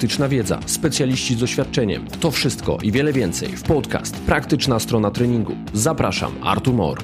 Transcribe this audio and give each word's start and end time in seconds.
praktyczna 0.00 0.28
wiedza, 0.28 0.60
specjaliści 0.66 1.34
z 1.34 1.38
doświadczeniem. 1.38 2.06
To 2.20 2.30
wszystko 2.30 2.78
i 2.82 2.92
wiele 2.92 3.12
więcej 3.12 3.48
w 3.56 3.62
podcast 3.62 4.16
Praktyczna 4.16 4.78
strona 4.78 5.10
treningu. 5.10 5.56
Zapraszam, 5.72 6.32
Artur 6.42 6.74
Mor. 6.74 6.98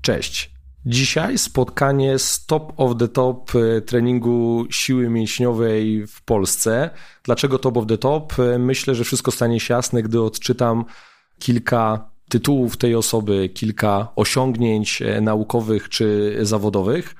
Cześć. 0.00 0.50
Dzisiaj 0.86 1.38
spotkanie 1.38 2.18
z 2.18 2.46
top 2.46 2.72
of 2.76 2.96
the 2.98 3.08
top 3.08 3.52
e, 3.54 3.80
treningu 3.80 4.66
siły 4.70 5.08
mięśniowej 5.08 6.06
w 6.06 6.22
Polsce. 6.22 6.90
Dlaczego 7.24 7.58
top 7.58 7.76
of 7.76 7.86
the 7.86 7.98
top? 7.98 8.38
E, 8.38 8.58
myślę, 8.58 8.94
że 8.94 9.04
wszystko 9.04 9.30
stanie 9.30 9.60
się 9.60 9.74
jasne, 9.74 10.02
gdy 10.02 10.22
odczytam 10.22 10.84
kilka 11.38 12.10
tytułów 12.28 12.76
tej 12.76 12.94
osoby, 12.94 13.48
kilka 13.48 14.08
osiągnięć 14.16 15.02
e, 15.02 15.20
naukowych 15.20 15.88
czy 15.88 16.38
zawodowych. 16.42 17.14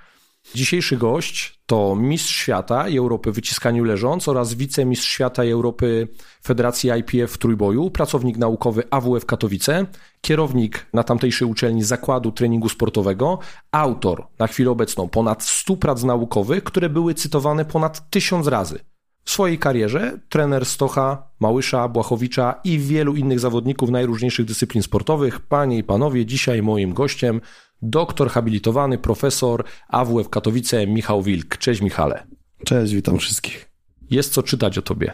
Dzisiejszy 0.55 0.97
gość 0.97 1.61
to 1.67 1.97
mistrz 1.97 2.37
świata 2.37 2.89
i 2.89 2.99
Europy 2.99 3.33
w 3.33 3.35
wyciskaniu 3.35 3.85
leżąc 3.85 4.29
oraz 4.29 4.55
wicemistrz 4.55 5.09
świata 5.09 5.45
i 5.45 5.51
Europy 5.51 6.09
Federacji 6.43 6.91
IPF 6.99 7.33
w 7.33 7.39
trójboju, 7.39 7.91
pracownik 7.91 8.37
naukowy 8.37 8.83
AWF 8.91 9.27
Katowice, 9.27 9.87
kierownik 10.21 10.87
na 10.93 11.03
tamtejszej 11.03 11.49
uczelni 11.49 11.83
Zakładu 11.83 12.33
Treningu 12.33 12.69
Sportowego, 12.69 13.39
autor 13.73 14.27
na 14.39 14.47
chwilę 14.47 14.71
obecną 14.71 15.09
ponad 15.09 15.43
100 15.43 15.77
prac 15.77 16.03
naukowych, 16.03 16.65
które 16.65 16.89
były 16.89 17.15
cytowane 17.15 17.65
ponad 17.65 18.11
tysiąc 18.11 18.47
razy. 18.47 18.79
W 19.25 19.31
swojej 19.31 19.59
karierze 19.59 20.19
trener 20.29 20.67
Stocha, 20.67 21.31
Małysza, 21.41 21.89
Błachowicza 21.89 22.61
i 22.65 22.79
wielu 22.79 23.17
innych 23.17 23.41
zawodników 23.41 23.91
najróżniejszych 23.91 24.47
dyscyplin 24.47 24.83
sportowych. 24.83 25.41
Panie 25.41 25.79
i 25.79 25.85
panowie, 25.85 26.27
dzisiaj 26.27 26.63
moim 26.63 26.95
gościem 26.95 27.41
doktor 27.83 28.29
habilitowany, 28.31 28.99
profesor 28.99 29.65
AWF 29.89 30.29
Katowice 30.29 30.87
Michał 30.87 31.23
Wilk. 31.23 31.59
Cześć 31.59 31.81
Michale. 31.81 32.27
Cześć, 32.65 32.95
witam 32.95 33.19
wszystkich. 33.19 33.71
Jest 34.11 34.33
co 34.33 34.43
czytać 34.43 34.79
o 34.79 34.83
tobie. 34.83 35.13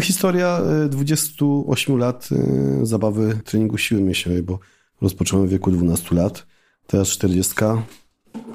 Historia 0.00 0.60
28 0.88 1.94
e, 1.94 1.98
lat 1.98 2.28
e, 2.32 2.86
zabawy 2.86 3.40
treningu 3.44 3.78
siły 3.78 4.00
mięśniowej, 4.00 4.42
bo 4.42 4.58
rozpocząłem 5.00 5.46
w 5.46 5.50
wieku 5.50 5.70
12 5.70 6.14
lat, 6.14 6.46
teraz 6.86 7.08
40. 7.08 7.54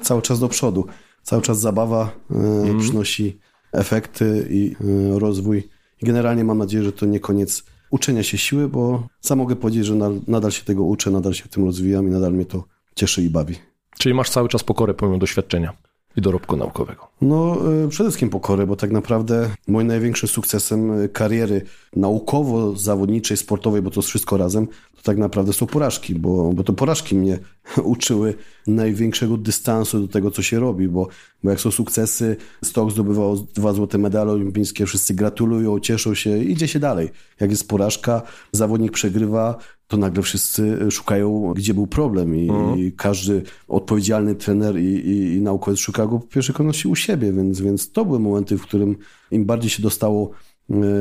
Cały 0.02 0.22
czas 0.22 0.40
do 0.40 0.48
przodu. 0.48 0.86
Cały 1.22 1.42
czas 1.42 1.60
zabawa 1.60 2.10
mm. 2.30 2.80
przynosi 2.80 3.38
efekty 3.72 4.46
i 4.50 4.76
rozwój. 5.10 5.68
I 6.02 6.06
generalnie 6.06 6.44
mam 6.44 6.58
nadzieję, 6.58 6.84
że 6.84 6.92
to 6.92 7.06
nie 7.06 7.20
koniec 7.20 7.64
uczenia 7.90 8.22
się 8.22 8.38
siły, 8.38 8.68
bo 8.68 9.08
sam 9.20 9.38
mogę 9.38 9.56
powiedzieć, 9.56 9.86
że 9.86 9.94
nadal 10.26 10.50
się 10.50 10.64
tego 10.64 10.84
uczę, 10.84 11.10
nadal 11.10 11.34
się 11.34 11.48
tym 11.48 11.64
rozwijam 11.64 12.08
i 12.08 12.10
nadal 12.10 12.32
mnie 12.32 12.44
to 12.44 12.64
cieszy 12.98 13.22
i 13.22 13.30
bawi. 13.30 13.54
Czyli 13.98 14.14
masz 14.14 14.30
cały 14.30 14.48
czas 14.48 14.64
pokorę 14.64 14.94
pomimo 14.94 15.18
doświadczenia 15.18 15.72
i 16.16 16.20
dorobku 16.20 16.56
naukowego? 16.56 17.08
No, 17.20 17.56
y, 17.84 17.88
przede 17.88 18.10
wszystkim 18.10 18.30
pokorę, 18.30 18.66
bo 18.66 18.76
tak 18.76 18.90
naprawdę 18.90 19.50
moim 19.68 19.86
największym 19.86 20.28
sukcesem 20.28 21.00
y, 21.02 21.08
kariery 21.08 21.62
naukowo-zawodniczej, 21.96 23.36
sportowej, 23.36 23.82
bo 23.82 23.90
to 23.90 24.00
jest 24.00 24.08
wszystko 24.08 24.36
razem, 24.36 24.66
to 24.66 25.02
tak 25.02 25.18
naprawdę 25.18 25.52
są 25.52 25.66
porażki, 25.66 26.14
bo, 26.14 26.52
bo 26.52 26.64
to 26.64 26.72
porażki 26.72 27.14
mnie 27.14 27.38
uczyły 27.82 28.34
największego 28.66 29.36
dystansu 29.36 30.00
do 30.00 30.08
tego, 30.08 30.30
co 30.30 30.42
się 30.42 30.60
robi, 30.60 30.88
bo, 30.88 31.08
bo 31.44 31.50
jak 31.50 31.60
są 31.60 31.70
sukcesy, 31.70 32.36
Stok 32.64 32.90
zdobywał 32.90 33.36
dwa 33.54 33.72
złote 33.72 33.98
medale 33.98 34.32
olimpijskie, 34.32 34.86
wszyscy 34.86 35.14
gratulują, 35.14 35.80
cieszą 35.80 36.14
się, 36.14 36.38
idzie 36.38 36.68
się 36.68 36.78
dalej. 36.78 37.10
Jak 37.40 37.50
jest 37.50 37.68
porażka, 37.68 38.22
zawodnik 38.52 38.92
przegrywa, 38.92 39.56
to 39.88 39.96
nagle 39.96 40.22
wszyscy 40.22 40.90
szukają, 40.90 41.52
gdzie 41.56 41.74
był 41.74 41.86
problem 41.86 42.36
i, 42.36 42.48
mhm. 42.48 42.78
i 42.78 42.92
każdy 42.92 43.42
odpowiedzialny 43.68 44.34
trener 44.34 44.78
i, 44.78 44.84
i, 44.84 45.34
i, 45.34 45.40
naukowiec 45.40 45.80
szuka 45.80 46.06
go 46.06 46.18
w 46.18 46.28
pierwszej 46.28 46.54
kolejności 46.54 46.88
u 46.88 46.94
siebie, 46.94 47.32
więc, 47.32 47.60
więc 47.60 47.92
to 47.92 48.04
były 48.04 48.20
momenty, 48.20 48.58
w 48.58 48.62
którym 48.62 48.96
im 49.30 49.44
bardziej 49.44 49.70
się 49.70 49.82
dostało 49.82 50.30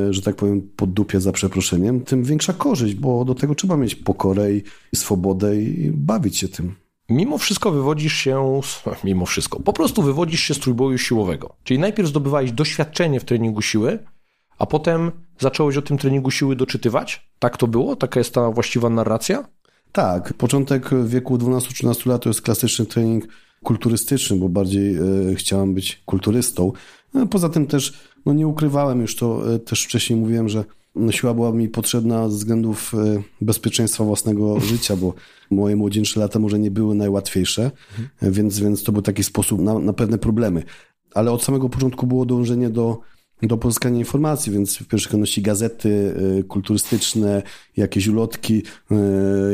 że 0.09 0.21
tak 0.21 0.35
powiem, 0.35 0.69
pod 0.75 0.93
dupie 0.93 1.21
za 1.21 1.31
przeproszeniem, 1.31 2.01
tym 2.01 2.23
większa 2.23 2.53
korzyść, 2.53 2.95
bo 2.95 3.25
do 3.25 3.35
tego 3.35 3.55
trzeba 3.55 3.77
mieć 3.77 3.95
pokorę 3.95 4.53
i 4.53 4.95
swobodę 4.95 5.61
i 5.61 5.91
bawić 5.91 6.37
się 6.37 6.47
tym. 6.47 6.75
Mimo 7.09 7.37
wszystko 7.37 7.71
wywodzisz 7.71 8.13
się, 8.13 8.61
mimo 9.03 9.25
wszystko, 9.25 9.59
po 9.59 9.73
prostu 9.73 10.03
wywodzisz 10.03 10.41
się 10.41 10.53
z 10.53 10.59
trójboju 10.59 10.97
siłowego. 10.97 11.55
Czyli 11.63 11.79
najpierw 11.79 12.09
zdobywałeś 12.09 12.51
doświadczenie 12.51 13.19
w 13.19 13.25
treningu 13.25 13.61
siły, 13.61 13.99
a 14.59 14.65
potem 14.65 15.11
zacząłeś 15.39 15.77
o 15.77 15.81
tym 15.81 15.97
treningu 15.97 16.31
siły 16.31 16.55
doczytywać? 16.55 17.31
Tak 17.39 17.57
to 17.57 17.67
było? 17.67 17.95
Taka 17.95 18.19
jest 18.19 18.33
ta 18.33 18.51
właściwa 18.51 18.89
narracja? 18.89 19.47
Tak. 19.91 20.33
Początek 20.33 20.89
wieku 21.05 21.37
12-13 21.37 22.07
lat 22.07 22.21
to 22.21 22.29
jest 22.29 22.41
klasyczny 22.41 22.85
trening 22.85 23.27
kulturystyczny, 23.63 24.37
bo 24.37 24.49
bardziej 24.49 24.95
e, 24.95 25.35
chciałem 25.35 25.73
być 25.73 26.01
kulturystą. 26.05 26.71
No, 27.13 27.27
poza 27.27 27.49
tym 27.49 27.67
też 27.67 27.93
no, 28.27 28.33
nie 28.33 28.47
ukrywałem 28.47 29.01
już 29.01 29.15
to, 29.15 29.53
e, 29.53 29.59
też 29.59 29.83
wcześniej 29.83 30.19
mówiłem, 30.19 30.49
że 30.49 30.63
siła 31.09 31.33
była 31.33 31.51
mi 31.51 31.69
potrzebna 31.69 32.29
ze 32.29 32.37
względów 32.37 32.93
e, 32.93 33.21
bezpieczeństwa 33.41 34.03
własnego 34.03 34.59
życia, 34.71 34.95
bo 34.95 35.13
moje 35.51 35.75
młodzieńcze 35.75 36.19
lata 36.19 36.39
może 36.39 36.59
nie 36.59 36.71
były 36.71 36.95
najłatwiejsze, 36.95 37.71
mhm. 37.99 38.33
więc, 38.33 38.59
więc 38.59 38.83
to 38.83 38.91
był 38.91 39.01
taki 39.01 39.23
sposób 39.23 39.61
na, 39.61 39.79
na 39.79 39.93
pewne 39.93 40.17
problemy. 40.17 40.63
Ale 41.13 41.31
od 41.31 41.43
samego 41.43 41.69
początku 41.69 42.07
było 42.07 42.25
dążenie 42.25 42.69
do 42.69 42.99
do 43.41 43.57
pozyskania 43.57 43.99
informacji, 43.99 44.51
więc 44.51 44.77
w 44.77 44.87
pierwszej 44.87 45.11
kolejności 45.11 45.41
gazety 45.41 45.89
y, 46.39 46.43
kulturystyczne, 46.43 47.43
jakieś 47.77 48.07
ulotki, 48.07 48.63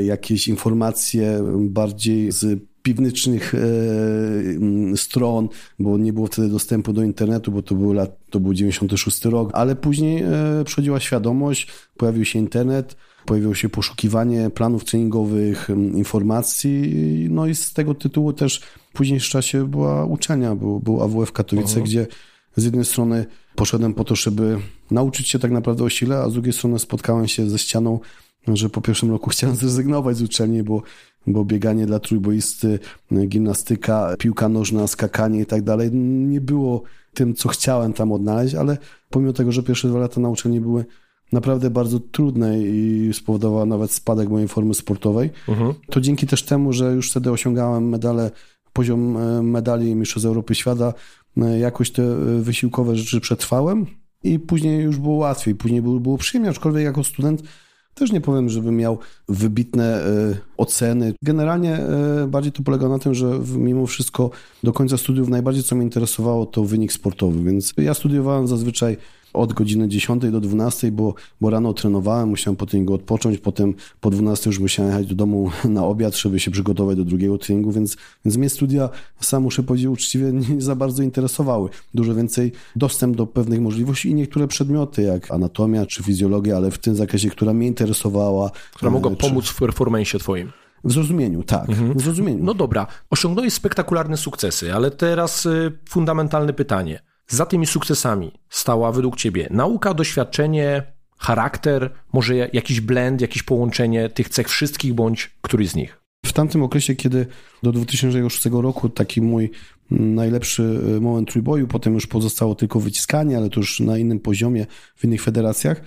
jakieś 0.03 0.47
informacje 0.47 1.43
bardziej 1.59 2.31
z 2.31 2.59
piwniczych 2.83 3.53
y, 3.53 4.59
stron, 4.95 5.49
bo 5.79 5.97
nie 5.97 6.13
było 6.13 6.27
wtedy 6.27 6.49
dostępu 6.49 6.93
do 6.93 7.03
internetu, 7.03 7.51
bo 7.51 7.61
to 7.61 7.75
był, 7.75 7.93
lat, 7.93 8.17
to 8.29 8.39
był 8.39 8.53
96 8.53 9.25
rok, 9.25 9.49
ale 9.53 9.75
później 9.75 10.23
przychodziła 10.65 10.99
świadomość, 10.99 11.67
pojawił 11.97 12.25
się 12.25 12.39
internet, 12.39 12.95
pojawiło 13.25 13.55
się 13.55 13.69
poszukiwanie 13.69 14.49
planów 14.49 14.85
treningowych, 14.85 15.69
informacji, 15.93 16.93
no 17.29 17.47
i 17.47 17.55
z 17.55 17.73
tego 17.73 17.95
tytułu 17.95 18.33
też 18.33 18.61
w 18.89 18.93
późniejszym 18.93 19.31
czasie 19.31 19.67
była 19.67 20.05
uczenia, 20.05 20.55
był, 20.55 20.79
był 20.79 21.03
AWF 21.03 21.31
Katowice, 21.31 21.81
gdzie 21.81 22.07
z 22.55 22.63
jednej 22.63 22.85
strony 22.85 23.25
poszedłem 23.55 23.93
po 23.93 24.03
to, 24.03 24.15
żeby 24.15 24.57
nauczyć 24.91 25.27
się 25.29 25.39
tak 25.39 25.51
naprawdę 25.51 25.83
o 25.83 25.89
sile, 25.89 26.17
a 26.17 26.29
z 26.29 26.33
drugiej 26.33 26.53
strony 26.53 26.79
spotkałem 26.79 27.27
się 27.27 27.49
ze 27.49 27.59
ścianą, 27.59 27.99
że 28.47 28.69
po 28.69 28.81
pierwszym 28.81 29.11
roku 29.11 29.29
chciałem 29.29 29.55
zrezygnować 29.55 30.17
z 30.17 30.21
uczelni, 30.21 30.63
bo, 30.63 30.81
bo 31.27 31.45
bieganie 31.45 31.85
dla 31.85 31.99
trójboisty, 31.99 32.79
gimnastyka, 33.27 34.15
piłka 34.19 34.49
nożna, 34.49 34.87
skakanie 34.87 35.41
i 35.41 35.45
tak 35.45 35.61
dalej 35.61 35.89
nie 35.93 36.41
było 36.41 36.81
tym, 37.13 37.33
co 37.33 37.49
chciałem 37.49 37.93
tam 37.93 38.11
odnaleźć, 38.11 38.55
ale 38.55 38.77
pomimo 39.09 39.33
tego, 39.33 39.51
że 39.51 39.63
pierwsze 39.63 39.87
dwa 39.87 39.99
lata 39.99 40.21
na 40.21 40.29
uczelni 40.29 40.61
były 40.61 40.85
naprawdę 41.31 41.69
bardzo 41.69 41.99
trudne 41.99 42.61
i 42.61 43.09
spowodowało 43.13 43.65
nawet 43.65 43.91
spadek 43.91 44.29
mojej 44.29 44.47
formy 44.47 44.73
sportowej, 44.73 45.31
uh-huh. 45.47 45.73
to 45.89 46.01
dzięki 46.01 46.27
też 46.27 46.43
temu, 46.43 46.73
że 46.73 46.93
już 46.93 47.11
wtedy 47.11 47.31
osiągałem 47.31 47.89
medale, 47.89 48.31
poziom 48.73 49.17
e, 49.17 49.43
medali 49.43 49.95
Mistrzostw 49.95 50.27
Europy 50.27 50.55
Świata, 50.55 50.93
E, 51.41 51.59
jakoś 51.59 51.91
te 51.91 52.03
e, 52.03 52.15
wysiłkowe 52.41 52.95
rzeczy 52.95 53.21
przetrwałem 53.21 53.85
i 54.23 54.39
później 54.39 54.83
już 54.83 54.97
było 54.97 55.15
łatwiej, 55.15 55.55
później 55.55 55.81
było, 55.81 55.99
było 55.99 56.17
przyjemnie, 56.17 56.49
aczkolwiek 56.49 56.83
jako 56.83 57.03
student 57.03 57.43
też 57.93 58.11
nie 58.11 58.21
powiem, 58.21 58.49
żebym 58.49 58.77
miał 58.77 58.97
wybitne 59.29 60.05
e, 60.05 60.37
oceny. 60.57 61.13
Generalnie 61.21 61.79
bardziej 62.27 62.51
to 62.51 62.63
polega 62.63 62.89
na 62.89 62.99
tym, 62.99 63.13
że 63.13 63.39
mimo 63.55 63.87
wszystko 63.87 64.29
do 64.63 64.73
końca 64.73 64.97
studiów 64.97 65.29
najbardziej 65.29 65.63
co 65.63 65.75
mnie 65.75 65.83
interesowało 65.85 66.45
to 66.45 66.63
wynik 66.63 66.93
sportowy, 66.93 67.43
więc 67.43 67.73
ja 67.77 67.93
studiowałem 67.93 68.47
zazwyczaj 68.47 68.97
od 69.33 69.53
godziny 69.53 69.87
10 69.87 70.23
do 70.31 70.39
12, 70.39 70.91
bo, 70.91 71.13
bo 71.41 71.49
rano 71.49 71.73
trenowałem, 71.73 72.29
musiałem 72.29 72.55
po 72.55 72.65
treningu 72.65 72.93
odpocząć, 72.93 73.37
potem 73.37 73.73
po 74.01 74.09
12 74.09 74.49
już 74.49 74.59
musiałem 74.59 74.91
jechać 74.91 75.07
do 75.07 75.15
domu 75.15 75.51
na 75.65 75.85
obiad, 75.85 76.15
żeby 76.15 76.39
się 76.39 76.51
przygotować 76.51 76.97
do 76.97 77.05
drugiego 77.05 77.37
treningu, 77.37 77.71
więc, 77.71 77.97
więc 78.25 78.37
mnie 78.37 78.49
studia, 78.49 78.89
sam 79.19 79.43
muszę 79.43 79.63
powiedzieć 79.63 79.87
uczciwie, 79.87 80.31
nie 80.33 80.61
za 80.61 80.75
bardzo 80.75 81.03
interesowały. 81.03 81.69
Dużo 81.93 82.15
więcej 82.15 82.51
dostęp 82.75 83.17
do 83.17 83.27
pewnych 83.27 83.61
możliwości 83.61 84.09
i 84.09 84.15
niektóre 84.15 84.47
przedmioty, 84.47 85.01
jak 85.01 85.31
anatomia 85.31 85.85
czy 85.85 86.03
fizjologia, 86.03 86.57
ale 86.57 86.71
w 86.71 86.77
tym 86.77 86.95
zakresie, 86.95 87.29
która 87.29 87.53
mnie 87.53 87.67
interesowała. 87.67 88.51
Która 88.73 88.91
mogła 88.91 89.11
czy... 89.11 89.17
pomóc 89.17 89.47
w 89.47 89.59
performance 89.59 90.19
twoim. 90.19 90.51
W 90.83 90.91
zrozumieniu, 90.91 91.43
tak. 91.43 91.69
Mhm. 91.69 91.97
W 91.97 92.01
zrozumieniu. 92.01 92.43
No 92.43 92.53
dobra, 92.53 92.87
osiągnąłeś 93.09 93.53
spektakularne 93.53 94.17
sukcesy, 94.17 94.73
ale 94.73 94.91
teraz 94.91 95.45
y, 95.45 95.71
fundamentalne 95.89 96.53
pytanie. 96.53 96.99
Za 97.27 97.45
tymi 97.45 97.65
sukcesami 97.65 98.31
stała 98.49 98.91
według 98.91 99.17
Ciebie 99.17 99.47
nauka, 99.51 99.93
doświadczenie, 99.93 100.93
charakter, 101.17 101.91
może 102.13 102.35
jakiś 102.35 102.81
blend, 102.81 103.21
jakieś 103.21 103.43
połączenie 103.43 104.09
tych 104.09 104.29
cech 104.29 104.49
wszystkich, 104.49 104.93
bądź 104.93 105.37
któryś 105.41 105.69
z 105.69 105.75
nich? 105.75 106.03
W 106.25 106.33
tamtym 106.33 106.63
okresie, 106.63 106.95
kiedy 106.95 107.27
do 107.63 107.71
2006 107.71 108.45
roku 108.45 108.89
taki 108.89 109.21
mój 109.21 109.51
najlepszy 109.91 110.79
e, 110.97 110.99
moment 110.99 111.29
trójboju, 111.29 111.67
potem 111.67 111.93
już 111.93 112.07
pozostało 112.07 112.55
tylko 112.55 112.79
wyciskanie, 112.79 113.37
ale 113.37 113.49
to 113.49 113.59
już 113.59 113.79
na 113.79 113.97
innym 113.97 114.19
poziomie, 114.19 114.65
w 114.95 115.05
innych 115.05 115.21
federacjach. 115.21 115.81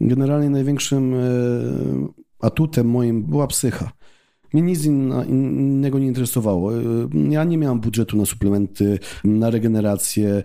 Generalnie 0.00 0.50
największym 0.50 1.14
e, 1.14 1.18
atutem 2.40 2.90
moim 2.90 3.22
była 3.22 3.46
psycha. 3.46 3.92
Mnie 4.52 4.62
nic 4.62 4.84
innego 4.84 5.98
nie 5.98 6.06
interesowało. 6.06 6.70
Ja 7.30 7.44
nie 7.44 7.58
miałem 7.58 7.80
budżetu 7.80 8.16
na 8.16 8.26
suplementy, 8.26 8.98
na 9.24 9.50
regenerację. 9.50 10.42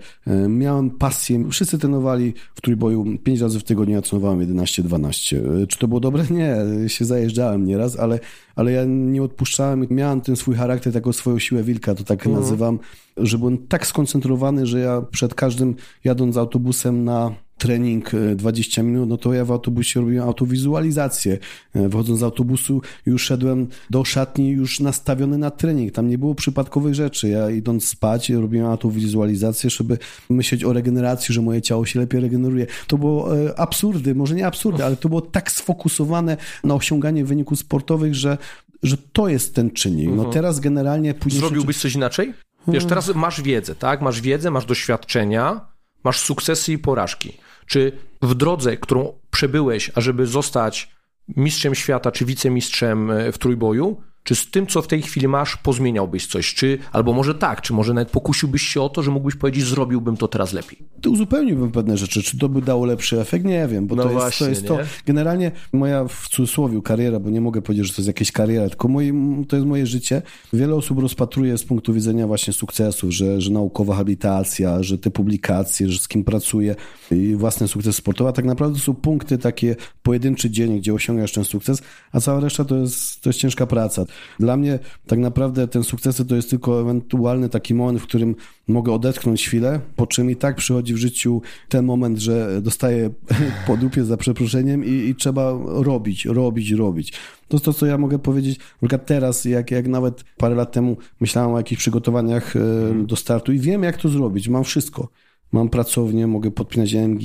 Miałem 0.50 0.90
pasję. 0.90 1.50
Wszyscy 1.50 1.80
trenowali 1.80 2.34
w 2.56 2.62
trójboju 2.62 3.06
5 3.24 3.40
razy 3.40 3.60
w 3.60 3.64
tygodniu, 3.64 3.96
ja 3.96 4.02
trenowałem 4.02 4.40
11-12. 4.40 5.68
Czy 5.68 5.80
to 5.80 5.88
było 5.88 6.00
dobre? 6.00 6.26
Nie. 6.32 6.56
Się 6.90 7.06
zajeżdżałem 7.06 7.66
nieraz, 7.66 8.00
ale, 8.00 8.20
ale 8.56 8.72
ja 8.72 8.86
nie 8.86 9.24
odpuszczałem. 9.24 9.88
Miałem 9.90 10.22
ten 10.22 10.36
swój 10.36 10.56
charakter, 10.56 10.94
taką 10.94 11.14
swoją 11.14 11.40
siłę 11.40 11.64
wilka, 11.64 11.96
to 11.96 12.04
tak 12.04 12.28
mhm. 12.28 12.44
nazywam, 12.44 12.80
że 13.18 13.38
byłem 13.38 13.58
tak 13.58 13.88
skoncentrowany, 13.88 14.66
że 14.66 14.80
ja 14.80 15.02
przed 15.12 15.34
każdym 15.34 15.76
jadąc 16.04 16.38
autobusem 16.38 17.04
na 17.04 17.45
trening 17.66 18.12
20 18.36 18.82
e, 18.82 18.86
minut, 18.86 19.10
no 19.10 19.18
to 19.18 19.34
ja 19.34 19.46
w 19.46 19.52
autobusie 19.52 20.00
robiłem 20.02 20.28
autowizualizację. 20.28 21.38
E, 21.76 21.90
wychodząc 21.90 22.20
z 22.20 22.24
autobusu 22.24 22.82
już 23.06 23.24
szedłem 23.24 23.68
do 23.90 24.06
szatni 24.06 24.50
już 24.50 24.80
nastawiony 24.80 25.38
na 25.38 25.52
trening. 25.52 25.92
Tam 25.92 26.10
nie 26.10 26.18
było 26.18 26.36
przypadkowych 26.36 26.96
rzeczy. 26.96 27.30
Ja 27.30 27.50
idąc 27.50 27.88
spać 27.88 28.30
robiłem 28.30 28.68
autowizualizację, 28.68 29.70
żeby 29.70 29.98
myśleć 30.30 30.64
o 30.64 30.74
regeneracji, 30.74 31.36
że 31.36 31.42
moje 31.42 31.62
ciało 31.62 31.86
się 31.86 32.00
lepiej 32.00 32.22
regeneruje. 32.22 32.68
To 32.88 32.98
było 32.98 33.38
e, 33.38 33.60
absurdy, 33.60 34.16
może 34.16 34.36
nie 34.36 34.48
absurdy, 34.48 34.86
ale 34.86 34.96
to 34.96 35.10
było 35.10 35.22
tak 35.22 35.52
sfokusowane 35.52 36.38
na 36.64 36.76
osiąganie 36.76 37.26
wyników 37.26 37.60
sportowych, 37.60 38.16
że, 38.16 38.38
że 38.84 38.98
to 38.98 39.28
jest 39.28 39.56
ten 39.56 39.72
czynnik. 39.72 40.08
No 40.08 40.14
mhm. 40.14 40.34
teraz 40.34 40.60
generalnie 40.60 41.14
później... 41.14 41.40
Zrobiłbyś 41.40 41.78
coś 41.78 41.96
inaczej? 41.96 42.34
Wiesz, 42.68 42.86
teraz 42.86 43.16
masz 43.16 43.42
wiedzę, 43.42 43.76
tak? 43.76 44.02
Masz 44.02 44.22
wiedzę, 44.22 44.52
masz 44.52 44.66
doświadczenia, 44.66 45.75
masz 46.06 46.20
sukcesy 46.20 46.74
i 46.74 46.78
porażki. 46.78 47.38
Czy 47.66 47.92
w 48.22 48.36
drodze, 48.36 48.78
którą 48.78 49.14
przebyłeś, 49.32 49.92
ażeby 49.96 50.28
zostać 50.28 50.96
mistrzem 51.28 51.76
świata 51.76 52.12
czy 52.12 52.26
wicemistrzem 52.26 53.12
e, 53.12 53.32
w 53.32 53.38
trójboju, 53.38 54.02
czy 54.26 54.36
z 54.36 54.52
tym, 54.52 54.68
co 54.68 54.82
w 54.82 54.88
tej 54.88 55.02
chwili 55.02 55.28
masz, 55.28 55.58
pozmieniałbyś 55.58 56.28
coś? 56.28 56.54
Czy, 56.54 56.78
albo 56.92 57.14
może 57.14 57.36
tak, 57.36 57.62
czy 57.62 57.74
może 57.74 57.94
nawet 57.94 58.10
pokusiłbyś 58.10 58.62
się 58.62 58.82
o 58.82 58.90
to, 58.90 59.04
że 59.04 59.12
mógłbyś 59.12 59.36
powiedzieć, 59.36 59.66
zrobiłbym 59.66 60.18
to 60.18 60.28
teraz 60.28 60.54
lepiej? 60.54 60.80
To 61.02 61.10
uzupełniłbym 61.10 61.72
pewne 61.72 61.98
rzeczy. 61.98 62.24
Czy 62.24 62.38
to 62.38 62.50
by 62.50 62.62
dało 62.62 62.86
lepszy 62.86 63.22
efekt? 63.22 63.46
Nie 63.46 63.68
wiem, 63.68 63.88
bo 63.88 63.96
no 63.96 64.04
to, 64.04 64.10
właśnie, 64.10 64.48
jest, 64.48 64.68
to 64.68 64.80
jest 64.80 64.92
to. 64.92 65.00
Generalnie 65.06 65.52
moja 65.74 66.08
w 66.08 66.28
cudzysłowie 66.30 66.82
kariera, 66.82 67.20
bo 67.20 67.30
nie 67.30 67.42
mogę 67.42 67.62
powiedzieć, 67.62 67.88
że 67.88 67.94
to 67.94 68.02
jest 68.02 68.08
jakaś 68.08 68.32
kariera, 68.32 68.70
tylko 68.70 68.88
moje, 68.88 69.14
to 69.48 69.56
jest 69.56 69.68
moje 69.68 69.86
życie. 69.86 70.22
Wiele 70.54 70.76
osób 70.76 71.00
rozpatruje 71.00 71.58
z 71.58 71.64
punktu 71.64 71.94
widzenia 71.94 72.28
właśnie 72.28 72.54
sukcesów, 72.54 73.12
że, 73.12 73.42
że 73.42 73.52
naukowa 73.52 73.96
habilitacja, 73.96 74.84
że 74.84 74.98
te 74.98 75.12
publikacje, 75.12 75.90
że 75.90 76.00
z 76.00 76.08
kim 76.08 76.24
pracuję 76.24 76.76
i 77.12 77.36
własny 77.36 77.68
sukces 77.68 77.96
sportowy. 77.96 78.30
A 78.30 78.34
tak 78.34 78.46
naprawdę 78.46 78.80
są 78.80 78.94
punkty 78.94 79.38
takie, 79.38 79.76
pojedynczy 80.04 80.50
dzień, 80.50 80.80
gdzie 80.80 80.94
osiągasz 80.94 81.32
ten 81.32 81.44
sukces, 81.44 81.82
a 82.12 82.20
cała 82.20 82.40
reszta 82.40 82.66
to 82.66 82.76
jest, 82.76 83.22
to 83.22 83.30
jest 83.30 83.40
ciężka 83.40 83.68
praca. 83.68 84.06
Dla 84.40 84.58
mnie 84.58 84.80
tak 85.08 85.20
naprawdę 85.20 85.68
ten 85.68 85.84
sukcesy 85.84 86.26
to 86.26 86.36
jest 86.36 86.50
tylko 86.50 86.82
ewentualny 86.82 87.50
taki 87.50 87.74
moment, 87.74 88.00
w 88.00 88.04
którym 88.04 88.36
mogę 88.68 88.94
odetchnąć 88.94 89.48
chwilę, 89.48 89.80
po 89.96 90.08
czym 90.08 90.32
i 90.32 90.36
tak 90.36 90.56
przychodzi 90.56 90.94
w 90.94 90.98
życiu 90.98 91.42
ten 91.70 91.86
moment, 91.86 92.20
że 92.20 92.62
dostaję 92.62 93.10
po 93.68 93.78
dupie 93.78 94.06
za 94.06 94.18
przeproszeniem 94.18 94.86
i, 94.86 94.90
i 94.90 95.16
trzeba 95.16 95.52
robić, 95.66 96.26
robić, 96.26 96.72
robić. 96.72 97.14
To 97.48 97.58
jest 97.58 97.66
to, 97.66 97.74
co 97.74 97.86
ja 97.86 97.98
mogę 97.98 98.20
powiedzieć. 98.20 98.60
Na 98.82 98.98
teraz, 98.98 99.46
jak, 99.46 99.72
jak 99.72 99.88
nawet 99.88 100.24
parę 100.38 100.56
lat 100.56 100.72
temu 100.72 100.98
myślałem 101.20 101.52
o 101.52 101.58
jakichś 101.58 101.80
przygotowaniach 101.80 102.56
mhm. 102.56 103.06
do 103.06 103.16
startu 103.16 103.52
i 103.54 103.60
wiem, 103.60 103.84
jak 103.84 103.98
to 103.98 104.10
zrobić. 104.10 104.50
Mam 104.50 104.64
wszystko. 104.64 105.10
Mam 105.52 105.70
pracownię, 105.70 106.28
mogę 106.28 106.52
podpinać 106.52 106.96
AMG, 106.96 107.22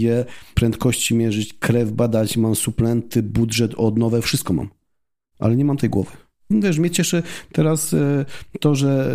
prędkości 0.55 1.15
mierzyć, 1.15 1.55
krew 1.55 1.93
badać, 1.93 2.37
mam 2.37 2.55
suplenty, 2.55 3.23
budżet, 3.23 3.75
odnowę, 3.77 4.23
wszystko 4.23 4.53
mam. 4.53 4.69
Ale 5.39 5.57
nie 5.57 5.65
mam 5.65 5.77
tej 5.77 5.91
głowy. 5.91 6.11
Wiesz, 6.51 6.79
mnie 6.79 6.91
cieszy 6.91 7.23
teraz 7.53 7.95
e, 7.95 8.25
to, 8.61 8.75
że 8.75 9.13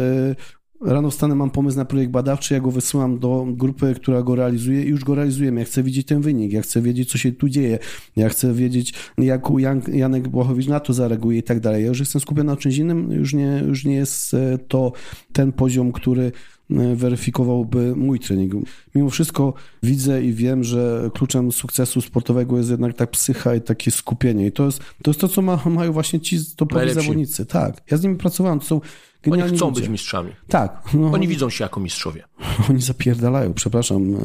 e, 0.82 0.92
rano 0.92 1.10
wstanę, 1.10 1.36
mam 1.36 1.50
pomysł 1.52 1.78
na 1.78 1.86
projekt 1.86 2.12
badawczy, 2.12 2.54
ja 2.54 2.60
go 2.60 2.72
wysyłam 2.72 3.20
do 3.20 3.48
grupy, 3.50 3.96
która 3.96 4.22
go 4.22 4.36
realizuje 4.36 4.84
i 4.84 4.88
już 4.88 5.04
go 5.04 5.16
realizujemy. 5.16 5.60
Ja 5.60 5.66
chcę 5.66 5.84
widzieć 5.84 6.08
ten 6.08 6.22
wynik, 6.22 6.54
ja 6.54 6.62
chcę 6.62 6.82
wiedzieć, 6.82 7.12
co 7.12 7.18
się 7.18 7.32
tu 7.32 7.50
dzieje, 7.50 7.80
ja 8.16 8.30
chcę 8.30 8.54
wiedzieć, 8.54 8.94
jak 9.18 9.42
Jan, 9.58 9.82
Janek 9.94 10.28
Błachowicz 10.28 10.68
na 10.68 10.80
to 10.80 10.94
zareaguje 10.94 11.38
i 11.38 11.44
tak 11.44 11.60
dalej. 11.60 11.82
Ja 11.84 11.88
już 11.88 12.00
jestem 12.00 12.22
skupiony 12.22 12.52
na 12.52 12.58
czymś 12.58 12.78
innym, 12.78 13.12
już 13.12 13.34
nie, 13.34 13.64
już 13.68 13.86
nie 13.86 13.96
jest 13.96 14.34
e, 14.34 14.58
to 14.58 14.92
ten 15.34 15.52
poziom, 15.52 15.92
który 15.92 16.32
weryfikowałby 16.70 17.96
mój 17.96 18.20
trening. 18.20 18.54
Mimo 18.96 19.10
wszystko 19.10 19.54
widzę 19.84 20.24
i 20.24 20.34
wiem, 20.34 20.64
że 20.64 21.10
kluczem 21.14 21.52
sukcesu 21.52 22.02
sportowego 22.02 22.58
jest 22.58 22.70
jednak 22.70 22.96
ta 22.96 23.08
psycha 23.08 23.56
i 23.56 23.62
takie 23.62 23.92
skupienie. 23.92 24.48
I 24.48 24.52
to 24.52 24.66
jest 24.66 24.80
to, 25.04 25.12
jest 25.12 25.22
to 25.22 25.28
co 25.28 25.42
ma, 25.42 25.62
mają 25.66 25.92
właśnie 25.92 26.20
ci 26.20 26.40
topowi 26.56 26.94
zawodnicy. 26.94 27.46
Tak. 27.46 27.82
Ja 27.92 27.98
z 27.98 28.04
nimi 28.04 28.16
pracowałem. 28.16 28.60
To 28.60 28.66
są 28.66 28.82
oni 29.32 29.44
chcą 29.44 29.68
ludzie. 29.68 29.82
być 29.82 29.90
mistrzami. 29.90 30.32
Tak. 30.48 30.84
No, 30.94 31.12
Oni 31.12 31.28
widzą 31.28 31.50
się 31.50 31.64
jako 31.64 31.80
mistrzowie. 31.80 32.24
Oni 32.70 32.82
zapierdalają, 32.82 33.54
przepraszam 33.54 34.18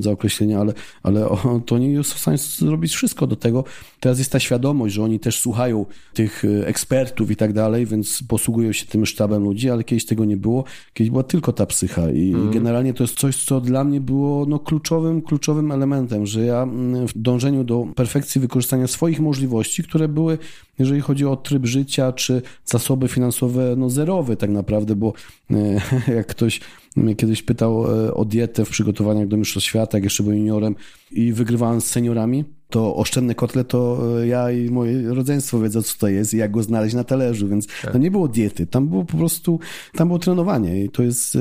za 0.00 0.10
określenie, 0.10 0.58
ale, 0.58 0.72
ale 1.02 1.28
to 1.66 1.74
oni 1.74 1.96
są 1.96 2.14
w 2.14 2.18
stanie 2.18 2.38
zrobić 2.38 2.94
wszystko 2.94 3.26
do 3.26 3.36
tego. 3.36 3.64
Teraz 4.00 4.18
jest 4.18 4.32
ta 4.32 4.40
świadomość, 4.40 4.94
że 4.94 5.02
oni 5.02 5.20
też 5.20 5.40
słuchają 5.40 5.86
tych 6.14 6.44
e, 6.44 6.66
ekspertów 6.66 7.30
i 7.30 7.36
tak 7.36 7.52
dalej, 7.52 7.86
więc 7.86 8.22
posługują 8.28 8.72
się 8.72 8.86
tym 8.86 9.06
sztabem 9.06 9.44
ludzi, 9.44 9.70
ale 9.70 9.84
kiedyś 9.84 10.06
tego 10.06 10.24
nie 10.24 10.36
było. 10.36 10.64
Kiedyś 10.94 11.10
była 11.10 11.22
tylko 11.22 11.52
ta 11.52 11.66
psycha 11.76 12.10
i 12.10 12.32
mm. 12.34 12.50
generalnie 12.50 12.94
to 12.94 13.04
jest 13.04 13.18
coś, 13.18 13.44
co 13.44 13.60
dla 13.60 13.84
mnie 13.84 14.00
było 14.00 14.46
no, 14.46 14.58
kluczowym, 14.58 15.22
kluczowym 15.22 15.72
elementem, 15.72 16.26
że 16.26 16.44
ja 16.44 16.66
w 17.08 17.18
dążeniu 17.18 17.64
do 17.64 17.86
perfekcji 17.94 18.40
wykorzystania 18.40 18.86
swoich 18.86 19.20
możliwości, 19.20 19.82
które 19.82 20.08
były, 20.08 20.38
jeżeli 20.78 21.00
chodzi 21.00 21.26
o 21.26 21.36
tryb 21.36 21.66
życia 21.66 22.12
czy 22.12 22.42
zasoby 22.64 23.08
finansowe, 23.08 23.74
no 23.76 23.90
zerowe 23.90 24.36
tak 24.36 24.50
naprawdę, 24.50 24.96
bo 24.96 25.12
e, 25.50 25.80
jak 26.16 26.26
ktoś 26.26 26.60
mnie 26.96 27.16
kiedyś 27.16 27.42
pytał 27.42 28.04
e, 28.06 28.14
o 28.14 28.24
dietę 28.24 28.64
w 28.64 28.70
przygotowaniach 28.70 29.28
do 29.28 29.36
Mistrzostw 29.36 29.68
Świata, 29.68 29.96
jak 29.98 30.04
jeszcze 30.04 30.22
byłem 30.22 30.38
juniorem 30.38 30.74
i 31.10 31.32
wygrywałem 31.32 31.80
z 31.80 31.86
seniorami, 31.86 32.44
to 32.68 32.96
oszczędny 32.96 33.34
kotlet 33.34 33.68
to 33.68 33.98
e, 34.20 34.26
ja 34.26 34.50
i 34.50 34.70
moje 34.70 35.14
rodzeństwo 35.14 35.60
wiedzą, 35.60 35.82
co 35.82 35.98
to 35.98 36.08
jest 36.08 36.34
i 36.34 36.36
jak 36.36 36.50
go 36.50 36.62
znaleźć 36.62 36.94
na 36.94 37.04
talerzu, 37.04 37.48
więc 37.48 37.66
tak. 37.82 37.92
to 37.92 37.98
nie 37.98 38.10
było 38.10 38.28
diety, 38.28 38.66
tam 38.66 38.88
było 38.88 39.04
po 39.04 39.16
prostu, 39.16 39.60
tam 39.92 40.08
było 40.08 40.18
trenowanie 40.18 40.84
i 40.84 40.88
to 40.88 41.02
jest 41.02 41.38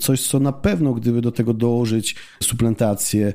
Coś, 0.00 0.28
co 0.28 0.40
na 0.40 0.52
pewno, 0.52 0.94
gdyby 0.94 1.20
do 1.20 1.32
tego 1.32 1.54
dołożyć 1.54 2.16
suplementację. 2.42 3.32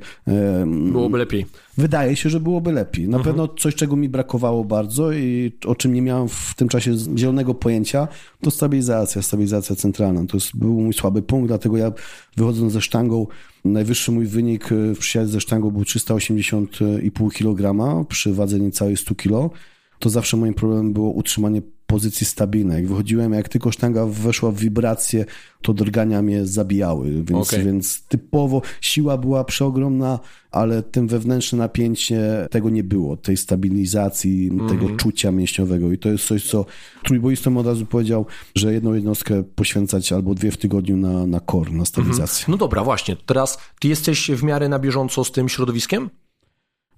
Byłoby 0.92 1.18
lepiej. 1.18 1.46
Wydaje 1.78 2.16
się, 2.16 2.30
że 2.30 2.40
byłoby 2.40 2.72
lepiej. 2.72 3.10
Na 3.10 3.18
mhm. 3.18 3.24
pewno 3.24 3.56
coś, 3.60 3.75
czego 3.75 3.96
mi 3.96 4.10
brakowało 4.10 4.66
bardzo 4.66 5.12
i 5.12 5.52
o 5.66 5.75
czym 5.75 5.94
nie 5.94 6.02
miałem 6.02 6.30
w 6.30 6.54
tym 6.56 6.69
czasie 6.69 6.96
zielonego 7.16 7.54
pojęcia, 7.54 8.08
to 8.42 8.52
stabilizacja, 8.52 9.22
stabilizacja 9.22 9.75
centralna. 9.75 10.25
To 10.25 10.38
jest, 10.38 10.58
był 10.58 10.81
mój 10.81 10.94
słaby 10.94 11.22
punkt, 11.22 11.48
dlatego 11.48 11.78
ja 11.78 11.92
wychodząc 12.38 12.74
ze 12.74 12.81
sztangą, 12.81 13.28
najwyższy 13.65 14.12
mój 14.12 14.25
wynik 14.25 14.70
w 14.96 15.00
przyjaźni 15.00 15.34
ze 15.34 15.41
sztangą 15.41 15.72
był 15.72 15.82
380,5 15.82 17.32
kg 17.32 18.06
przy 18.06 18.34
wadze 18.34 18.60
niecałej 18.60 18.98
100 18.98 19.15
kg. 19.15 19.56
To 20.01 20.10
zawsze 20.10 20.38
moim 20.38 20.53
problemem 20.53 20.93
było 20.93 21.12
utrzymanie 21.12 21.62
pozycji 21.88 22.25
stabilnej. 22.25 22.77
Jak 22.77 22.88
wychodziłem, 22.88 23.34
jak 23.34 23.50
tylko 23.50 23.72
sztanga 23.72 24.05
weszła 24.05 24.51
w 24.51 24.55
wibrację, 24.55 25.25
to 25.62 25.74
drgania 25.74 26.22
mnie 26.22 26.46
zabijały, 26.46 27.24
więc, 27.24 27.48
okay. 27.48 27.63
więc 27.63 28.03
typowo 28.08 28.62
siła 28.81 29.17
była 29.17 29.43
przeogromna, 29.43 30.20
ale 30.51 30.84
tym 30.84 31.08
wewnętrzne 31.08 31.60
napięcie 31.60 32.48
tego 32.51 32.70
nie 32.70 32.84
było, 32.84 33.17
tej 33.17 33.38
stabilizacji, 33.38 34.48
mm 34.48 34.67
-hmm. 34.67 34.70
tego 34.70 34.96
czucia 34.96 35.31
mięśniowego 35.31 35.91
i 35.91 35.98
to 35.98 36.10
jest 36.10 36.25
coś, 36.25 36.50
co 36.50 36.65
trójboistom 37.03 37.58
od 37.58 37.65
razu 37.65 37.86
powiedział, 37.86 38.25
że 38.55 38.74
jedną 38.74 38.93
jednostkę 38.93 39.43
poświęcać 39.43 40.13
albo 40.13 40.36
dwie 40.36 40.51
w 40.51 40.58
tygodniu 40.58 40.98
na, 40.98 41.27
na 41.27 41.39
core, 41.51 41.72
na 41.72 41.86
stabilizację. 41.86 42.46
Mm 42.46 42.48
-hmm. 42.48 42.51
No 42.51 42.58
dobra, 42.58 42.84
właśnie, 42.84 43.15
teraz 43.25 43.58
ty 43.79 43.88
jesteś 43.88 44.31
w 44.31 44.43
miarę 44.43 44.70
na 44.70 44.79
bieżąco 44.79 45.24
z 45.24 45.31
tym 45.31 45.50
środowiskiem? 45.50 46.10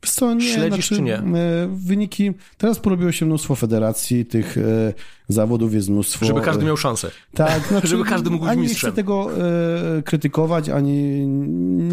Co, 0.06 0.34
nie, 0.34 0.42
Śledzisz 0.42 0.88
znaczy, 0.88 0.96
czy 0.96 1.02
nie? 1.02 1.18
E, 1.18 1.24
wyniki, 1.74 2.32
teraz 2.58 2.80
porobiło 2.80 3.12
się 3.12 3.26
mnóstwo 3.26 3.56
federacji, 3.56 4.26
tych 4.26 4.58
e, 4.58 4.94
zawodów 5.30 5.74
jest 5.74 5.90
mnóstwo. 5.90 6.26
Żeby 6.26 6.42
każdy 6.42 6.66
miał 6.66 6.78
szansę. 6.78 7.12
Tak. 7.34 7.68
Znaczy, 7.70 7.88
Żeby 7.88 8.04
każdy 8.04 8.30
mógł 8.30 8.46
być 8.46 8.52
ani 8.52 8.62
mistrzem. 8.62 8.88
nie 8.88 8.92
chcę 8.92 8.96
tego 8.96 9.30
e, 9.98 10.02
krytykować, 10.02 10.70
ani 10.70 11.28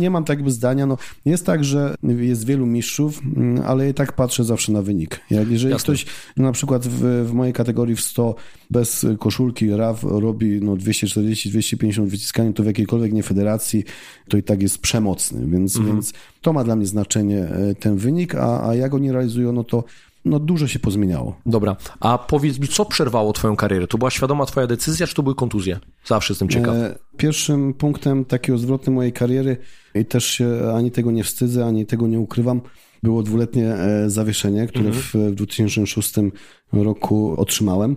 nie 0.01 0.11
mam 0.11 0.25
takiego 0.25 0.51
zdania. 0.51 0.87
No, 0.87 0.99
jest 1.25 1.47
tak, 1.47 1.65
że 1.65 1.95
jest 2.03 2.47
wielu 2.47 2.67
mistrzów, 2.67 3.21
mm, 3.37 3.63
ale 3.67 3.91
i 3.91 3.95
tak 3.95 4.13
patrzę 4.13 4.45
zawsze 4.45 4.73
na 4.73 4.83
wynik. 4.83 5.21
Jak 5.31 5.51
jeżeli 5.51 5.73
Jasne. 5.73 5.83
ktoś 5.83 6.07
na 6.37 6.53
przykład 6.53 6.87
w, 6.87 7.27
w 7.29 7.33
mojej 7.33 7.53
kategorii 7.53 7.97
w 7.97 8.01
100 8.01 8.35
bez 8.71 9.07
koszulki 9.19 9.71
RAW 9.71 10.05
robi 10.05 10.61
no, 10.63 10.77
240-250 10.77 12.07
wyciskania, 12.07 12.53
to 12.53 12.63
w 12.63 12.67
jakiejkolwiek 12.67 13.13
nie 13.13 13.23
federacji 13.23 13.85
to 14.29 14.37
i 14.37 14.43
tak 14.43 14.63
jest 14.63 14.79
przemocny, 14.79 15.47
więc, 15.47 15.77
mhm. 15.77 15.95
więc 15.95 16.13
to 16.41 16.53
ma 16.53 16.65
dla 16.65 16.77
mnie 16.77 16.87
znaczenie 16.87 17.39
e, 17.39 17.75
ten 17.75 17.97
wynik, 17.97 18.35
a, 18.35 18.69
a 18.69 18.75
ja 18.75 18.89
go 18.89 18.99
nie 18.99 19.13
realizuję, 19.13 19.53
no 19.53 19.65
to 19.65 19.85
no 20.25 20.39
dużo 20.39 20.69
się 20.69 20.79
pozmieniało. 20.79 21.37
Dobra, 21.47 21.77
a 22.01 22.19
powiedz 22.19 22.59
mi, 22.59 22.69
co 22.69 22.85
przerwało 22.85 23.33
twoją 23.33 23.57
karierę? 23.57 23.87
To 23.87 23.99
była 23.99 24.11
świadoma 24.11 24.47
twoja 24.47 24.67
decyzja, 24.67 25.07
czy 25.07 25.15
to 25.15 25.23
były 25.23 25.35
kontuzje? 25.35 25.79
Zawsze 26.05 26.33
jestem 26.33 26.49
ciekaw. 26.49 26.77
E, 26.77 26.99
pierwszym 27.17 27.75
punktem 27.75 28.25
takiego 28.25 28.59
zwrotu 28.59 28.93
mojej 28.93 29.13
kariery 29.13 29.57
i 29.95 30.05
też 30.05 30.25
się 30.25 30.73
ani 30.75 30.91
tego 30.91 31.11
nie 31.11 31.25
wstydzę, 31.25 31.67
ani 31.67 31.87
tego 31.87 32.07
nie 32.07 32.21
ukrywam, 32.21 32.61
było 33.03 33.23
dwuletnie 33.23 33.75
e, 33.75 34.11
zawieszenie, 34.11 34.67
które 34.67 34.87
mhm. 34.87 35.33
w 35.33 35.35
2006 35.35 36.15
roku 36.73 37.35
otrzymałem. 37.37 37.97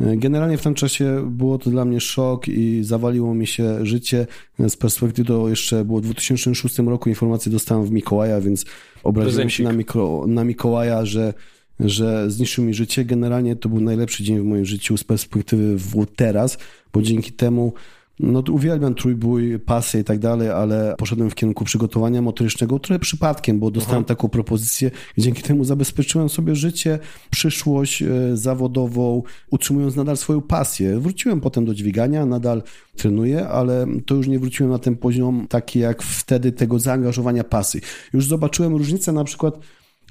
Generalnie 0.00 0.58
w 0.58 0.62
tym 0.62 0.74
czasie 0.74 1.30
było 1.30 1.58
to 1.58 1.70
dla 1.70 1.84
mnie 1.84 2.00
szok 2.00 2.48
i 2.48 2.84
zawaliło 2.84 3.34
mi 3.34 3.46
się 3.46 3.86
życie. 3.86 4.26
Z 4.68 4.76
perspektywy 4.76 5.28
to 5.28 5.48
jeszcze 5.48 5.84
było 5.84 6.00
w 6.00 6.02
2006 6.02 6.78
roku 6.78 7.08
informację 7.08 7.52
dostałem 7.52 7.84
w 7.84 7.90
Mikołaja, 7.90 8.40
więc 8.40 8.64
obraziłem 9.02 9.50
się 9.50 9.64
na, 9.64 9.72
mikro, 9.72 10.24
na 10.26 10.44
Mikołaja, 10.44 11.04
że, 11.04 11.34
że 11.80 12.30
zniszczył 12.30 12.64
mi 12.64 12.74
życie. 12.74 13.04
Generalnie 13.04 13.56
to 13.56 13.68
był 13.68 13.80
najlepszy 13.80 14.24
dzień 14.24 14.40
w 14.40 14.44
moim 14.44 14.64
życiu 14.64 14.96
z 14.96 15.04
perspektywy 15.04 15.78
w 15.78 16.06
teraz, 16.16 16.58
bo 16.92 17.02
dzięki 17.02 17.32
temu 17.32 17.72
no 18.20 18.42
uwielbiam 18.52 18.94
trójbój, 18.94 19.58
pasy 19.58 20.00
i 20.00 20.04
tak 20.04 20.18
dalej, 20.18 20.50
ale 20.50 20.94
poszedłem 20.98 21.30
w 21.30 21.34
kierunku 21.34 21.64
przygotowania 21.64 22.22
motorycznego 22.22 22.78
trochę 22.78 22.98
przypadkiem, 22.98 23.58
bo 23.58 23.70
dostałem 23.70 24.00
Aha. 24.00 24.08
taką 24.08 24.28
propozycję 24.28 24.90
i 25.16 25.22
dzięki 25.22 25.42
temu 25.42 25.64
zabezpieczyłem 25.64 26.28
sobie 26.28 26.54
życie, 26.54 26.98
przyszłość 27.30 28.02
e, 28.02 28.36
zawodową, 28.36 29.22
utrzymując 29.50 29.96
nadal 29.96 30.16
swoją 30.16 30.40
pasję. 30.40 31.00
Wróciłem 31.00 31.40
potem 31.40 31.64
do 31.64 31.74
dźwigania, 31.74 32.26
nadal 32.26 32.62
trenuję, 32.96 33.48
ale 33.48 33.86
to 34.06 34.14
już 34.14 34.28
nie 34.28 34.38
wróciłem 34.38 34.72
na 34.72 34.78
ten 34.78 34.96
poziom 34.96 35.46
taki 35.48 35.78
jak 35.78 36.02
wtedy 36.02 36.52
tego 36.52 36.78
zaangażowania 36.78 37.44
pasy. 37.44 37.80
Już 38.12 38.26
zobaczyłem 38.26 38.72
różnicę 38.72 39.12
na 39.12 39.24
przykład 39.24 39.58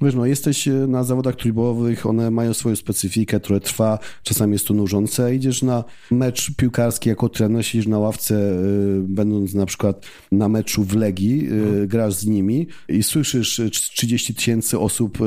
Wiesz, 0.02 0.14
no, 0.14 0.26
jesteś 0.26 0.68
e, 0.68 0.72
na 0.72 1.04
zawodach 1.04 1.36
trójbołowych, 1.36 2.06
one 2.06 2.30
mają 2.30 2.54
swoją 2.54 2.76
specyfikę, 2.76 3.40
która 3.40 3.60
trwa, 3.60 3.98
czasami 4.22 4.52
jest 4.52 4.66
to 4.66 4.74
nużące. 4.74 5.34
Idziesz 5.34 5.62
na 5.62 5.84
mecz 6.10 6.56
piłkarski 6.56 7.08
jako 7.08 7.28
trener, 7.28 7.66
siedzisz 7.66 7.86
na 7.86 7.98
ławce, 7.98 8.34
y, 8.34 9.00
będąc 9.08 9.54
na 9.54 9.66
przykład 9.66 10.06
na 10.32 10.48
meczu 10.48 10.84
w 10.84 10.94
Legii, 10.94 11.48
y, 11.82 11.86
grasz 11.86 12.14
z 12.14 12.26
nimi 12.26 12.66
i 12.88 13.02
słyszysz 13.02 13.60
30 13.70 14.34
tysięcy 14.34 14.78
osób 14.78 15.18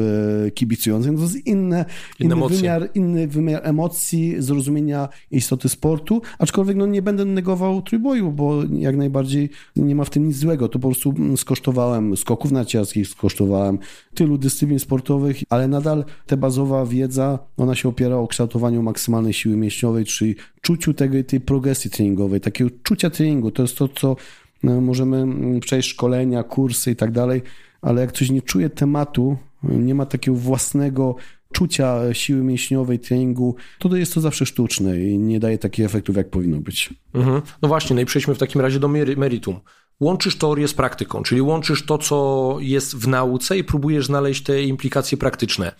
kibicujących, 0.53 1.11
no 1.11 1.17
to 1.17 1.23
jest 1.23 1.47
inne, 1.47 1.85
inny, 2.19 2.35
wymiar, 2.47 2.89
inny 2.95 3.27
wymiar 3.27 3.61
emocji, 3.63 4.35
zrozumienia 4.39 5.09
istoty 5.31 5.69
sportu, 5.69 6.21
aczkolwiek 6.39 6.77
no, 6.77 6.85
nie 6.85 7.01
będę 7.01 7.25
negował 7.25 7.81
trójboju, 7.81 8.31
bo 8.31 8.63
jak 8.63 8.97
najbardziej 8.97 9.49
nie 9.75 9.95
ma 9.95 10.03
w 10.03 10.09
tym 10.09 10.27
nic 10.27 10.37
złego. 10.37 10.67
To 10.67 10.79
po 10.79 10.87
prostu 10.87 11.09
mm, 11.09 11.37
skosztowałem 11.37 12.17
skoków 12.17 12.51
narciarskich, 12.51 13.07
skosztowałem 13.07 13.79
tylu 14.13 14.37
dyscyplin, 14.37 14.56
dyscyplin 14.57 14.79
sportowych, 14.79 15.37
ale 15.49 15.67
nadal 15.67 16.05
ta 16.25 16.37
bazowa 16.37 16.85
wiedza, 16.85 17.39
ona 17.57 17.75
się 17.75 17.89
opiera 17.89 18.15
o 18.15 18.27
kształtowaniu 18.27 18.83
maksymalnej 18.83 19.33
siły 19.33 19.57
mięśniowej, 19.57 20.05
czyli 20.05 20.35
czuciu 20.61 20.93
tego, 20.93 21.23
tej 21.23 21.41
progresji 21.41 21.91
treningowej, 21.91 22.41
takiego 22.41 22.69
czucia 22.83 23.09
treningu. 23.09 23.51
To 23.51 23.61
jest 23.61 23.77
to, 23.77 23.87
co 23.87 24.15
no, 24.63 24.81
możemy 24.81 25.17
mm, 25.17 25.59
przejść 25.59 25.89
szkolenia, 25.89 26.43
kursy 26.43 26.91
i 26.91 26.95
tak 26.95 27.11
dalej, 27.11 27.41
ale 27.81 28.01
jak 28.01 28.09
ktoś 28.09 28.29
nie 28.29 28.41
czuje 28.41 28.69
tematu, 28.69 29.37
nie 29.63 29.95
ma 29.95 30.05
takiego 30.05 30.37
własnego 30.37 31.15
czucia 31.53 32.13
siły 32.13 32.43
mięśniowej, 32.43 32.99
treningu, 32.99 33.55
to 33.79 33.95
jest 33.95 34.13
to 34.13 34.21
zawsze 34.21 34.45
sztuczne 34.45 35.01
i 35.01 35.17
nie 35.17 35.39
daje 35.39 35.57
takich 35.57 35.85
efektów, 35.85 36.15
jak 36.15 36.29
powinno 36.29 36.57
być. 36.57 36.93
Mhm. 37.13 37.41
No 37.61 37.67
właśnie, 37.67 37.95
no 37.95 38.01
i 38.01 38.05
przejdźmy 38.05 38.35
w 38.35 38.37
takim 38.37 38.61
razie 38.61 38.79
do 38.79 38.87
meritum 39.17 39.59
łączysz 39.99 40.37
teorię 40.37 40.67
z 40.67 40.73
praktyką, 40.73 41.23
czyli 41.23 41.41
łączysz 41.41 41.85
to, 41.85 41.97
co 41.97 42.57
jest 42.59 42.95
w 42.95 43.07
nauce 43.07 43.57
i 43.57 43.63
próbujesz 43.63 44.05
znaleźć 44.05 44.43
te 44.43 44.63
implikacje 44.63 45.17
praktyczne. 45.17 45.71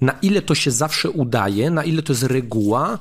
Na 0.00 0.12
ile 0.22 0.42
to 0.42 0.54
się 0.54 0.70
zawsze 0.70 1.10
udaje, 1.10 1.70
na 1.70 1.84
ile 1.84 2.02
to 2.02 2.12
jest 2.12 2.22
reguła, 2.22 2.98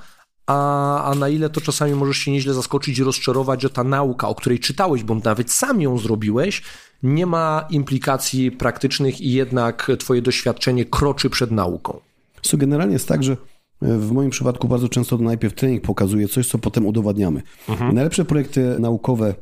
a, 0.48 1.04
a 1.04 1.16
na 1.16 1.30
ile 1.30 1.50
to 1.50 1.62
czasami 1.62 1.94
możesz 1.94 2.18
się 2.18 2.32
nieźle 2.32 2.54
zaskoczyć 2.54 3.00
i 3.00 3.04
rozczarować, 3.04 3.62
że 3.62 3.70
ta 3.70 3.84
nauka, 3.84 4.28
o 4.28 4.36
której 4.36 4.60
czytałeś, 4.60 5.04
bo 5.04 5.16
nawet 5.16 5.52
sam 5.52 5.82
ją 5.82 5.98
zrobiłeś, 5.98 6.64
nie 7.04 7.26
ma 7.26 7.68
implikacji 7.70 8.52
praktycznych 8.52 9.22
i 9.22 9.32
jednak 9.32 9.92
twoje 10.00 10.22
doświadczenie 10.22 10.86
kroczy 10.86 11.30
przed 11.30 11.52
nauką. 11.52 12.00
So, 12.42 12.58
generalnie 12.58 12.94
jest 12.94 13.08
tak, 13.08 13.24
że 13.24 13.38
w 13.82 14.12
moim 14.12 14.30
przypadku 14.30 14.68
bardzo 14.68 14.90
często 14.90 15.18
to 15.18 15.24
najpierw 15.24 15.54
trening 15.54 15.84
pokazuje 15.84 16.28
coś, 16.28 16.48
co 16.48 16.58
potem 16.58 16.86
udowadniamy. 16.86 17.42
Mhm. 17.70 17.96
Najlepsze 17.96 18.26
projekty 18.26 18.76
naukowe 18.80 19.36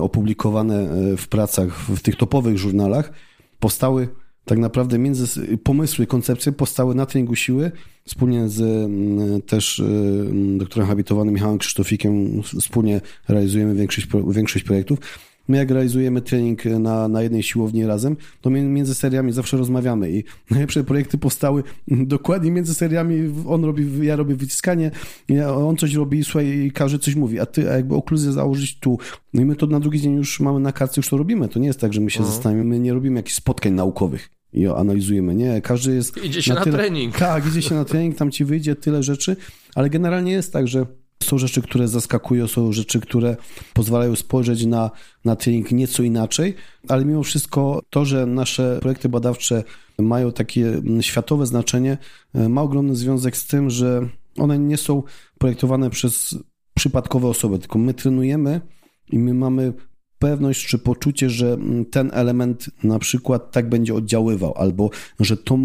opublikowane 0.00 0.90
e, 0.90 1.16
w 1.16 1.28
pracach 1.28 1.80
w 1.80 2.02
tych 2.02 2.16
topowych 2.16 2.58
żurnalach, 2.58 3.12
powstały 3.58 4.08
tak 4.44 4.58
naprawdę 4.58 4.98
między 4.98 5.56
pomysły, 5.56 6.06
koncepcje 6.06 6.52
powstały 6.52 6.94
na 6.94 7.06
treningu 7.06 7.34
siły. 7.34 7.72
Wspólnie 8.04 8.48
z 8.48 8.60
też 9.46 9.80
e, 9.80 10.58
doktorem 10.58 10.88
habilitowanym 10.88 11.34
Michałem 11.34 11.58
Krzysztofikiem 11.58 12.42
wspólnie 12.42 13.00
realizujemy 13.28 13.74
większość, 13.74 14.06
większość 14.30 14.64
projektów. 14.64 14.98
My 15.50 15.56
jak 15.56 15.70
realizujemy 15.70 16.20
trening 16.20 16.64
na, 16.64 17.08
na 17.08 17.22
jednej 17.22 17.42
siłowni 17.42 17.86
razem, 17.86 18.16
to 18.40 18.50
między 18.50 18.94
seriami 18.94 19.32
zawsze 19.32 19.56
rozmawiamy 19.56 20.10
i 20.10 20.24
najlepsze 20.50 20.84
projekty 20.84 21.18
powstały 21.18 21.62
dokładnie 21.88 22.50
między 22.50 22.74
seriami. 22.74 23.34
On 23.46 23.64
robi, 23.64 24.06
ja 24.06 24.16
robię 24.16 24.34
wyciskanie, 24.34 24.90
on 25.56 25.76
coś 25.76 25.94
robi, 25.94 26.24
słuchaj, 26.24 26.46
i 26.46 26.72
każdy 26.72 26.98
coś 26.98 27.14
mówi, 27.14 27.40
a 27.40 27.46
ty 27.46 27.70
a 27.70 27.76
jakby 27.76 27.94
okluzję 27.94 28.32
założyć 28.32 28.78
tu. 28.78 28.98
No 29.34 29.42
i 29.42 29.44
my 29.44 29.56
to 29.56 29.66
na 29.66 29.80
drugi 29.80 30.00
dzień 30.00 30.14
już 30.14 30.40
mamy 30.40 30.60
na 30.60 30.72
kartce, 30.72 30.98
już 30.98 31.08
to 31.08 31.16
robimy. 31.16 31.48
To 31.48 31.58
nie 31.58 31.66
jest 31.66 31.80
tak, 31.80 31.92
że 31.92 32.00
my 32.00 32.10
się 32.10 32.18
mhm. 32.18 32.34
zastanawiamy, 32.34 32.68
my 32.68 32.80
nie 32.80 32.94
robimy 32.94 33.16
jakichś 33.16 33.36
spotkań 33.36 33.72
naukowych 33.72 34.30
i 34.52 34.66
analizujemy. 34.66 35.34
Nie, 35.34 35.60
każdy 35.60 35.94
jest. 35.94 36.24
Idzie 36.24 36.42
się 36.42 36.52
na, 36.52 36.58
na 36.58 36.64
tyle... 36.64 36.78
trening. 36.78 37.18
Tak, 37.18 37.46
idzie 37.46 37.62
się 37.62 37.74
na 37.74 37.84
trening, 37.84 38.16
tam 38.16 38.30
ci 38.30 38.44
wyjdzie 38.44 38.76
tyle 38.76 39.02
rzeczy, 39.02 39.36
ale 39.74 39.90
generalnie 39.90 40.32
jest 40.32 40.52
tak, 40.52 40.68
że 40.68 40.86
są 41.30 41.38
rzeczy, 41.38 41.62
które 41.62 41.88
zaskakują, 41.88 42.48
są 42.48 42.72
rzeczy, 42.72 43.00
które 43.00 43.36
pozwalają 43.74 44.16
spojrzeć 44.16 44.66
na, 44.66 44.90
na 45.24 45.36
trening 45.36 45.72
nieco 45.72 46.02
inaczej, 46.02 46.54
ale 46.88 47.04
mimo 47.04 47.22
wszystko 47.22 47.82
to, 47.90 48.04
że 48.04 48.26
nasze 48.26 48.78
projekty 48.80 49.08
badawcze 49.08 49.64
mają 49.98 50.32
takie 50.32 50.82
światowe 51.00 51.46
znaczenie, 51.46 51.98
e, 52.34 52.48
ma 52.48 52.62
ogromny 52.62 52.96
związek 52.96 53.36
z 53.36 53.46
tym, 53.46 53.70
że 53.70 54.08
one 54.38 54.58
nie 54.58 54.76
są 54.76 55.02
projektowane 55.38 55.90
przez 55.90 56.38
przypadkowe 56.74 57.28
osoby, 57.28 57.58
tylko 57.58 57.78
my 57.78 57.94
trenujemy 57.94 58.60
i 59.12 59.18
my 59.18 59.34
mamy 59.34 59.72
pewność 60.20 60.66
czy 60.66 60.78
poczucie, 60.78 61.30
że 61.30 61.52
mm, 61.52 61.84
ten 61.84 62.10
element 62.14 62.70
na 62.84 62.98
przykład 62.98 63.52
tak 63.52 63.68
będzie 63.68 63.94
oddziaływał, 63.94 64.54
albo 64.56 64.90
że 65.20 65.36
to 65.36 65.58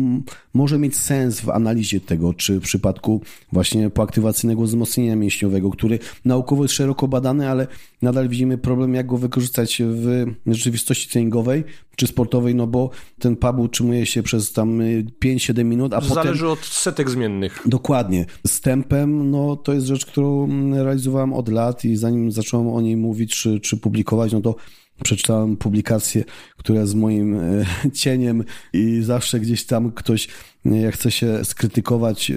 może 0.54 0.78
mieć 0.78 0.98
sens 0.98 1.42
w 1.42 1.50
analizie 1.50 2.00
tego, 2.00 2.34
czy 2.34 2.60
w 2.60 2.64
przypadku 2.64 3.22
właśnie 3.52 3.90
poaktywacyjnego 3.90 4.62
wzmocnienia 4.62 5.16
mięśniowego, 5.16 5.70
który 5.70 6.00
naukowo 6.26 6.64
jest 6.64 6.74
szeroko 6.74 7.08
badany, 7.08 7.50
ale 7.50 7.68
nadal 8.06 8.30
widzimy 8.30 8.58
problem, 8.58 8.94
jak 8.94 9.08
go 9.08 9.18
wykorzystać 9.18 9.82
w 9.86 10.26
rzeczywistości 10.48 11.10
treningowej 11.10 11.64
czy 11.96 12.08
sportowej, 12.08 12.56
no 12.56 12.68
bo 12.68 12.90
ten 13.20 13.36
pub 13.36 13.60
utrzymuje 13.60 14.06
się 14.06 14.24
przez 14.24 14.52
tam 14.52 14.80
5-7 15.24 15.66
minut, 15.66 15.94
a 15.94 15.96
Zależy 15.96 16.10
potem... 16.10 16.24
Zależy 16.24 16.48
od 16.48 16.66
setek 16.66 17.10
zmiennych. 17.10 17.62
Dokładnie. 17.66 18.26
Z 18.48 18.62
tempem, 18.62 19.32
no 19.32 19.56
to 19.56 19.74
jest 19.74 19.86
rzecz, 19.86 20.06
którą 20.06 20.50
realizowałem 20.74 21.34
od 21.34 21.50
lat 21.50 21.86
i 21.86 21.96
zanim 21.96 22.32
zacząłem 22.32 22.68
o 22.68 22.82
niej 22.82 22.98
mówić 22.98 23.36
czy, 23.36 23.60
czy 23.60 23.78
publikować, 23.78 24.32
no 24.32 24.42
to 24.42 24.56
przeczytałem 25.04 25.58
publikację, 25.58 26.24
która 26.58 26.86
z 26.86 26.94
moim 26.94 27.36
e, 27.36 27.66
cieniem 28.02 28.44
i 28.74 29.02
zawsze 29.02 29.40
gdzieś 29.40 29.66
tam 29.66 29.92
ktoś, 29.92 30.28
e, 30.66 30.78
jak 30.78 30.94
chce 30.94 31.12
się 31.12 31.46
skrytykować 31.46 32.32
e, 32.32 32.36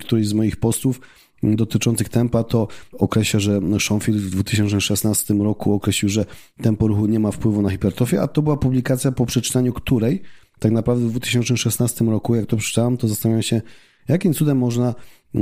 któryś 0.00 0.28
z 0.28 0.32
moich 0.32 0.56
postów, 0.56 1.00
dotyczących 1.42 2.08
tempa, 2.08 2.44
to 2.44 2.68
określa, 2.92 3.40
że 3.40 3.60
Schoenfield 3.80 4.20
w 4.20 4.30
2016 4.30 5.34
roku 5.34 5.72
określił, 5.72 6.08
że 6.08 6.24
tempo 6.62 6.86
ruchu 6.86 7.06
nie 7.06 7.18
ma 7.18 7.30
wpływu 7.30 7.62
na 7.62 7.70
hipertrofię, 7.70 8.22
a 8.22 8.28
to 8.28 8.42
była 8.42 8.56
publikacja 8.56 9.12
po 9.12 9.26
przeczytaniu 9.26 9.72
której 9.72 10.22
tak 10.58 10.72
naprawdę 10.72 11.06
w 11.06 11.10
2016 11.10 12.04
roku, 12.04 12.34
jak 12.34 12.46
to 12.46 12.56
przeczytałem, 12.56 12.96
to 12.96 13.08
zastanawiam 13.08 13.42
się, 13.42 13.62
jakim 14.08 14.34
cudem 14.34 14.58
można 14.58 14.94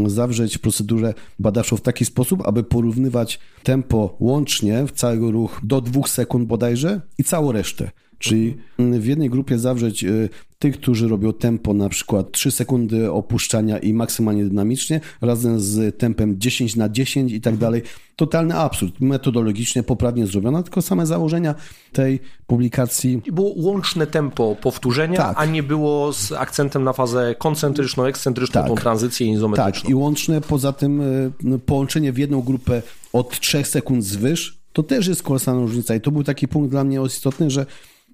zawrzeć 0.07 0.59
procedurę 0.59 1.15
badawczą 1.39 1.77
w 1.77 1.81
taki 1.81 2.05
sposób, 2.05 2.47
aby 2.47 2.65
porównywać 2.65 3.41
tempo 3.63 4.17
łącznie 4.21 4.87
w 4.87 4.93
całego 4.93 5.31
ruch 5.31 5.61
do 5.65 5.81
dwóch 5.81 6.09
sekund 6.09 6.49
bodajże 6.49 7.01
i 7.19 7.25
całą 7.25 7.53
resztę. 7.53 7.91
Czyli 8.19 8.57
w 8.79 9.07
jednej 9.07 9.31
grupie 9.31 9.59
zawrzeć 9.59 10.05
y, 10.05 10.29
tych, 10.59 10.81
którzy 10.81 11.09
robią 11.09 11.33
tempo 11.33 11.75
na 11.75 11.89
przykład 11.89 12.33
3 12.33 12.51
sekundy 12.51 13.13
opuszczania 13.13 13.79
i 13.79 13.93
maksymalnie 13.93 14.45
dynamicznie, 14.45 15.01
razem 15.21 15.61
z 15.61 15.99
tempem 15.99 16.41
10 16.41 16.77
na 16.77 16.89
10 16.89 17.33
i 17.33 17.41
tak 17.41 17.57
dalej. 17.57 17.83
Totalny 18.17 18.55
absurd. 18.55 19.01
Metodologicznie 19.01 19.83
poprawnie 19.83 20.27
zrobione, 20.27 20.63
tylko 20.63 20.83
same 20.83 21.07
założenia 21.07 21.55
tej 21.93 22.21
publikacji. 22.47 23.23
I 23.25 23.33
było 23.33 23.53
łączne 23.57 24.07
tempo 24.07 24.57
powtórzenia, 24.63 25.17
tak. 25.17 25.37
a 25.39 25.45
nie 25.45 25.63
było 25.63 26.13
z 26.13 26.33
akcentem 26.33 26.85
na 26.85 26.93
fazę 26.93 27.35
koncentryczną, 27.39 28.05
ekscentryczną, 28.05 28.61
tak. 28.61 28.69
tą 28.69 28.75
tranzycję 28.75 29.27
izometryczną. 29.27 29.83
Tak, 29.83 29.91
i 29.91 29.95
łączne 29.95 30.41
poza 30.41 30.73
tym 30.73 31.01
y, 31.01 31.33
no, 31.43 31.59
połączenie 31.59 32.13
w 32.13 32.19
jedną 32.19 32.43
grupę 32.43 32.83
od 33.13 33.41
3 33.41 33.65
sekund 33.65 34.05
zwyż, 34.05 34.59
to 34.73 34.83
też 34.83 35.07
jest 35.07 35.23
kolosalna 35.23 35.61
różnica. 35.61 35.95
I 35.95 36.01
to 36.01 36.11
był 36.11 36.25
taki 36.25 36.49
punkt 36.49 36.71
dla 36.71 36.85
mnie 36.85 37.01
istotny, 37.07 37.51
że 37.51 37.67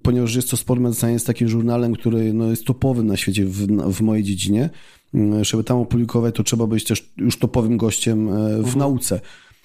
ponieważ 0.02 0.34
jest 0.34 0.50
to 0.50 0.56
Sport 0.56 0.80
Medicine, 0.80 1.12
jest 1.12 1.26
takim 1.26 1.48
żurnalem, 1.48 1.94
który 1.94 2.32
no, 2.32 2.50
jest 2.50 2.64
topowym 2.64 3.06
na 3.06 3.16
świecie 3.16 3.44
w, 3.44 3.66
w 3.92 4.00
mojej 4.00 4.24
dziedzinie. 4.24 4.70
Mm, 5.14 5.44
żeby 5.44 5.64
tam 5.64 5.78
opublikować, 5.78 6.34
to 6.34 6.42
trzeba 6.42 6.66
być 6.66 6.84
też 6.84 7.12
już 7.16 7.38
topowym 7.38 7.76
gościem 7.76 8.28
e, 8.28 8.32
w 8.32 8.58
mhm. 8.58 8.78
nauce. 8.78 9.20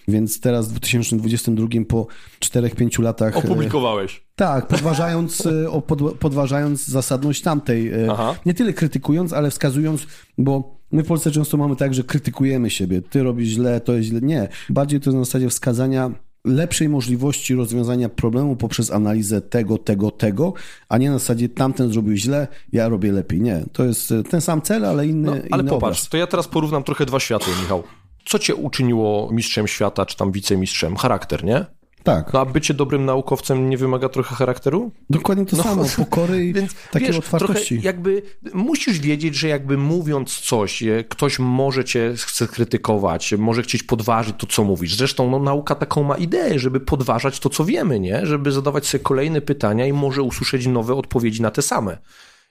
Więc 0.08 0.40
teraz 0.40 0.68
w 0.68 0.72
2022 0.72 1.68
po 1.88 2.08
4-5 2.40 3.02
latach. 3.02 3.36
E, 3.36 3.40
Opublikowałeś. 3.40 4.24
Tak, 4.36 4.68
podważając, 4.68 5.46
e, 5.46 5.82
podważając 6.20 6.88
zasadność 6.88 7.42
tamtej. 7.42 7.92
Aha. 8.12 8.36
Nie 8.46 8.54
tyle 8.54 8.74
krytykując, 8.74 9.34
ale 9.34 9.52
wskazując, 9.52 10.08
bo 10.38 10.78
My 10.92 11.04
w 11.04 11.08
Polsce 11.08 11.32
często 11.32 11.58
mamy 11.58 11.76
tak, 11.76 11.94
że 11.94 12.04
krytykujemy 12.04 12.70
siebie. 12.70 13.02
Ty 13.02 13.24
robisz 13.24 13.50
źle, 13.50 13.82
to 13.82 13.94
jest 13.94 14.10
źle. 14.10 14.22
Nie. 14.22 14.48
Bardziej 14.70 15.00
to 15.00 15.10
jest 15.10 15.18
na 15.18 15.26
zasadzie 15.26 15.50
wskazania 15.50 16.12
lepszej 16.48 16.90
możliwości 16.90 17.56
rozwiązania 17.56 18.10
problemu 18.10 18.56
poprzez 18.56 18.92
analizę 18.92 19.42
tego, 19.42 19.78
tego, 19.78 20.12
tego, 20.12 20.54
a 20.90 20.98
nie 20.98 21.10
na 21.10 21.20
zasadzie 21.20 21.50
tamten 21.50 21.92
zrobił 21.94 22.16
źle, 22.16 22.48
ja 22.74 22.90
robię 22.90 23.12
lepiej. 23.12 23.42
Nie, 23.42 23.64
to 23.74 23.86
jest 23.86 24.12
e, 24.12 24.24
ten 24.24 24.42
sam 24.42 24.62
cel, 24.62 24.86
ale 24.86 25.08
inny, 25.08 25.28
no, 25.28 25.32
ale 25.52 25.64
inny 25.64 25.70
popatrz, 25.70 26.00
obraz. 26.00 26.10
to 26.10 26.18
ja 26.18 26.28
teraz 26.28 26.48
porównam 26.48 26.84
trochę 26.84 27.06
dwa 27.06 27.20
światy, 27.20 27.46
Michał. 27.62 27.84
Co 28.26 28.40
cię 28.40 28.56
uczyniło 28.56 29.30
mistrzem 29.32 29.68
świata, 29.68 30.06
czy 30.06 30.18
tam 30.18 30.32
wicemistrzem? 30.32 30.96
Charakter, 30.96 31.44
nie? 31.44 31.66
Tak. 32.08 32.34
No 32.34 32.40
a 32.40 32.46
bycie 32.46 32.74
dobrym 32.74 33.06
naukowcem 33.06 33.70
nie 33.70 33.78
wymaga 33.78 34.10
trochę 34.10 34.36
charakteru? 34.36 34.92
Dokładnie 35.10 35.46
to 35.46 35.58
No, 35.58 35.64
samo, 35.64 35.86
pokory 36.06 36.46
i 36.46 36.54
Więc 36.54 36.76
takiej 36.92 37.08
wiesz, 37.08 37.18
otwartości. 37.18 37.76
Trochę 37.76 37.86
jakby 37.86 38.22
musisz 38.54 39.00
wiedzieć, 39.00 39.36
że 39.36 39.48
jakby 39.48 39.78
mówiąc 39.78 40.40
coś, 40.40 40.84
ktoś 41.10 41.40
może 41.40 41.86
cię 41.86 42.14
chce 42.18 42.48
krytykować, 42.48 43.34
może 43.38 43.64
chcieć 43.64 43.84
podważyć 43.84 44.36
to, 44.38 44.48
co 44.48 44.64
mówisz. 44.64 44.96
Zresztą 44.96 45.30
no, 45.30 45.40
nauka 45.40 45.76
taką 45.76 46.04
ma 46.04 46.18
ideę, 46.18 46.60
żeby 46.60 46.80
podważać 46.80 47.40
to, 47.40 47.50
co 47.50 47.66
wiemy, 47.66 48.00
nie? 48.00 48.26
Żeby 48.26 48.52
zadawać 48.52 48.88
sobie 48.88 49.04
kolejne 49.04 49.42
pytania 49.42 49.86
i 49.86 49.94
może 49.94 50.22
usłyszeć 50.22 50.68
nowe 50.68 50.96
odpowiedzi 50.96 51.42
na 51.42 51.52
te 51.52 51.62
same. 51.62 51.98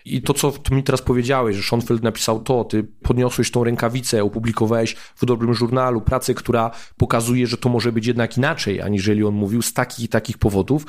I 0.07 0.23
to, 0.23 0.35
co 0.35 0.53
ty 0.53 0.75
mi 0.75 0.83
teraz 0.83 1.03
powiedziałeś, 1.03 1.57
że 1.57 1.63
Schoenfeld 1.63 2.03
napisał 2.03 2.41
to, 2.41 2.65
ty 2.65 2.85
podniosłeś 2.85 3.51
tą 3.51 3.65
rękawicę, 3.65 4.25
opublikowałeś 4.25 4.95
w 4.95 5.27
dobrym 5.27 5.55
żurnalu 5.55 6.01
pracę, 6.01 6.35
która 6.35 6.71
pokazuje, 6.97 7.47
że 7.47 7.57
to 7.57 7.69
może 7.69 7.93
być 7.93 8.07
jednak 8.07 8.37
inaczej, 8.37 8.81
aniżeli 8.81 9.25
on 9.25 9.35
mówił 9.35 9.63
z 9.63 9.73
takich 9.73 10.05
i 10.05 10.09
takich 10.09 10.39
powodów, 10.39 10.87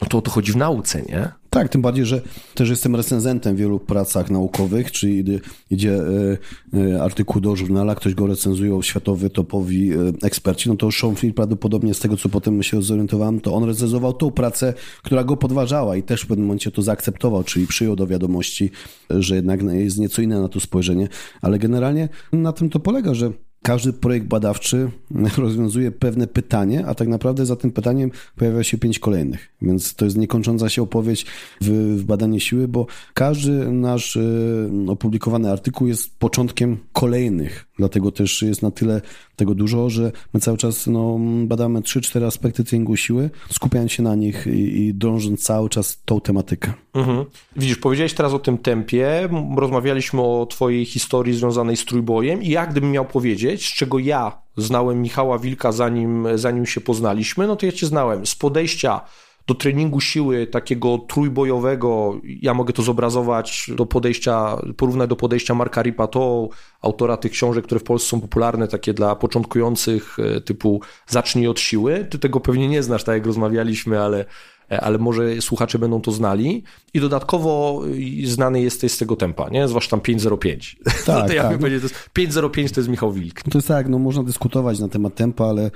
no 0.00 0.08
to 0.08 0.18
o 0.18 0.22
to 0.22 0.30
chodzi 0.30 0.52
w 0.52 0.56
nauce, 0.56 1.02
nie? 1.02 1.40
Tak, 1.50 1.68
tym 1.68 1.82
bardziej, 1.82 2.06
że 2.06 2.20
też 2.54 2.70
jestem 2.70 2.96
recenzentem 2.96 3.56
w 3.56 3.58
wielu 3.58 3.80
pracach 3.80 4.30
naukowych, 4.30 4.92
czyli 4.92 5.24
idzie, 5.70 5.94
e, 5.94 6.94
e, 6.94 7.02
artykuł 7.02 7.40
do 7.40 7.56
żurnala, 7.56 7.94
ktoś 7.94 8.14
go 8.14 8.26
recenzuje, 8.26 8.82
światowy, 8.82 9.30
topowi 9.30 9.92
e, 9.92 9.96
eksperci, 10.22 10.68
no 10.68 10.76
to 10.76 10.90
Schoenfeld 10.90 11.34
prawdopodobnie 11.36 11.94
z 11.94 12.00
tego, 12.00 12.16
co 12.16 12.28
potem 12.28 12.62
się 12.62 12.82
zorientowałem, 12.82 13.40
to 13.40 13.54
on 13.54 13.64
recenzował 13.64 14.12
tą 14.12 14.30
pracę, 14.30 14.74
która 15.02 15.24
go 15.24 15.36
podważała 15.36 15.96
i 15.96 16.02
też 16.02 16.22
w 16.22 16.26
pewnym 16.26 16.46
momencie 16.46 16.70
to 16.70 16.82
zaakceptował, 16.82 17.44
czyli 17.44 17.66
przyjął 17.66 17.96
do 17.96 18.06
wiadomości, 18.06 18.70
że 19.10 19.34
jednak 19.34 19.62
jest 19.62 19.98
nieco 19.98 20.22
inne 20.22 20.40
na 20.40 20.48
to 20.48 20.60
spojrzenie, 20.60 21.08
ale 21.42 21.58
generalnie 21.58 22.08
na 22.32 22.52
tym 22.52 22.70
to 22.70 22.80
polega, 22.80 23.14
że 23.14 23.32
każdy 23.62 23.92
projekt 23.92 24.26
badawczy 24.26 24.90
rozwiązuje 25.36 25.90
pewne 25.90 26.26
pytanie, 26.26 26.86
a 26.86 26.94
tak 26.94 27.08
naprawdę 27.08 27.46
za 27.46 27.56
tym 27.56 27.70
pytaniem 27.70 28.10
pojawia 28.36 28.64
się 28.64 28.78
pięć 28.78 28.98
kolejnych. 28.98 29.48
Więc 29.62 29.94
to 29.94 30.04
jest 30.04 30.16
niekończąca 30.16 30.68
się 30.68 30.82
opowieść 30.82 31.26
w, 31.60 31.96
w 31.98 32.04
badanie 32.04 32.40
siły, 32.40 32.68
bo 32.68 32.86
każdy 33.14 33.72
nasz 33.72 34.16
y, 34.16 34.70
opublikowany 34.88 35.50
artykuł 35.50 35.86
jest 35.86 36.18
początkiem 36.18 36.78
kolejnych. 36.92 37.66
Dlatego 37.78 38.12
też 38.12 38.42
jest 38.42 38.62
na 38.62 38.70
tyle 38.70 39.00
tego 39.36 39.54
dużo, 39.54 39.90
że 39.90 40.12
my 40.34 40.40
cały 40.40 40.58
czas 40.58 40.86
no, 40.86 41.20
badamy 41.44 41.82
trzy, 41.82 42.00
cztery 42.00 42.26
aspekty 42.26 42.64
treningu 42.64 42.96
siły, 42.96 43.30
skupiając 43.50 43.92
się 43.92 44.02
na 44.02 44.14
nich 44.14 44.46
i, 44.46 44.82
i 44.82 44.94
drążąc 44.94 45.42
cały 45.42 45.68
czas 45.68 46.02
tą 46.04 46.20
tematykę. 46.20 46.72
Mhm. 46.94 47.24
Widzisz, 47.56 47.76
powiedziałeś 47.76 48.14
teraz 48.14 48.32
o 48.32 48.38
tym 48.38 48.58
tempie, 48.58 49.28
rozmawialiśmy 49.56 50.20
o 50.20 50.46
twojej 50.50 50.84
historii 50.84 51.34
związanej 51.34 51.76
z 51.76 51.84
trójbojem 51.84 52.42
i 52.42 52.48
jak 52.48 52.70
gdybym 52.70 52.90
miał 52.90 53.04
powiedzieć, 53.04 53.66
z 53.66 53.74
czego 53.74 53.98
ja 53.98 54.42
znałem 54.56 55.02
Michała 55.02 55.38
Wilka 55.38 55.72
zanim, 55.72 56.28
zanim 56.34 56.66
się 56.66 56.80
poznaliśmy, 56.80 57.46
no 57.46 57.56
to 57.56 57.66
ja 57.66 57.72
cię 57.72 57.86
znałem 57.86 58.26
z 58.26 58.34
podejścia 58.34 59.00
do 59.46 59.54
treningu 59.54 60.00
siły 60.00 60.46
takiego 60.46 60.98
trójbojowego, 60.98 62.20
ja 62.24 62.54
mogę 62.54 62.72
to 62.72 62.82
zobrazować 62.82 63.70
do 63.76 63.86
podejścia, 63.86 64.56
porównać 64.76 65.10
do 65.10 65.16
podejścia 65.16 65.54
Marka 65.54 65.82
Ripato, 65.82 66.48
autora 66.82 67.16
tych 67.16 67.32
książek, 67.32 67.64
które 67.64 67.80
w 67.80 67.84
Polsce 67.84 68.08
są 68.08 68.20
popularne, 68.20 68.68
takie 68.68 68.94
dla 68.94 69.16
początkujących, 69.16 70.16
typu 70.44 70.80
zacznij 71.06 71.48
od 71.48 71.60
siły. 71.60 72.06
Ty 72.10 72.18
tego 72.18 72.40
pewnie 72.40 72.68
nie 72.68 72.82
znasz, 72.82 73.04
tak 73.04 73.14
jak 73.14 73.26
rozmawialiśmy, 73.26 74.00
ale 74.00 74.24
ale 74.70 74.98
może 74.98 75.42
słuchacze 75.42 75.78
będą 75.78 76.00
to 76.00 76.12
znali. 76.12 76.62
I 76.94 77.00
dodatkowo 77.00 77.82
znany 78.24 78.60
jesteś 78.60 78.92
z 78.92 78.98
tego 78.98 79.16
tempa, 79.16 79.48
nie? 79.48 79.68
Zwłaszcza 79.68 79.90
tam 79.90 80.00
5.05. 80.00 80.76
Tak, 81.06 81.22
no 81.22 81.28
to 81.28 81.34
ja 81.34 81.42
tak. 81.42 81.58
powiedział, 81.58 81.80
to 81.80 81.86
jest 81.86 82.34
5.05 82.34 82.74
to 82.74 82.80
jest 82.80 82.90
Michał 82.90 83.12
Wilk. 83.12 83.42
To 83.42 83.58
jest 83.58 83.68
tak, 83.68 83.88
no 83.88 83.98
można 83.98 84.22
dyskutować 84.22 84.78
na 84.78 84.88
temat 84.88 85.14
tempa, 85.14 85.44
ale 85.44 85.70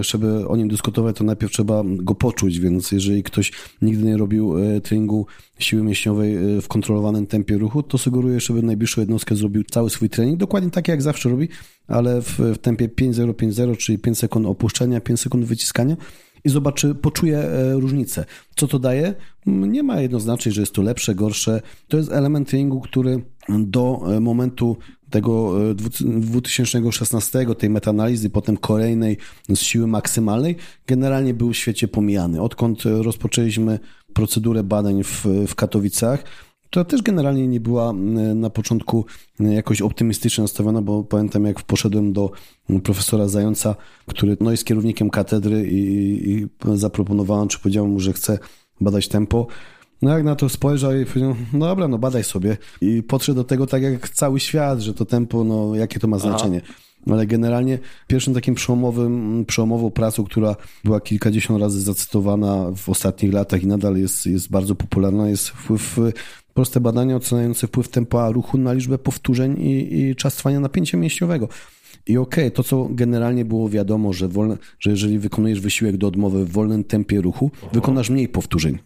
żeby 0.00 0.48
o 0.48 0.56
nim 0.56 0.68
dyskutować, 0.68 1.16
to 1.16 1.24
najpierw 1.24 1.52
trzeba 1.52 1.82
go 1.86 2.14
poczuć, 2.14 2.60
więc 2.60 2.92
jeżeli 2.92 3.22
ktoś 3.22 3.52
nigdy 3.82 4.04
nie 4.04 4.16
robił 4.16 4.54
treningu 4.82 5.26
siły 5.58 5.82
mięśniowej 5.82 6.36
w 6.62 6.68
kontrolowanym 6.68 7.26
tempie 7.26 7.58
ruchu, 7.58 7.82
to 7.82 7.98
sugeruję, 7.98 8.40
żeby 8.40 8.62
najbliższą 8.62 9.00
jednostkę 9.00 9.36
zrobił 9.36 9.64
cały 9.64 9.90
swój 9.90 10.10
trening, 10.10 10.38
dokładnie 10.38 10.70
tak 10.70 10.88
jak 10.88 11.02
zawsze 11.02 11.28
robi, 11.28 11.48
ale 11.88 12.22
w, 12.22 12.38
w 12.38 12.58
tempie 12.58 12.88
5.050, 12.88 13.76
czyli 13.76 13.98
5 13.98 14.18
sekund 14.18 14.46
opuszczenia, 14.46 15.00
5 15.00 15.20
sekund 15.20 15.44
wyciskania 15.44 15.96
i 16.44 16.48
zobaczy, 16.48 16.94
poczuje 16.94 17.48
różnicę. 17.72 18.24
Co 18.56 18.68
to 18.68 18.78
daje? 18.78 19.14
Nie 19.46 19.82
ma 19.82 20.00
jednoznacznie, 20.00 20.52
że 20.52 20.60
jest 20.60 20.72
to 20.72 20.82
lepsze, 20.82 21.14
gorsze. 21.14 21.60
To 21.88 21.96
jest 21.96 22.12
element 22.12 22.48
treningu, 22.48 22.80
który 22.80 23.22
do 23.48 24.02
momentu 24.20 24.76
tego 25.10 25.54
2016, 25.74 27.46
tej 27.58 27.70
metaanalizy, 27.70 28.30
potem 28.30 28.56
kolejnej 28.56 29.16
z 29.48 29.58
siły 29.58 29.86
maksymalnej, 29.86 30.56
generalnie 30.86 31.34
był 31.34 31.52
w 31.52 31.56
świecie 31.56 31.88
pomijany. 31.88 32.42
Odkąd 32.42 32.82
rozpoczęliśmy 32.84 33.78
procedurę 34.14 34.62
badań 34.62 35.02
w, 35.04 35.26
w 35.48 35.54
Katowicach, 35.54 36.24
która 36.74 36.84
też 36.84 37.02
generalnie 37.02 37.48
nie 37.48 37.60
była 37.60 37.92
na 38.34 38.50
początku 38.50 39.06
jakoś 39.40 39.82
optymistycznie 39.82 40.42
nastawiona, 40.42 40.82
bo 40.82 41.04
pamiętam 41.04 41.44
jak 41.44 41.62
poszedłem 41.62 42.12
do 42.12 42.30
profesora 42.82 43.28
Zająca, 43.28 43.76
który 44.06 44.36
no, 44.40 44.50
jest 44.50 44.64
kierownikiem 44.64 45.10
katedry 45.10 45.68
i, 45.68 46.30
i 46.30 46.46
zaproponowałem, 46.74 47.48
czy 47.48 47.58
powiedziałem 47.58 47.90
mu, 47.90 48.00
że 48.00 48.12
chcę 48.12 48.38
badać 48.80 49.08
tempo. 49.08 49.46
No 50.02 50.10
jak 50.10 50.24
na 50.24 50.36
to 50.36 50.48
spojrzał 50.48 50.94
i 50.94 51.06
powiedział, 51.06 51.36
no 51.52 51.66
dobra, 51.66 51.88
no 51.88 51.98
badaj 51.98 52.24
sobie. 52.24 52.56
I 52.80 53.02
podszedł 53.02 53.36
do 53.36 53.44
tego 53.44 53.66
tak 53.66 53.82
jak 53.82 54.08
cały 54.08 54.40
świat, 54.40 54.80
że 54.80 54.94
to 54.94 55.04
tempo, 55.04 55.44
no 55.44 55.74
jakie 55.74 56.00
to 56.00 56.08
ma 56.08 56.18
znaczenie. 56.18 56.60
Aha 56.64 56.74
ale 57.12 57.26
generalnie 57.26 57.78
pierwszym 58.06 58.34
takim 58.34 58.54
przełomowym, 58.54 59.44
przełomową 59.46 59.90
pracą, 59.90 60.24
która 60.24 60.56
była 60.84 61.00
kilkadziesiąt 61.00 61.60
razy 61.60 61.80
zacytowana 61.80 62.70
w 62.76 62.88
ostatnich 62.88 63.32
latach 63.32 63.62
i 63.62 63.66
nadal 63.66 63.96
jest, 63.96 64.26
jest 64.26 64.50
bardzo 64.50 64.74
popularna, 64.74 65.28
jest 65.28 65.48
wpływ, 65.48 65.98
proste 66.54 66.80
badania 66.80 67.16
oceniające 67.16 67.66
wpływ 67.66 67.88
tempa 67.88 68.30
ruchu 68.30 68.58
na 68.58 68.72
liczbę 68.72 68.98
powtórzeń 68.98 69.60
i, 69.60 69.98
i 69.98 70.16
czas 70.16 70.36
trwania 70.36 70.60
napięcia 70.60 70.98
mięśniowego. 70.98 71.48
I 72.06 72.18
okej, 72.18 72.44
okay, 72.44 72.50
to 72.50 72.62
co 72.62 72.88
generalnie 72.90 73.44
było 73.44 73.68
wiadomo, 73.68 74.12
że, 74.12 74.28
wolne, 74.28 74.58
że 74.80 74.90
jeżeli 74.90 75.18
wykonujesz 75.18 75.60
wysiłek 75.60 75.96
do 75.96 76.06
odmowy 76.06 76.44
w 76.44 76.52
wolnym 76.52 76.84
tempie 76.84 77.20
ruchu, 77.20 77.50
wykonasz 77.72 78.10
mniej 78.10 78.28
powtórzeń. 78.28 78.78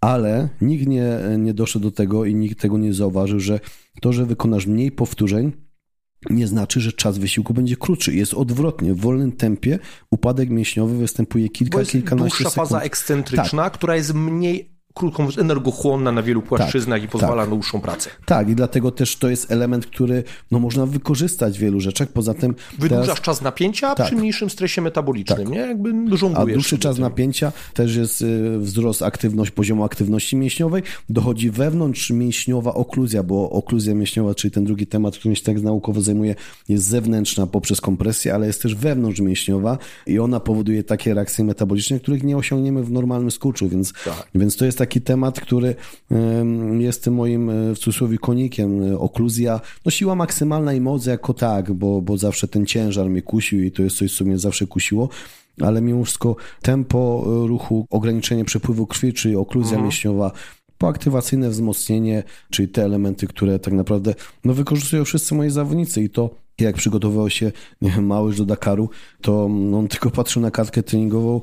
Ale 0.00 0.48
nikt 0.60 0.86
nie, 0.86 1.18
nie 1.38 1.54
doszedł 1.54 1.84
do 1.84 1.90
tego 1.90 2.24
i 2.24 2.34
nikt 2.34 2.60
tego 2.60 2.78
nie 2.78 2.94
zauważył, 2.94 3.40
że 3.40 3.60
to, 4.00 4.12
że 4.12 4.26
wykonasz 4.26 4.66
mniej 4.66 4.92
powtórzeń, 4.92 5.52
nie 6.30 6.46
znaczy, 6.46 6.80
że 6.80 6.92
czas 6.92 7.18
wysiłku 7.18 7.54
będzie 7.54 7.76
krótszy. 7.76 8.14
Jest 8.14 8.34
odwrotnie. 8.34 8.94
W 8.94 9.00
wolnym 9.00 9.32
tempie 9.32 9.78
upadek 10.10 10.50
mięśniowy 10.50 10.98
występuje 10.98 11.48
kilka, 11.48 11.72
Bo 11.72 11.78
jest 11.78 11.90
kilkanaście 11.90 12.38
dłuższa 12.38 12.50
sekund. 12.50 12.68
faza 12.68 12.80
ekscentryczna, 12.80 13.62
tak. 13.64 13.72
która 13.72 13.96
jest 13.96 14.14
mniej 14.14 14.79
krótką, 14.94 15.28
energochłonna 15.38 16.12
na 16.12 16.22
wielu 16.22 16.42
płaszczyznach 16.42 17.00
tak, 17.00 17.08
i 17.08 17.12
pozwala 17.12 17.42
tak. 17.42 17.50
na 17.50 17.54
dłuższą 17.54 17.80
pracę. 17.80 18.10
Tak, 18.26 18.48
i 18.48 18.54
dlatego 18.54 18.90
też 18.90 19.16
to 19.16 19.30
jest 19.30 19.52
element, 19.52 19.86
który 19.86 20.24
no, 20.50 20.58
można 20.58 20.86
wykorzystać 20.86 21.58
w 21.58 21.60
wielu 21.60 21.80
rzeczach. 21.80 22.08
Poza 22.08 22.34
tym. 22.34 22.54
Wydłużasz 22.78 23.06
teraz... 23.06 23.20
czas 23.20 23.42
napięcia 23.42 23.94
tak. 23.94 24.06
przy 24.06 24.16
mniejszym 24.16 24.50
stresie 24.50 24.82
metabolicznym, 24.82 25.38
tak. 25.38 25.48
nie? 25.48 25.58
Jakby 25.58 26.16
żonglujesz. 26.16 26.50
A 26.50 26.54
dłuższy 26.54 26.78
czas 26.78 26.96
tym. 26.96 27.04
napięcia 27.04 27.52
też 27.74 27.96
jest 27.96 28.22
y, 28.22 28.58
wzrost 28.58 29.02
aktywność, 29.02 29.50
poziomu 29.50 29.84
aktywności 29.84 30.36
mięśniowej. 30.36 30.82
Dochodzi 31.08 31.50
wewnątrz 31.50 32.10
mięśniowa 32.10 32.74
okluzja, 32.74 33.22
bo 33.22 33.50
okluzja 33.50 33.94
mięśniowa, 33.94 34.34
czyli 34.34 34.50
ten 34.50 34.64
drugi 34.64 34.86
temat, 34.86 35.16
którym 35.16 35.36
się 35.36 35.42
tak 35.42 35.62
naukowo 35.62 36.00
zajmuje, 36.00 36.34
jest 36.68 36.84
zewnętrzna 36.84 37.46
poprzez 37.46 37.80
kompresję, 37.80 38.34
ale 38.34 38.46
jest 38.46 38.62
też 38.62 38.74
wewnątrz 38.74 39.20
mięśniowa 39.20 39.78
i 40.06 40.18
ona 40.18 40.40
powoduje 40.40 40.84
takie 40.84 41.14
reakcje 41.14 41.44
metaboliczne, 41.44 42.00
których 42.00 42.22
nie 42.22 42.36
osiągniemy 42.36 42.82
w 42.82 42.90
normalnym 42.90 43.30
skurczu, 43.30 43.68
więc, 43.68 43.92
tak. 44.04 44.28
więc 44.34 44.56
to 44.56 44.64
jest 44.64 44.78
taki 44.80 45.00
temat, 45.00 45.40
który 45.40 45.74
jest 46.78 47.04
tym 47.04 47.14
moim 47.14 47.50
e, 47.50 47.74
w 47.74 47.78
cudzysłowie 47.78 48.18
konikiem, 48.18 48.96
okluzja. 48.98 49.60
No 49.84 49.90
siła 49.90 50.14
maksymalna 50.14 50.72
i 50.72 50.80
moc 50.80 51.06
jako 51.06 51.34
tak, 51.34 51.72
bo, 51.72 52.02
bo 52.02 52.18
zawsze 52.18 52.48
ten 52.48 52.66
ciężar 52.66 53.10
mnie 53.10 53.22
kusił 53.22 53.62
i 53.62 53.70
to 53.70 53.82
jest 53.82 53.96
coś, 53.96 54.16
co 54.16 54.24
mnie 54.24 54.38
zawsze 54.38 54.66
kusiło 54.66 55.08
ale 55.60 55.82
mimo 55.82 56.04
wszystko 56.04 56.36
tempo 56.62 57.24
e, 57.26 57.48
ruchu, 57.48 57.86
ograniczenie 57.90 58.44
przepływu 58.44 58.86
krwi, 58.86 59.12
czyli 59.12 59.36
okluzja 59.36 59.70
mhm. 59.70 59.82
mięśniowa, 59.82 60.32
poaktywacyjne 60.78 61.50
wzmocnienie, 61.50 62.22
czyli 62.50 62.68
te 62.68 62.84
elementy, 62.84 63.26
które 63.26 63.58
tak 63.58 63.74
naprawdę 63.74 64.14
no, 64.44 64.54
wykorzystują 64.54 65.04
wszyscy 65.04 65.34
moi 65.34 65.50
zawodnicy 65.50 66.02
i 66.02 66.10
to 66.10 66.30
jak 66.64 66.76
przygotowywał 66.76 67.30
się 67.30 67.52
Małysz 68.00 68.36
do 68.36 68.44
Dakaru, 68.44 68.90
to 69.20 69.44
on 69.74 69.88
tylko 69.88 70.10
patrzył 70.10 70.42
na 70.42 70.50
kartkę 70.50 70.82
treningową, 70.82 71.40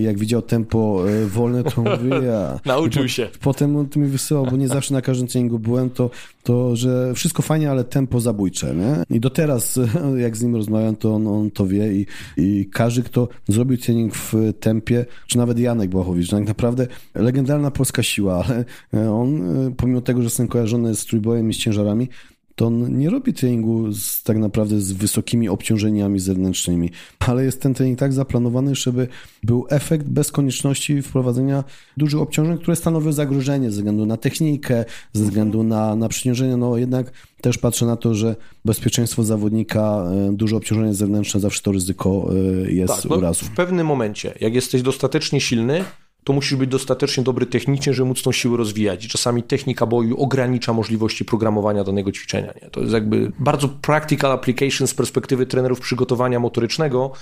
jak 0.00 0.18
widział 0.18 0.42
tempo 0.42 1.04
e, 1.08 1.26
wolne, 1.26 1.64
to 1.64 1.82
mówi, 1.82 2.26
ja. 2.26 2.60
Nauczył 2.64 3.08
się. 3.08 3.28
Potem 3.40 3.76
on 3.76 3.88
mi 3.96 4.08
wysyłał, 4.08 4.46
bo 4.46 4.56
nie 4.56 4.68
zawsze 4.68 4.94
na 4.94 5.02
każdym 5.02 5.28
treningu 5.28 5.58
byłem, 5.58 5.90
to, 5.90 6.10
to 6.42 6.76
że 6.76 7.14
wszystko 7.14 7.42
fajnie, 7.42 7.70
ale 7.70 7.84
tempo 7.84 8.20
zabójcze, 8.20 8.74
nie? 8.74 9.16
I 9.16 9.20
do 9.20 9.30
teraz, 9.30 9.80
jak 10.16 10.36
z 10.36 10.42
nim 10.42 10.56
rozmawiam, 10.56 10.96
to 10.96 11.14
on, 11.14 11.26
on 11.26 11.50
to 11.50 11.66
wie 11.66 11.92
i, 11.92 12.06
i 12.36 12.68
każdy, 12.72 13.02
kto 13.02 13.28
zrobił 13.48 13.78
trening 13.78 14.14
w 14.14 14.34
tempie, 14.60 15.06
czy 15.26 15.38
nawet 15.38 15.58
Janek 15.58 15.90
Błachowicz, 15.90 16.30
tak 16.30 16.46
naprawdę 16.46 16.86
legendarna 17.14 17.70
polska 17.70 18.02
siła, 18.02 18.44
ale 18.92 19.12
on, 19.12 19.42
e, 19.66 19.70
pomimo 19.76 20.00
tego, 20.00 20.20
że 20.20 20.26
jestem 20.26 20.48
kojarzony 20.48 20.94
z 20.94 21.06
trójbojem 21.06 21.50
i 21.50 21.54
z 21.54 21.56
ciężarami, 21.56 22.08
to 22.54 22.66
on 22.66 22.98
nie 22.98 23.10
robi 23.10 23.32
treningu 23.32 23.92
z, 23.92 24.22
tak 24.22 24.38
naprawdę 24.38 24.80
z 24.80 24.92
wysokimi 24.92 25.48
obciążeniami 25.48 26.20
zewnętrznymi, 26.20 26.90
ale 27.18 27.44
jest 27.44 27.62
ten 27.62 27.74
trening 27.74 27.98
tak 27.98 28.12
zaplanowany, 28.12 28.74
żeby 28.74 29.08
był 29.42 29.66
efekt 29.70 30.06
bez 30.08 30.32
konieczności 30.32 31.02
wprowadzenia 31.02 31.64
dużych 31.96 32.20
obciążeń, 32.20 32.58
które 32.58 32.76
stanowią 32.76 33.12
zagrożenie 33.12 33.70
ze 33.70 33.76
względu 33.76 34.06
na 34.06 34.16
technikę, 34.16 34.84
ze 35.12 35.24
względu 35.24 35.62
na, 35.62 35.96
na 35.96 36.08
przyciążenie. 36.08 36.56
No 36.56 36.76
jednak 36.76 37.12
też 37.40 37.58
patrzę 37.58 37.86
na 37.86 37.96
to, 37.96 38.14
że 38.14 38.36
bezpieczeństwo 38.64 39.24
zawodnika, 39.24 40.04
e, 40.30 40.32
duże 40.32 40.56
obciążenie 40.56 40.94
zewnętrzne, 40.94 41.40
zawsze 41.40 41.62
to 41.62 41.72
ryzyko 41.72 42.30
e, 42.66 42.72
jest 42.72 42.94
tak, 42.94 43.04
no, 43.04 43.16
urazu. 43.16 43.44
W 43.44 43.50
pewnym 43.50 43.86
momencie, 43.86 44.34
jak 44.40 44.54
jesteś 44.54 44.82
dostatecznie 44.82 45.40
silny, 45.40 45.84
to 46.24 46.32
musisz 46.32 46.56
być 46.56 46.70
dostatecznie 46.70 47.24
dobry 47.24 47.46
technicznie, 47.46 47.94
żeby 47.94 48.08
móc 48.08 48.22
tą 48.22 48.32
siłę 48.32 48.56
rozwijać. 48.56 49.04
I 49.04 49.08
czasami 49.08 49.42
technika 49.42 49.86
boju 49.86 50.22
ogranicza 50.22 50.72
możliwości 50.72 51.24
programowania 51.24 51.84
danego 51.84 52.12
ćwiczenia. 52.12 52.52
Nie? 52.62 52.70
To 52.70 52.80
jest 52.80 52.92
jakby 52.92 53.32
bardzo 53.38 53.68
practical 53.68 54.32
application 54.32 54.86
z 54.86 54.94
perspektywy 54.94 55.46
trenerów 55.46 55.80
przygotowania 55.80 56.40
motorycznego. 56.40 57.12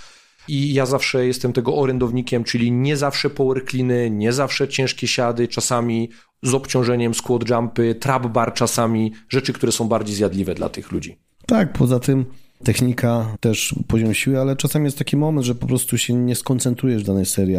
I 0.49 0.75
ja 0.75 0.87
zawsze 0.87 1.27
jestem 1.27 1.53
tego 1.53 1.77
orędownikiem, 1.77 2.45
czyli 2.45 2.73
nie 2.73 2.97
zawsze 2.97 3.31
power 3.31 3.67
cleany, 3.67 4.11
nie 4.11 4.33
zawsze 4.33 4.69
ciężkie 4.69 5.09
siady, 5.09 5.49
czasami 5.49 6.11
z 6.43 6.55
obciążeniem 6.55 7.15
squat 7.15 7.51
jumpy, 7.51 7.95
trap 7.95 8.27
bar 8.27 8.55
czasami, 8.55 9.13
rzeczy, 9.29 9.53
które 9.53 9.73
są 9.73 9.89
bardziej 9.89 10.17
zjadliwe 10.17 10.55
dla 10.55 10.69
tych 10.69 10.93
ludzi. 10.93 11.17
Tak, 11.47 11.73
poza 11.73 12.01
tym 12.01 12.25
technika 12.65 13.37
też 13.41 13.75
poziom 13.89 14.15
siły, 14.15 14.41
ale 14.41 14.57
czasami 14.57 14.85
jest 14.85 14.99
taki 14.99 15.17
moment, 15.17 15.47
że 15.47 15.55
po 15.55 15.67
prostu 15.67 15.99
się 15.99 16.15
nie 16.15 16.35
skoncentrujesz 16.35 17.03
w 17.03 17.07
danej 17.07 17.27
serii. 17.27 17.59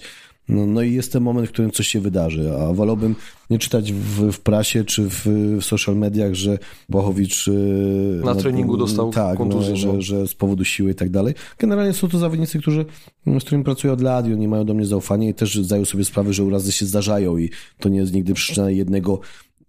No, 0.49 0.65
no 0.65 0.81
i 0.81 0.93
jest 0.93 1.13
ten 1.13 1.23
moment, 1.23 1.49
w 1.49 1.51
którym 1.51 1.71
coś 1.71 1.87
się 1.87 1.99
wydarzy, 1.99 2.57
a 2.57 2.73
wolałbym 2.73 3.15
nie 3.49 3.59
czytać 3.59 3.93
w, 3.93 4.31
w 4.31 4.39
prasie 4.39 4.83
czy 4.83 5.09
w, 5.09 5.25
w, 5.59 5.65
social 5.65 5.95
mediach, 5.95 6.33
że 6.33 6.57
Błachowicz... 6.89 7.47
Y, 7.47 8.21
Na 8.23 8.33
no, 8.33 8.41
treningu 8.41 8.77
dostał 8.77 9.11
tak, 9.11 9.37
kontuzję. 9.37 9.71
No, 9.71 9.77
że, 9.77 10.01
że 10.01 10.27
z 10.27 10.33
powodu 10.33 10.65
siły 10.65 10.91
i 10.91 10.95
tak 10.95 11.09
dalej. 11.09 11.33
Generalnie 11.59 11.93
są 11.93 12.09
to 12.09 12.17
zawodnicy, 12.17 12.59
którzy, 12.59 12.85
z 13.25 13.43
którymi 13.43 13.63
pracuję 13.63 13.93
od 13.93 14.01
lat 14.01 14.27
i 14.27 14.33
oni 14.33 14.47
mają 14.47 14.65
do 14.65 14.73
mnie 14.73 14.85
zaufanie 14.85 15.29
i 15.29 15.33
też 15.33 15.55
zdają 15.55 15.85
sobie 15.85 16.05
sprawę, 16.05 16.33
że 16.33 16.43
urazy 16.43 16.71
się 16.71 16.85
zdarzają 16.85 17.37
i 17.37 17.49
to 17.79 17.89
nie 17.89 17.99
jest 17.99 18.13
nigdy 18.13 18.33
przyczyna 18.33 18.69
jednego, 18.71 19.19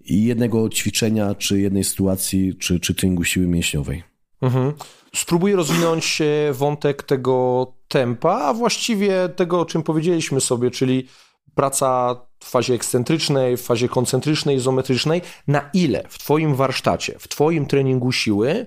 jednego 0.07 0.69
ćwiczenia, 0.69 1.35
czy 1.35 1.61
jednej 1.61 1.85
sytuacji, 1.85 2.55
czy, 2.55 2.81
czy 2.81 2.95
treningu 2.95 3.25
siły 3.25 3.47
mięśniowej. 3.47 4.03
Mhm. 4.43 4.73
Spróbuję 5.15 5.57
rozwinąć 5.57 6.23
wątek 6.53 7.03
tego 7.03 7.67
tempa, 7.95 8.33
a 8.33 8.55
właściwie 8.55 9.29
tego, 9.29 9.61
o 9.61 9.65
czym 9.65 9.83
powiedzieliśmy 9.83 10.41
sobie, 10.41 10.71
czyli 10.71 11.09
praca 11.55 12.17
w 12.39 12.51
fazie 12.51 12.75
ekscentrycznej, 12.75 13.57
w 13.57 13.63
fazie 13.63 13.89
koncentrycznej, 13.89 14.57
izometrycznej. 14.57 15.23
Na 15.49 15.71
ile 15.73 16.05
w 16.09 16.19
Twoim 16.19 16.55
warsztacie, 16.55 17.15
w 17.19 17.29
Twoim 17.29 17.67
treningu 17.67 18.13
siły 18.13 18.67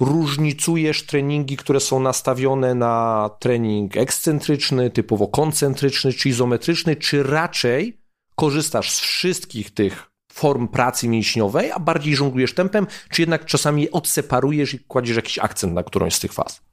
różnicujesz 0.00 1.06
treningi, 1.06 1.56
które 1.56 1.80
są 1.80 2.00
nastawione 2.00 2.74
na 2.74 3.30
trening 3.40 3.96
ekscentryczny, 3.96 4.90
typowo 4.90 5.28
koncentryczny 5.28 6.12
czy 6.12 6.28
izometryczny, 6.28 6.96
czy 6.96 7.22
raczej 7.22 8.00
korzystasz 8.34 8.90
z 8.90 9.00
wszystkich 9.00 9.70
tych 9.70 10.10
form 10.32 10.68
pracy 10.68 11.08
mięśniowej, 11.08 11.72
a 11.72 11.78
bardziej 11.78 12.16
żonglujesz 12.16 12.54
tempem, 12.54 12.86
czy 13.10 13.22
jednak 13.22 13.44
czasami 13.44 13.82
je 13.82 13.90
odseparujesz 13.90 14.74
i 14.74 14.78
kładziesz 14.78 15.16
jakiś 15.16 15.38
akcent 15.38 15.72
na 15.74 15.82
którąś 15.82 16.14
z 16.14 16.20
tych 16.20 16.32
faz? 16.32 16.69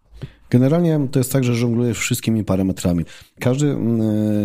Generalnie 0.50 1.00
to 1.12 1.20
jest 1.20 1.32
tak, 1.32 1.44
że 1.44 1.56
żongluję 1.56 1.94
wszystkimi 1.94 2.44
parametrami. 2.44 3.06
Każdy 3.40 3.68
mm, 3.72 4.02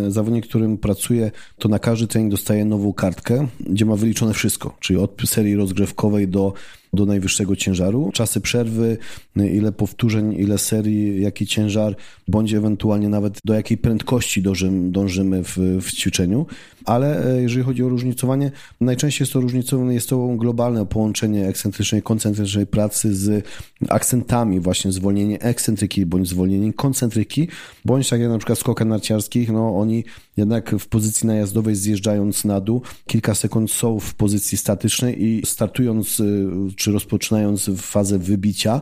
e, 0.07 0.11
zawodnik, 0.11 0.47
którym 0.47 0.77
pracuję, 0.77 1.31
to 1.59 1.69
na 1.69 1.79
każdy 1.79 2.07
trening 2.07 2.31
dostaje 2.31 2.65
nową 2.65 2.93
kartkę, 2.93 3.47
gdzie 3.59 3.85
ma 3.85 3.95
wyliczone 3.95 4.33
wszystko, 4.33 4.75
czyli 4.79 4.99
od 4.99 5.21
serii 5.25 5.55
rozgrzewkowej 5.55 6.27
do 6.27 6.53
do 6.93 7.05
najwyższego 7.05 7.55
ciężaru. 7.55 8.09
Czasy 8.13 8.41
przerwy, 8.41 8.97
ile 9.35 9.71
powtórzeń, 9.71 10.33
ile 10.33 10.57
serii, 10.57 11.21
jaki 11.21 11.47
ciężar, 11.47 11.95
bądź 12.27 12.53
ewentualnie 12.53 13.09
nawet 13.09 13.39
do 13.45 13.53
jakiej 13.53 13.77
prędkości 13.77 14.41
dążymy, 14.41 14.91
dążymy 14.91 15.43
w, 15.43 15.57
w 15.81 15.91
ćwiczeniu. 15.91 16.45
Ale 16.85 17.35
e, 17.35 17.41
jeżeli 17.41 17.63
chodzi 17.63 17.83
o 17.83 17.89
różnicowanie, 17.89 18.51
najczęściej 18.81 19.23
jest 19.23 19.33
to 19.33 19.41
różnicowane, 19.41 19.93
jest 19.93 20.09
to 20.09 20.27
globalne 20.27 20.85
połączenie 20.85 21.47
ekscentrycznej, 21.47 22.01
koncentrycznej 22.01 22.67
pracy 22.67 23.15
z 23.15 23.45
akcentami, 23.89 24.59
właśnie 24.59 24.91
zwolnienie 24.91 25.41
ekscentryki 25.41 26.05
bądź 26.05 26.29
zwolnienie 26.29 26.73
koncentryki, 26.73 27.47
bądź 27.85 28.09
tak 28.09 28.19
jak 28.19 28.29
na 28.29 28.37
przykład 28.37 28.59
skokach 28.59 28.87
narciarskich, 28.87 29.51
no 29.51 29.79
oni 29.79 30.03
jednak 30.37 30.75
w 30.79 30.87
pozycji 30.87 31.27
najazdowej 31.27 31.75
zjeżdżając 31.75 32.45
na 32.45 32.61
dół, 32.61 32.81
kilka 33.07 33.35
sekund 33.35 33.71
są 33.71 33.99
w 33.99 34.13
pozycji 34.13 34.57
statycznej 34.57 35.23
i 35.23 35.45
startując 35.45 36.19
y, 36.19 36.49
czy 36.75 36.91
rozpoczynając 36.91 37.69
fazę 37.77 38.19
wybicia, 38.19 38.81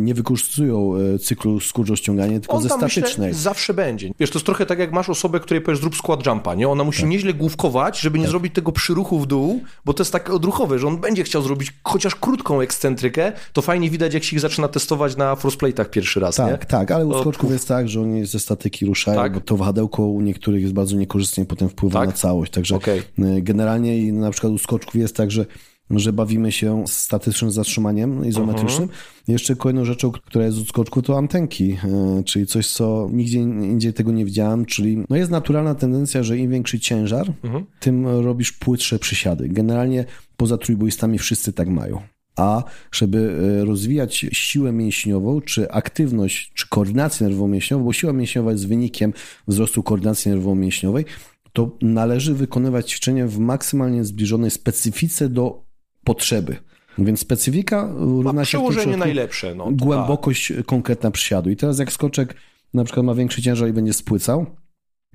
nie 0.00 0.14
wykorzystują 0.14 0.96
y, 1.14 1.18
cyklu 1.18 1.60
skurczo-ściągania, 1.60 2.40
tylko 2.40 2.56
On 2.56 2.62
ze 2.62 2.68
statycznej. 2.68 3.28
Myślę, 3.28 3.42
zawsze 3.42 3.74
będzie. 3.74 4.10
Wiesz, 4.20 4.30
to 4.30 4.38
jest 4.38 4.46
trochę 4.46 4.66
tak 4.66 4.78
jak 4.78 4.92
masz 4.92 5.08
osobę, 5.08 5.40
której 5.40 5.60
powiesz 5.60 5.80
zrób 5.80 5.96
skład 5.96 6.26
jumpa, 6.26 6.54
nie? 6.54 6.68
Ona 6.68 6.84
musi 6.84 7.00
tak. 7.00 7.10
nieźle 7.10 7.34
główkować, 7.34 8.00
żeby 8.00 8.18
nie 8.18 8.24
tak. 8.24 8.30
zrobić 8.30 8.54
tego 8.54 8.72
przyruchu 8.72 9.20
w 9.20 9.26
dół, 9.26 9.62
bo 9.84 9.94
to 9.94 10.02
jest 10.02 10.12
tak 10.12 10.30
odruchowe, 10.30 10.78
że 10.78 10.86
on 10.88 10.96
będzie 10.96 11.24
chciał 11.24 11.42
zrobić 11.42 11.72
chociaż 11.84 12.14
krótką 12.14 12.60
ekscentrykę, 12.60 13.32
to 13.52 13.62
fajnie 13.62 13.90
widać, 13.90 14.14
jak 14.14 14.24
się 14.24 14.36
ich 14.36 14.40
zaczyna 14.40 14.68
testować 14.68 15.16
na 15.16 15.34
frostplate'ach 15.34 15.90
pierwszy 15.90 16.20
raz, 16.20 16.36
Tak, 16.36 16.60
nie? 16.60 16.66
tak, 16.66 16.90
ale 16.90 17.06
u 17.06 17.20
skoczków 17.20 17.50
jest 17.50 17.68
tak, 17.68 17.88
że 17.88 18.00
oni 18.00 18.26
ze 18.26 18.38
statyki 18.38 18.86
ruszają, 18.86 19.20
tak? 19.20 19.32
bo 19.34 19.40
to 19.40 19.56
wahadełko 19.56 20.06
u 20.06 20.20
niektórych 20.20 20.62
jest 20.62 20.74
bardzo 20.74 20.96
niekorzystnie 20.96 21.44
potem 21.44 21.68
wpływa 21.68 22.00
tak? 22.00 22.08
na 22.08 22.12
całość, 22.12 22.52
także 22.52 22.76
okay. 22.76 23.02
generalnie 23.42 23.98
i 23.98 24.12
na 24.12 24.30
przykład 24.30 24.52
u 24.52 24.58
skoczków 24.58 24.94
jest 24.94 25.16
tak, 25.16 25.30
że 25.30 25.46
że 25.90 26.12
bawimy 26.12 26.52
się 26.52 26.84
z 26.86 26.92
statycznym 26.92 27.50
zatrzymaniem 27.50 28.26
izometrycznym. 28.26 28.88
Uh-huh. 28.88 29.28
Jeszcze 29.28 29.56
kolejną 29.56 29.84
rzeczą, 29.84 30.10
która 30.10 30.44
jest 30.44 30.58
w 30.58 30.68
skoczku, 30.68 31.02
to 31.02 31.18
antenki, 31.18 31.76
e, 31.84 32.22
czyli 32.24 32.46
coś, 32.46 32.70
co 32.70 33.08
nigdzie 33.12 33.38
indziej 33.40 33.92
tego 33.92 34.12
nie 34.12 34.24
widziałem, 34.24 34.64
czyli 34.64 34.98
no 35.10 35.16
jest 35.16 35.30
naturalna 35.30 35.74
tendencja, 35.74 36.22
że 36.22 36.38
im 36.38 36.50
większy 36.50 36.80
ciężar, 36.80 37.32
uh-huh. 37.42 37.64
tym 37.80 38.06
robisz 38.06 38.52
płytsze 38.52 38.98
przysiady. 38.98 39.48
Generalnie 39.48 40.04
poza 40.36 40.58
trójbójstami 40.58 41.18
wszyscy 41.18 41.52
tak 41.52 41.68
mają. 41.68 42.00
A 42.36 42.64
żeby 42.92 43.36
e, 43.60 43.64
rozwijać 43.64 44.26
siłę 44.32 44.72
mięśniową, 44.72 45.40
czy 45.40 45.70
aktywność, 45.70 46.52
czy 46.54 46.68
koordynację 46.68 47.26
nerwowo-mięśniową, 47.26 47.84
bo 47.84 47.92
siła 47.92 48.12
mięśniowa 48.12 48.52
jest 48.52 48.68
wynikiem 48.68 49.12
wzrostu 49.48 49.82
koordynacji 49.82 50.30
nerwowo-mięśniowej, 50.30 51.04
to 51.52 51.70
należy 51.82 52.34
wykonywać 52.34 52.90
ćwiczenia 52.90 53.26
w 53.26 53.38
maksymalnie 53.38 54.04
zbliżonej 54.04 54.50
specyfice 54.50 55.28
do 55.28 55.63
potrzeby. 56.04 56.56
Więc 56.98 57.20
specyfika 57.20 57.88
równa 57.96 58.44
się 58.44 58.48
przełożenie 58.48 58.96
najlepsze. 58.96 59.54
No, 59.54 59.68
głębokość 59.72 60.52
tak. 60.56 60.66
konkretna 60.66 61.10
przysiadu. 61.10 61.50
I 61.50 61.56
teraz 61.56 61.78
jak 61.78 61.92
skoczek 61.92 62.34
na 62.74 62.84
przykład 62.84 63.06
ma 63.06 63.14
większy 63.14 63.42
ciężar 63.42 63.68
i 63.68 63.72
będzie 63.72 63.92
spłycał, 63.92 64.46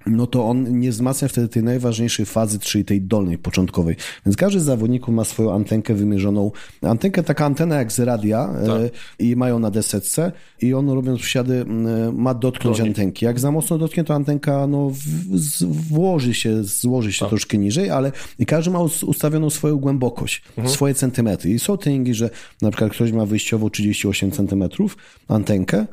no 0.09 0.27
to 0.27 0.45
on 0.45 0.79
nie 0.79 0.91
wzmacnia 0.91 1.27
wtedy 1.27 1.47
tej 1.47 1.63
najważniejszej 1.63 2.25
fazy, 2.25 2.59
czyli 2.59 2.85
tej 2.85 3.01
dolnej, 3.01 3.37
początkowej. 3.37 3.95
Więc 4.25 4.37
każdy 4.37 4.59
z 4.59 4.63
zawodników 4.63 5.15
ma 5.15 5.23
swoją 5.23 5.53
antenkę 5.53 5.93
wymierzoną. 5.93 6.51
Antenkę, 6.81 7.23
taka 7.23 7.45
antena 7.45 7.75
jak 7.75 7.91
z 7.91 7.99
radia 7.99 8.53
e, 8.61 8.67
tak. 8.67 8.99
i 9.19 9.35
mają 9.35 9.59
na 9.59 9.71
desetce 9.71 10.31
i 10.61 10.73
on 10.73 10.89
robiąc 10.89 11.19
przysiady 11.19 11.65
ma 12.13 12.33
dotknąć 12.33 12.79
antenki. 12.79 13.25
Jak 13.25 13.39
za 13.39 13.51
mocno 13.51 13.77
dotknie, 13.77 14.03
to 14.03 14.13
antenka 14.13 14.67
no, 14.67 14.91
włoży 15.61 16.33
się, 16.33 16.63
złoży 16.63 17.13
się 17.13 17.19
tak. 17.19 17.29
troszkę 17.29 17.57
niżej, 17.57 17.89
ale 17.89 18.11
każdy 18.47 18.71
ma 18.71 18.79
ustawioną 18.81 19.49
swoją 19.49 19.77
głębokość, 19.77 20.43
mhm. 20.49 20.69
swoje 20.69 20.93
centymetry. 20.93 21.51
I 21.51 21.59
są 21.59 21.77
treningi, 21.77 22.13
że 22.13 22.29
na 22.61 22.71
przykład 22.71 22.91
ktoś 22.91 23.11
ma 23.11 23.25
wyjściowo 23.25 23.69
38 23.69 24.31
centymetrów 24.31 24.97
antenkę, 25.27 25.85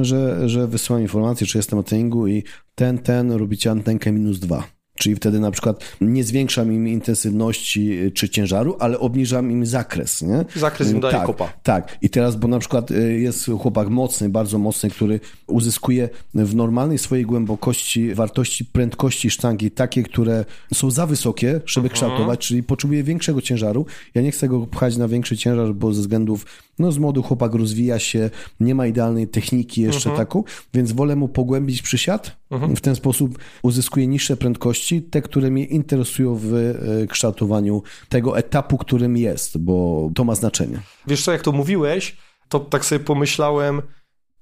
że, 0.00 0.48
że 0.48 0.66
wysyłam 0.66 1.02
informację, 1.02 1.46
czy 1.46 1.58
jestem 1.58 1.78
na 1.78 1.82
treningu 1.82 2.26
i 2.26 2.44
ten, 2.74 2.98
ten 2.98 3.32
robicie 3.32 3.70
antenkę 3.70 4.12
minus 4.12 4.38
dwa. 4.38 4.71
Czyli 4.94 5.16
wtedy 5.16 5.40
na 5.40 5.50
przykład 5.50 5.96
nie 6.00 6.24
zwiększam 6.24 6.72
im 6.72 6.88
intensywności 6.88 7.92
y, 7.92 8.10
czy 8.10 8.28
ciężaru, 8.28 8.76
ale 8.78 8.98
obniżam 8.98 9.50
im 9.50 9.66
zakres. 9.66 10.22
Nie? 10.22 10.44
Zakres 10.56 10.90
im 10.90 11.00
daje 11.00 11.14
tak, 11.14 11.26
kopa. 11.26 11.52
Tak. 11.62 11.98
I 12.02 12.10
teraz, 12.10 12.36
bo 12.36 12.48
na 12.48 12.58
przykład 12.58 12.90
y, 12.90 13.20
jest 13.20 13.50
chłopak 13.58 13.88
mocny, 13.88 14.28
bardzo 14.28 14.58
mocny, 14.58 14.90
który 14.90 15.20
uzyskuje 15.46 16.08
w 16.34 16.54
normalnej 16.54 16.98
swojej 16.98 17.26
głębokości 17.26 18.14
wartości 18.14 18.64
prędkości 18.64 19.30
sztangi 19.30 19.70
takie, 19.70 20.02
które 20.02 20.44
są 20.74 20.90
za 20.90 21.06
wysokie, 21.06 21.60
żeby 21.66 21.88
mhm. 21.88 21.94
kształtować, 21.94 22.46
czyli 22.46 22.62
potrzebuje 22.62 23.02
większego 23.02 23.42
ciężaru. 23.42 23.86
Ja 24.14 24.22
nie 24.22 24.30
chcę 24.30 24.48
go 24.48 24.66
pchać 24.66 24.96
na 24.96 25.08
większy 25.08 25.36
ciężar, 25.36 25.74
bo 25.74 25.94
ze 25.94 26.00
względów 26.00 26.46
no 26.78 26.92
z 26.92 26.98
młodu 26.98 27.22
chłopak 27.22 27.54
rozwija 27.54 27.98
się, 27.98 28.30
nie 28.60 28.74
ma 28.74 28.86
idealnej 28.86 29.28
techniki 29.28 29.80
jeszcze 29.80 30.10
mhm. 30.10 30.26
taką, 30.26 30.44
więc 30.74 30.92
wolę 30.92 31.16
mu 31.16 31.28
pogłębić 31.28 31.82
przysiad. 31.82 32.36
Mhm. 32.50 32.76
W 32.76 32.80
ten 32.80 32.96
sposób 32.96 33.38
uzyskuję 33.62 34.06
niższe 34.06 34.36
prędkości, 34.36 34.81
te, 35.10 35.22
które 35.22 35.50
mnie 35.50 35.64
interesują 35.64 36.34
w 36.34 36.54
e, 36.54 37.06
kształtowaniu 37.06 37.82
tego 38.08 38.38
etapu, 38.38 38.78
którym 38.78 39.16
jest, 39.16 39.58
bo 39.58 40.10
to 40.14 40.24
ma 40.24 40.34
znaczenie. 40.34 40.80
Wiesz 41.06 41.24
co, 41.24 41.32
jak 41.32 41.42
to 41.42 41.52
mówiłeś, 41.52 42.16
to 42.48 42.60
tak 42.60 42.84
sobie 42.84 43.04
pomyślałem, 43.04 43.82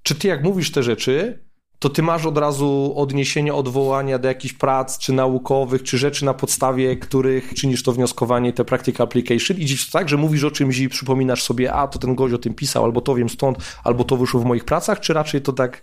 czy 0.03 0.15
ty 0.15 0.29
jak 0.29 0.45
mówisz 0.45 0.73
te 0.73 0.83
rzeczy, 0.83 1.45
to 1.81 1.89
ty 1.89 2.03
masz 2.03 2.27
od 2.27 2.39
razu 2.39 2.93
odniesienie, 2.97 3.55
odwołania 3.55 4.19
do 4.19 4.29
jakichś 4.29 4.55
prac, 4.55 4.99
czy 4.99 5.13
naukowych, 5.13 5.83
czy 5.83 5.99
rzeczy 5.99 6.25
na 6.25 6.35
podstawie 6.35 6.97
których 6.97 7.55
czynisz 7.55 7.83
to 7.83 7.93
wnioskowanie, 7.93 8.53
te 8.53 8.65
practical 8.65 9.05
application 9.05 9.57
i 9.57 9.65
dziś 9.65 9.91
tak, 9.91 10.09
że 10.09 10.17
mówisz 10.17 10.45
o 10.45 10.51
czymś 10.51 10.79
i 10.79 10.89
przypominasz 10.89 11.43
sobie, 11.43 11.73
a 11.73 11.89
to 11.89 11.99
ten 11.99 12.15
gość 12.15 12.35
o 12.35 12.39
tym 12.39 12.55
pisał, 12.55 12.85
albo 12.85 13.01
to 13.01 13.15
wiem 13.15 13.29
stąd, 13.29 13.59
albo 13.85 14.05
to 14.05 14.17
wyszło 14.17 14.41
w 14.41 14.45
moich 14.45 14.65
pracach, 14.65 15.01
czy 15.01 15.13
raczej 15.13 15.43
to 15.43 15.53
tak... 15.53 15.83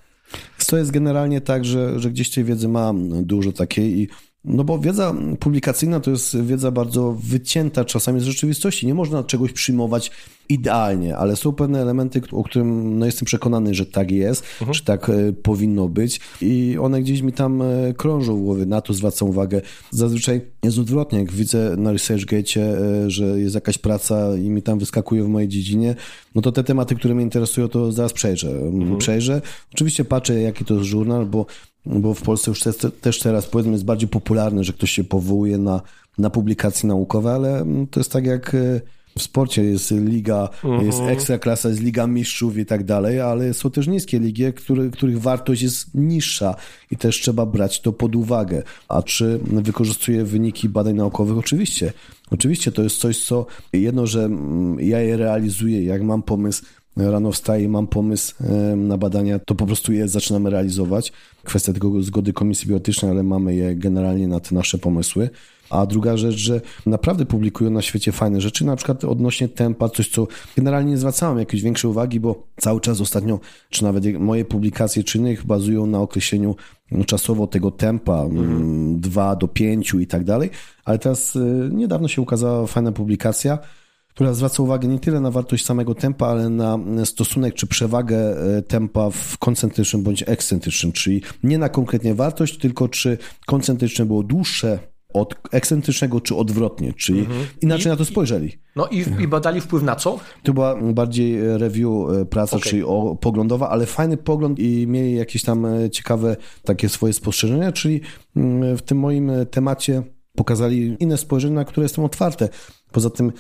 To 0.68 0.78
jest 0.78 0.92
generalnie 0.92 1.42
tak, 1.42 1.66
że, 1.66 2.00
że 2.00 2.10
gdzieś 2.10 2.32
tej 2.32 2.44
wiedzy 2.44 2.68
mam 2.68 3.26
dużo 3.26 3.52
takiej 3.52 4.00
i 4.00 4.08
no 4.48 4.64
bo 4.64 4.80
wiedza 4.80 5.16
publikacyjna 5.40 6.00
to 6.00 6.12
jest 6.12 6.42
wiedza 6.42 6.72
bardzo 6.72 7.16
wycięta 7.20 7.86
czasami 7.86 8.20
z 8.20 8.24
rzeczywistości. 8.24 8.88
Nie 8.88 8.94
można 8.94 9.24
czegoś 9.24 9.54
przyjmować 9.54 10.12
idealnie, 10.50 11.18
ale 11.18 11.36
są 11.36 11.54
pewne 11.54 11.82
elementy, 11.82 12.22
o 12.32 12.44
którym 12.44 13.00
no, 13.00 13.06
jestem 13.06 13.26
przekonany, 13.26 13.74
że 13.74 13.86
tak 13.86 14.12
jest, 14.12 14.44
mhm. 14.60 14.74
że 14.74 14.84
tak 14.84 15.10
e, 15.10 15.34
powinno 15.34 15.90
być 15.90 16.20
i 16.42 16.78
one 16.82 17.02
gdzieś 17.02 17.22
mi 17.22 17.34
tam 17.34 17.62
e, 17.62 17.94
krążą 17.98 18.38
w 18.38 18.42
głowie, 18.42 18.66
na 18.66 18.82
to 18.82 18.94
zwracam 18.94 19.30
uwagę. 19.30 19.62
Zazwyczaj 19.92 20.42
jest 20.64 20.80
odwrotnie, 20.80 21.20
jak 21.20 21.32
widzę 21.32 21.76
na 21.78 21.92
ResearchGate, 21.92 22.62
e, 22.62 23.10
że 23.10 23.26
jest 23.26 23.56
jakaś 23.56 23.78
praca 23.78 24.38
i 24.38 24.50
mi 24.50 24.62
tam 24.62 24.80
wyskakuje 24.80 25.24
w 25.24 25.28
mojej 25.28 25.50
dziedzinie, 25.50 25.96
no 26.36 26.42
to 26.42 26.52
te 26.52 26.64
tematy, 26.64 26.96
które 26.96 27.16
mnie 27.16 27.24
interesują, 27.24 27.68
to 27.68 27.92
zaraz 27.92 28.14
przejrzę. 28.14 28.50
Mhm. 28.50 28.98
Przejrzę. 28.98 29.42
Oczywiście 29.74 30.06
patrzę, 30.06 30.42
jaki 30.42 30.66
to 30.66 30.74
jest 30.74 30.86
żurnal, 30.86 31.26
bo 31.26 31.46
bo 31.86 32.14
w 32.14 32.22
Polsce 32.22 32.52
już 32.52 32.64
też 33.02 33.20
teraz 33.20 33.46
powiedzmy 33.46 33.72
jest 33.72 33.86
bardziej 33.86 34.10
popularne, 34.10 34.64
że 34.64 34.74
ktoś 34.74 34.92
się 34.92 35.04
powołuje 35.04 35.58
na, 35.58 35.82
na 36.18 36.30
publikacje 36.30 36.90
naukowe, 36.90 37.32
ale 37.32 37.66
to 37.92 38.00
jest 38.00 38.12
tak 38.12 38.26
jak 38.26 38.56
e, 38.56 38.82
w 39.18 39.22
sporcie 39.22 39.64
jest 39.64 39.92
liga, 39.92 40.50
mhm. 40.64 40.86
jest 40.86 41.02
ekstraklasa, 41.02 41.70
jest 41.70 41.82
liga 41.82 42.08
mistrzów 42.08 42.58
i 42.58 42.66
tak 42.66 42.84
dalej, 42.84 43.22
ale 43.22 43.54
są 43.54 43.72
też 43.72 43.88
niskie 43.88 44.20
ligi, 44.20 44.54
które, 44.54 44.90
których 44.90 45.22
wartość 45.22 45.62
jest 45.62 45.96
niższa 45.96 46.56
i 46.92 46.98
też 46.98 47.22
trzeba 47.22 47.46
brać 47.46 47.82
to 47.82 47.94
pod 47.94 48.16
uwagę. 48.16 48.64
A 48.88 49.04
czy 49.04 49.40
wykorzystuje 49.44 50.24
wyniki 50.24 50.70
badań 50.70 50.96
naukowych? 50.96 51.38
Oczywiście. 51.38 51.94
Oczywiście 52.32 52.72
to 52.72 52.84
jest 52.84 52.98
coś, 52.98 53.26
co 53.26 53.46
jedno, 53.74 54.08
że 54.08 54.30
ja 54.80 55.00
je 55.00 55.18
realizuję, 55.18 55.84
jak 55.84 56.02
mam 56.02 56.24
pomysł, 56.24 56.64
rano 56.98 57.32
wstaję 57.32 57.64
i 57.64 57.68
mam 57.68 57.88
pomysł 57.88 58.36
na 58.78 58.98
badania, 58.98 59.40
to 59.40 59.56
po 59.56 59.66
prostu 59.66 59.94
je 59.94 60.08
zaczynamy 60.08 60.50
realizować. 60.50 61.12
Kwestia 61.44 61.74
tylko 61.74 62.02
zgody 62.02 62.34
komisji 62.34 62.70
biotycznej, 62.70 63.12
ale 63.12 63.24
mamy 63.24 63.56
je 63.56 63.76
generalnie 63.76 64.28
na 64.28 64.40
te 64.40 64.56
nasze 64.56 64.78
pomysły. 64.78 65.30
A 65.70 65.86
druga 65.86 66.18
rzecz, 66.18 66.36
że 66.36 66.62
naprawdę 66.86 67.26
publikują 67.26 67.70
na 67.70 67.82
świecie 67.82 68.12
fajne 68.12 68.42
rzeczy, 68.42 68.66
na 68.66 68.76
przykład 68.76 69.04
odnośnie 69.04 69.48
tempa, 69.48 69.90
coś 69.90 70.10
co 70.10 70.28
generalnie 70.56 70.92
nie 70.92 70.98
zwracałem 70.98 71.40
jakiejś 71.40 71.64
większej 71.64 71.92
uwagi, 71.92 72.20
bo 72.20 72.44
cały 72.60 72.82
czas 72.82 73.02
ostatnio, 73.02 73.40
czy 73.70 73.84
nawet 73.84 74.20
moje 74.20 74.46
publikacje 74.46 75.04
czy 75.04 75.18
innych 75.18 75.46
bazują 75.46 75.86
na 75.86 76.02
określeniu 76.02 76.56
czasowo 77.06 77.48
tego 77.48 77.72
tempa, 77.72 78.22
mhm. 78.22 79.00
2 79.00 79.36
do 79.36 79.48
5 79.48 79.94
i 80.00 80.08
tak 80.08 80.24
dalej, 80.24 80.50
ale 80.86 81.00
teraz 81.00 81.36
y, 81.36 81.70
niedawno 81.72 82.08
się 82.08 82.22
ukazała 82.22 82.68
fajna 82.68 82.92
publikacja, 82.92 83.60
która 84.18 84.34
zwraca 84.34 84.64
uwagę 84.64 84.88
nie 84.88 85.00
tyle 85.00 85.20
na 85.20 85.32
wartość 85.32 85.66
samego 85.66 85.96
tempa, 85.96 86.28
ale 86.28 86.50
na 86.50 86.80
stosunek 87.06 87.54
czy 87.54 87.68
przewagę 87.68 88.18
e, 88.58 88.62
tempa 88.62 89.10
w 89.10 89.38
koncentrycznym 89.38 90.04
bądź 90.04 90.24
ekscentrycznym, 90.28 90.92
czyli 90.92 91.22
nie 91.44 91.58
na 91.58 91.70
konkretnie 91.70 92.16
wartość, 92.16 92.58
tylko 92.58 92.88
czy 92.88 93.18
koncentryczne 93.46 94.06
było 94.06 94.24
dłuższe 94.24 94.80
od 95.14 95.36
ekscentrycznego, 95.52 96.22
czy 96.22 96.36
odwrotnie, 96.36 96.94
czyli 96.94 97.20
mhm. 97.20 97.46
inaczej 97.62 97.86
I, 97.86 97.90
na 97.90 97.96
to 97.96 98.06
spojrzeli. 98.06 98.58
No 98.76 98.88
i, 98.88 99.06
i 99.20 99.28
badali 99.28 99.62
wpływ 99.62 99.84
na 99.84 99.96
co? 99.96 100.20
To 100.44 100.54
była 100.54 100.76
bardziej 100.82 101.58
review 101.58 101.90
e, 102.22 102.26
praca, 102.26 102.58
okay. 102.58 102.70
czyli 102.70 102.84
o, 102.84 103.18
poglądowa, 103.22 103.70
ale 103.70 103.86
fajny 103.86 104.18
pogląd 104.18 104.60
i 104.60 104.88
mieli 104.88 105.16
jakieś 105.16 105.42
tam 105.44 105.66
e, 105.66 105.90
ciekawe 105.90 106.36
takie 106.64 106.90
swoje 106.90 107.14
spostrzeżenia, 107.14 107.72
czyli 107.72 108.02
mm, 108.36 108.78
w 108.78 108.82
tym 108.82 109.00
moim 109.00 109.32
temacie 109.52 110.04
pokazali 110.36 110.98
inne 111.00 111.18
spojrzenie, 111.18 111.56
na 111.56 111.66
które 111.66 111.86
jestem 111.86 112.04
otwarte. 112.04 112.50
Poza 112.92 113.10
tym 113.10 113.32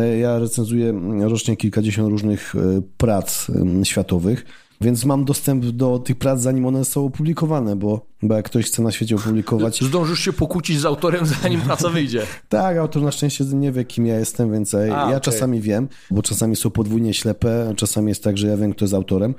ja 0.00 0.38
recenzuję 0.38 1.00
rocznie 1.20 1.56
kilkadziesiąt 1.56 2.10
różnych 2.10 2.54
e, 2.54 2.82
prac 2.96 3.46
światowych, 3.84 4.44
więc 4.80 5.04
mam 5.04 5.24
dostęp 5.24 5.64
do 5.64 5.98
tych 5.98 6.16
prac, 6.16 6.40
zanim 6.40 6.66
one 6.66 6.84
są 6.84 7.04
opublikowane, 7.06 7.76
bo, 7.76 8.06
bo 8.22 8.34
jak 8.34 8.44
ktoś 8.44 8.66
chce 8.66 8.82
na 8.82 8.92
świecie 8.92 9.16
opublikować... 9.16 9.80
Zdążysz 9.84 10.20
się 10.20 10.32
pokłócić 10.32 10.80
z 10.80 10.84
autorem, 10.84 11.26
zanim 11.26 11.60
praca 11.60 11.88
wyjdzie. 11.88 12.22
tak, 12.48 12.76
autor 12.76 13.02
na 13.02 13.12
szczęście 13.12 13.44
nie 13.44 13.72
wie, 13.72 13.84
kim 13.84 14.06
ja 14.06 14.18
jestem, 14.18 14.52
więc 14.52 14.74
A, 14.74 14.86
ja 14.86 15.06
okay. 15.06 15.20
czasami 15.20 15.60
wiem, 15.60 15.88
bo 16.10 16.22
czasami 16.22 16.56
są 16.56 16.70
podwójnie 16.70 17.14
ślepe, 17.14 17.72
czasami 17.76 18.08
jest 18.08 18.24
tak, 18.24 18.38
że 18.38 18.46
ja 18.46 18.56
wiem, 18.56 18.72
kto 18.72 18.84
jest 18.84 18.94
autorem, 18.94 19.34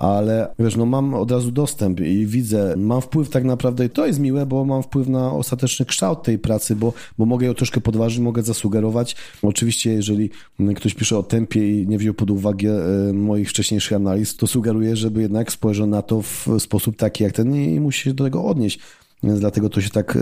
ale 0.00 0.54
wiesz, 0.58 0.76
no 0.76 0.86
mam 0.86 1.14
od 1.14 1.30
razu 1.30 1.50
dostęp 1.50 2.00
i 2.00 2.26
widzę, 2.26 2.74
mam 2.76 3.00
wpływ 3.00 3.30
tak 3.30 3.44
naprawdę 3.44 3.84
i 3.84 3.90
to 3.90 4.06
jest 4.06 4.18
miłe, 4.18 4.46
bo 4.46 4.64
mam 4.64 4.82
wpływ 4.82 5.08
na 5.08 5.32
ostateczny 5.32 5.86
kształt 5.86 6.22
tej 6.22 6.38
pracy, 6.38 6.76
bo, 6.76 6.92
bo 7.18 7.26
mogę 7.26 7.46
ją 7.46 7.54
troszkę 7.54 7.80
podważyć, 7.80 8.18
mogę 8.18 8.42
zasugerować. 8.42 9.16
Oczywiście, 9.42 9.92
jeżeli 9.92 10.30
ktoś 10.76 10.94
pisze 10.94 11.18
o 11.18 11.22
tempie 11.22 11.80
i 11.80 11.88
nie 11.88 11.98
wziął 11.98 12.14
pod 12.14 12.30
uwagę 12.30 12.70
e, 13.08 13.12
moich 13.12 13.50
wcześniejszych 13.50 13.92
analiz, 13.92 14.36
to 14.36 14.46
sugeruję, 14.46 14.96
żeby 14.96 15.22
jednak 15.22 15.52
spojrzał 15.52 15.86
na 15.86 16.02
to 16.02 16.22
w 16.22 16.46
sposób 16.58 16.96
taki 16.96 17.24
jak 17.24 17.32
ten 17.32 17.56
i 17.56 17.80
musi 17.80 18.02
się 18.02 18.14
do 18.14 18.24
tego 18.24 18.44
odnieść. 18.44 18.80
Więc 19.22 19.40
dlatego 19.40 19.68
to 19.68 19.80
się 19.80 19.90
tak, 19.90 20.16
e, 20.16 20.20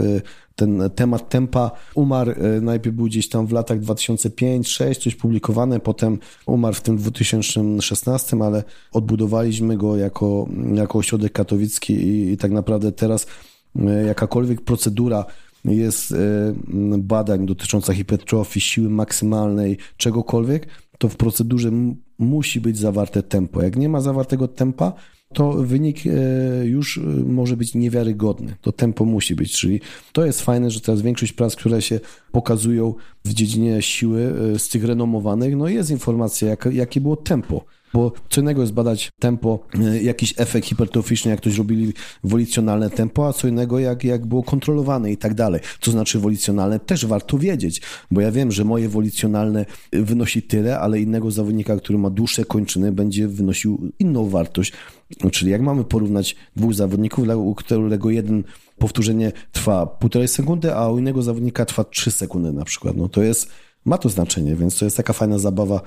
ten 0.57 0.83
temat 0.95 1.29
tempa 1.29 1.71
umarł, 1.95 2.31
e, 2.31 2.61
najpierw 2.61 2.97
był 2.97 3.07
gdzieś 3.07 3.29
tam 3.29 3.47
w 3.47 3.53
latach 3.53 3.81
2005-2006, 3.81 4.99
coś 4.99 5.15
publikowane, 5.15 5.81
potem 5.81 6.19
umarł 6.47 6.75
w 6.75 6.81
tym 6.81 6.97
2016, 6.97 8.37
ale 8.43 8.65
odbudowaliśmy 8.93 9.77
go 9.77 9.97
jako, 9.97 10.49
jako 10.75 10.99
ośrodek 10.99 11.33
katowicki 11.33 11.93
i, 11.95 12.33
i 12.33 12.37
tak 12.37 12.51
naprawdę 12.51 12.93
teraz 12.93 13.27
e, 13.77 14.05
jakakolwiek 14.07 14.61
procedura 14.61 15.25
jest 15.65 16.15
badań 16.99 17.47
dotycząca 17.47 17.95
hipertrofii, 17.95 18.61
siły 18.61 18.91
maksymalnej, 18.91 19.77
czegokolwiek, 19.97 20.69
to 20.99 21.09
w 21.09 21.17
procedurze 21.17 21.71
musi 22.19 22.61
być 22.61 22.79
zawarte 22.79 23.23
tempo. 23.23 23.63
Jak 23.63 23.77
nie 23.77 23.89
ma 23.89 24.01
zawartego 24.01 24.49
tempa, 24.49 24.93
to 25.35 25.53
wynik 25.53 26.07
e, 26.07 26.11
już 26.67 26.99
e, 26.99 27.01
może 27.27 27.57
być 27.57 27.75
niewiarygodny. 27.75 28.57
To 28.61 28.73
tempo 28.73 29.05
musi 29.05 29.35
być, 29.35 29.53
czyli 29.53 29.81
to 30.12 30.25
jest 30.25 30.43
fajne, 30.43 30.71
że 30.71 30.81
teraz 30.81 31.03
większość 31.03 31.33
prac, 31.33 31.57
które 31.57 31.83
się 31.83 32.01
pokazują 32.33 32.95
w 33.25 33.35
dziedzinie 33.35 33.83
siły 33.83 34.35
e, 34.55 34.59
z 34.59 34.69
tych 34.69 34.85
renomowanych, 34.85 35.57
no 35.57 35.69
jest 35.69 35.91
informacja, 35.91 36.49
jak, 36.49 36.69
jakie 36.73 37.01
było 37.01 37.17
tempo. 37.17 37.64
Bo 37.94 38.12
co 38.31 38.40
innego 38.40 38.61
jest 38.61 38.72
badać 38.72 39.11
tempo, 39.20 39.61
jakiś 40.03 40.35
efekt 40.37 40.66
hipertroficzny, 40.66 41.31
jak 41.31 41.40
ktoś 41.40 41.59
robili 41.59 41.92
wolicjonalne 42.24 42.90
tempo, 42.90 43.29
a 43.29 43.33
co 43.33 43.48
innego 43.48 43.79
jak, 43.79 44.05
jak 44.05 44.27
było 44.27 44.42
kontrolowane 44.42 45.12
i 45.12 45.16
tak 45.16 45.35
dalej. 45.35 45.61
Co 45.81 45.90
znaczy 45.90 46.18
wolicjonalne 46.18 46.81
też 46.81 47.07
warto 47.07 47.38
wiedzieć, 47.38 47.83
bo 48.11 48.20
ja 48.20 48.33
wiem, 48.33 48.53
że 48.53 48.64
moje 48.64 48.88
wolicjonalne 48.88 49.66
wynosi 49.92 50.42
tyle, 50.42 50.81
ale 50.81 51.01
innego 51.01 51.31
zawodnika, 51.31 51.77
który 51.77 51.98
ma 51.98 52.11
dłuższe 52.11 52.44
kończyny, 52.44 52.92
będzie 52.92 53.29
wynosił 53.29 53.92
inną 53.98 54.29
wartość. 54.29 54.72
Czyli 55.33 55.51
jak 55.51 55.61
mamy 55.61 55.85
porównać 55.85 56.37
dwóch 56.57 56.74
zawodników, 56.74 57.29
u 57.37 57.55
którego 57.55 58.11
jeden 58.11 58.44
powtórzenie 58.79 59.33
trwa 59.53 59.87
półtorej 59.87 60.29
sekundy, 60.29 60.74
a 60.74 60.88
u 60.88 60.98
innego 60.98 61.22
zawodnika 61.22 61.64
trwa 61.64 61.85
trzy 61.85 62.11
sekundy 62.11 62.53
na 62.53 62.64
przykład, 62.64 62.96
no 62.96 63.09
to 63.09 63.22
jest, 63.22 63.48
ma 63.85 63.98
to 63.98 64.09
znaczenie, 64.09 64.57
więc 64.57 64.79
to 64.79 64.85
jest 64.85 64.96
taka 64.96 65.12
fajna 65.12 65.38
zabawa, 65.38 65.81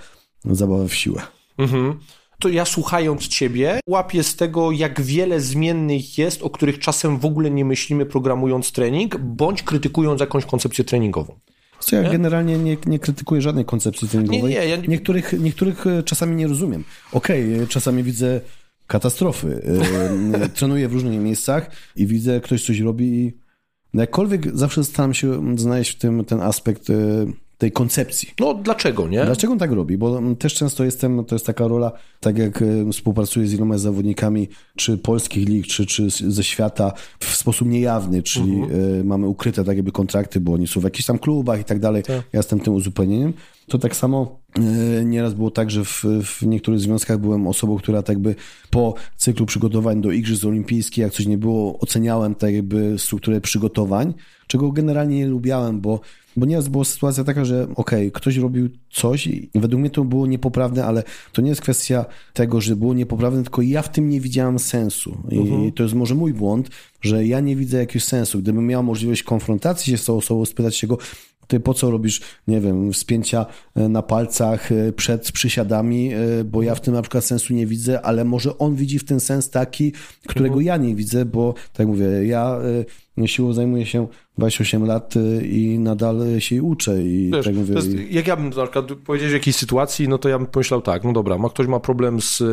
zabawa 0.46 0.88
w 0.88 0.94
siłę. 0.94 1.22
Mhm. 1.62 2.00
To 2.40 2.50
ja 2.50 2.66
słuchając 2.66 3.28
ciebie, 3.28 3.80
łapię 3.88 4.24
z 4.24 4.36
tego, 4.36 4.72
jak 4.72 5.02
wiele 5.02 5.42
zmiennych 5.42 6.18
jest, 6.18 6.42
o 6.42 6.50
których 6.50 6.80
czasem 6.80 7.20
w 7.20 7.26
ogóle 7.26 7.52
nie 7.52 7.66
myślimy 7.66 8.06
programując 8.06 8.72
trening, 8.72 9.18
bądź 9.18 9.64
krytykując 9.64 10.22
jakąś 10.22 10.46
koncepcję 10.46 10.84
treningową. 10.84 11.40
Co 11.80 11.96
ja 11.96 12.02
nie? 12.02 12.10
generalnie 12.10 12.58
nie, 12.58 12.78
nie 12.86 13.00
krytykuję 13.00 13.42
żadnej 13.42 13.66
koncepcji 13.66 14.08
treningowej. 14.08 14.54
Nie, 14.54 14.60
nie, 14.60 14.68
ja... 14.68 14.76
niektórych, 14.76 15.34
niektórych 15.40 15.88
e, 15.88 16.04
czasami 16.04 16.36
nie 16.36 16.48
rozumiem. 16.48 16.84
Okej, 17.12 17.56
okay, 17.56 17.68
czasami 17.68 18.04
widzę 18.04 18.42
katastrofy. 18.88 19.62
E, 20.42 20.50
trenuję 20.58 20.88
w 20.88 20.94
różnych 20.94 21.20
miejscach 21.20 21.72
i 21.96 22.08
widzę, 22.08 22.42
ktoś 22.42 22.66
coś 22.66 22.80
robi 22.80 23.06
i 23.06 23.42
Jakkolwiek 23.94 24.58
zawsze 24.58 24.84
staram 24.84 25.14
się 25.14 25.58
znaleźć 25.60 25.92
w 25.92 26.00
tym 26.00 26.26
ten 26.26 26.42
aspekt 26.42 26.90
e, 26.90 26.94
tej 27.62 27.72
koncepcji. 27.72 28.30
No 28.40 28.54
dlaczego, 28.54 29.08
nie? 29.08 29.26
Dlaczego 29.26 29.54
on 29.54 29.60
tak 29.60 29.72
robi? 29.72 29.98
Bo 29.98 30.22
też 30.40 30.54
często 30.54 30.84
jestem, 30.84 31.26
to 31.26 31.36
jest 31.36 31.46
taka 31.46 31.68
rola, 31.68 31.92
tak 32.20 32.38
jak 32.38 32.62
e, 32.62 32.92
współpracuję 32.92 33.48
z 33.48 33.54
iloma 33.54 33.78
zawodnikami, 33.78 34.50
czy 34.76 34.98
polskich 34.98 35.50
lig, 35.50 35.68
czy, 35.68 35.86
czy 35.86 36.10
ze 36.10 36.44
świata 36.44 36.94
w 37.20 37.36
sposób 37.36 37.68
niejawny, 37.68 38.24
czyli 38.24 38.56
mhm. 38.56 39.08
mamy 39.08 39.28
ukryte 39.28 39.64
tak 39.64 39.76
jakby 39.76 39.92
kontrakty, 39.92 40.40
bo 40.40 40.54
oni 40.54 40.68
są 40.68 40.80
w 40.80 40.84
jakichś 40.84 41.06
tam 41.06 41.20
klubach 41.20 41.60
i 41.60 41.64
tak 41.64 41.80
dalej. 41.80 42.04
Tak. 42.04 42.16
Ja 42.16 42.40
jestem 42.40 42.60
tym 42.60 42.74
uzupełnieniem. 42.74 43.34
To 43.68 43.78
tak 43.78 43.96
samo 43.96 44.42
nieraz 45.06 45.34
było 45.34 45.52
tak, 45.52 45.72
że 45.72 45.86
w, 45.86 46.06
w 46.24 46.46
niektórych 46.46 46.80
związkach 46.80 47.18
byłem 47.18 47.48
osobą, 47.48 47.78
która 47.78 48.04
tak 48.04 48.16
jakby 48.16 48.36
po 48.70 48.94
cyklu 49.18 49.46
przygotowań 49.46 50.02
do 50.02 50.12
Igrzysk 50.12 50.46
Olimpijskich, 50.46 50.98
jak 50.98 51.14
coś 51.14 51.26
nie 51.26 51.38
było, 51.38 51.80
oceniałem 51.80 52.36
tak 52.36 52.54
jakby 52.54 53.00
strukturę 53.00 53.42
przygotowań, 53.42 54.14
czego 54.48 54.72
generalnie 54.72 55.18
nie 55.18 55.28
lubiałem, 55.28 55.82
bo 55.82 56.00
bo 56.38 56.46
nieraz 56.46 56.68
była 56.68 56.84
sytuacja 56.84 57.24
taka, 57.24 57.46
że 57.46 57.64
okej, 57.64 57.76
okay, 57.76 58.12
ktoś 58.12 58.38
robił 58.38 58.70
coś 58.90 59.28
i 59.28 59.50
według 59.56 59.80
mnie 59.80 59.90
to 59.90 60.04
było 60.04 60.28
niepoprawne, 60.28 60.86
ale 60.86 61.04
to 61.32 61.42
nie 61.42 61.50
jest 61.50 61.62
kwestia 61.62 62.06
tego, 62.34 62.62
że 62.62 62.76
było 62.76 62.94
niepoprawne, 62.94 63.44
tylko 63.44 63.62
ja 63.62 63.82
w 63.82 63.92
tym 63.92 64.10
nie 64.10 64.22
widziałem 64.22 64.60
sensu. 64.60 65.18
I 65.30 65.40
uh 65.40 65.46
mhm. 65.46 65.62
-huh. 65.62 65.74
to 65.74 65.84
jest 65.84 65.96
może 65.96 66.16
mój 66.16 66.34
błąd, 66.34 66.70
że 67.02 67.26
ja 67.26 67.40
nie 67.40 67.56
widzę 67.56 67.78
jakiegoś 67.78 68.04
sensu. 68.04 68.40
Gdybym 68.40 68.68
miał 68.68 68.84
możliwość 68.84 69.24
konfrontacji 69.24 69.92
się 69.92 69.98
z 69.98 70.06
tą 70.06 70.18
osobą, 70.18 70.46
spytać 70.46 70.76
się 70.76 70.88
go, 70.88 70.98
ty 71.52 71.60
po 71.60 71.74
co 71.74 71.92
robisz, 71.92 72.22
nie 72.48 72.62
wiem, 72.62 72.94
wspięcia 72.94 73.46
e, 73.76 73.90
na 73.90 74.02
palcach 74.02 74.72
e, 74.72 74.94
przed 74.94 75.32
przysiadami, 75.32 76.14
e, 76.14 76.44
bo 76.44 76.62
ja 76.62 76.76
w 76.76 76.82
tym 76.82 76.94
na 76.94 77.02
przykład 77.02 77.26
sensu 77.26 77.54
nie 77.54 77.68
widzę, 77.68 78.02
ale 78.02 78.26
może 78.26 78.58
on 78.58 78.76
widzi 78.76 79.00
w 79.00 79.04
ten 79.04 79.20
sens 79.20 79.50
taki, 79.50 79.94
którego 80.28 80.56
mhm. 80.56 80.66
ja 80.66 80.78
nie 80.78 80.96
widzę, 80.96 81.26
bo 81.26 81.54
tak 81.74 81.88
mówię, 81.88 82.06
ja 82.26 82.60
siłą 83.26 83.54
zajmuję 83.54 83.86
się 83.86 84.08
28 84.38 84.86
lat 84.86 85.14
i 85.44 85.80
nadal 85.80 86.40
się 86.40 86.64
uczę. 86.64 87.04
I 87.04 87.32
Wiesz, 87.34 87.46
tak 87.46 87.56
mówię, 87.56 87.76
jest, 87.76 87.90
jak 88.10 88.28
ja 88.28 88.36
bym 88.36 88.50
na 88.50 88.64
przykład 88.64 88.86
powiedział 89.06 89.30
w 89.30 89.34
jakiejś 89.34 89.56
sytuacji, 89.56 90.08
no 90.08 90.18
to 90.18 90.30
ja 90.30 90.38
bym 90.38 90.48
pomyślał 90.48 90.82
tak, 90.82 91.04
no 91.04 91.14
dobra, 91.14 91.38
ma 91.38 91.50
ktoś 91.50 91.68
ma 91.68 91.80
problem 91.80 92.22
z 92.22 92.44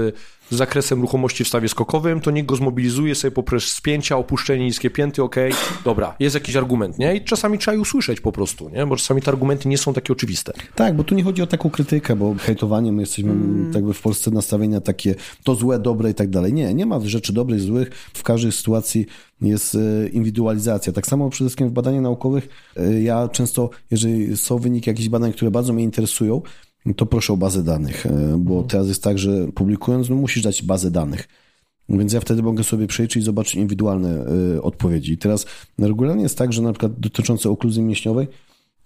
z 0.51 0.57
zakresem 0.57 1.01
ruchomości 1.01 1.45
w 1.45 1.49
stawie 1.49 1.69
skokowym, 1.69 2.21
to 2.21 2.31
niech 2.31 2.47
go 2.47 2.57
zmobilizuje 2.57 3.15
sobie 3.15 3.31
poprzez 3.31 3.65
spięcia, 3.65 4.17
opuszczenie 4.17 4.65
niskie 4.65 4.91
pięty, 4.91 5.23
ok, 5.23 5.37
dobra, 5.85 6.15
jest 6.21 6.35
jakiś 6.35 6.57
argument, 6.57 6.99
nie? 6.99 7.17
I 7.17 7.25
czasami 7.25 7.59
trzeba 7.59 7.75
je 7.75 7.81
usłyszeć 7.81 8.21
po 8.21 8.33
prostu, 8.33 8.69
nie? 8.69 8.87
Bo 8.87 8.97
czasami 8.97 9.23
te 9.23 9.31
argumenty 9.31 9.69
nie 9.69 9.79
są 9.79 9.93
takie 9.95 10.13
oczywiste. 10.13 10.53
Tak, 10.75 10.97
bo 10.97 11.05
tu 11.05 11.15
nie 11.15 11.23
chodzi 11.23 11.43
o 11.43 11.47
taką 11.47 11.71
krytykę, 11.71 12.17
bo 12.17 12.35
hejtowanie, 12.39 12.93
my 12.93 13.03
jesteśmy 13.03 13.31
hmm. 13.31 13.73
tak 13.73 13.85
w 13.85 14.03
Polsce 14.03 14.31
nastawieni 14.31 14.75
na 14.75 14.81
takie 14.81 15.15
to 15.45 15.55
złe, 15.55 15.79
dobre 15.79 16.11
i 16.11 16.15
tak 16.15 16.31
dalej. 16.31 16.53
Nie, 16.53 16.75
nie 16.75 16.87
ma 16.87 17.01
rzeczy 17.01 17.33
dobrych, 17.33 17.61
złych. 17.61 17.91
W 18.15 18.23
każdej 18.23 18.53
sytuacji 18.53 19.07
jest 19.43 19.75
e, 19.75 20.09
indywidualizacja. 20.09 20.93
Tak 20.93 21.07
samo 21.07 21.31
przede 21.31 21.49
wszystkim 21.49 21.68
w 21.69 21.73
badaniach 21.73 22.03
naukowych 22.03 22.49
e, 22.77 23.03
ja 23.03 23.29
często, 23.29 23.71
jeżeli 23.91 24.37
są 24.37 24.59
wyniki 24.59 24.91
jakichś 24.91 25.09
badań, 25.09 25.33
które 25.33 25.51
bardzo 25.51 25.73
mnie 25.73 25.85
interesują, 25.85 26.43
to 26.97 27.07
proszę 27.07 27.33
o 27.33 27.37
bazę 27.37 27.63
danych, 27.63 28.07
e, 28.07 28.11
bo 28.39 28.53
mhm. 28.53 28.69
teraz 28.69 28.89
jest 28.89 29.03
tak, 29.03 29.19
że 29.19 29.49
publikując, 29.55 30.09
no 30.09 30.17
musisz 30.17 30.43
dać 30.43 30.63
bazę 30.63 30.91
danych. 30.91 31.29
Więc 31.89 32.13
ja 32.13 32.21
wtedy 32.21 32.43
mogę 32.43 32.65
sobie 32.65 32.87
przejrzeć 32.87 33.17
i 33.17 33.21
zobaczyć 33.21 33.55
indywidualne 33.55 34.27
y, 34.57 34.63
odpowiedzi. 34.63 35.13
I 35.13 35.19
teraz 35.19 35.47
regularnie 35.79 36.23
jest 36.23 36.39
tak, 36.39 36.53
że 36.53 36.63
na 36.63 36.73
przykład 36.73 37.01
dotyczące 37.01 37.51
okluzji 37.51 37.83
mięśniowej, 37.83 38.27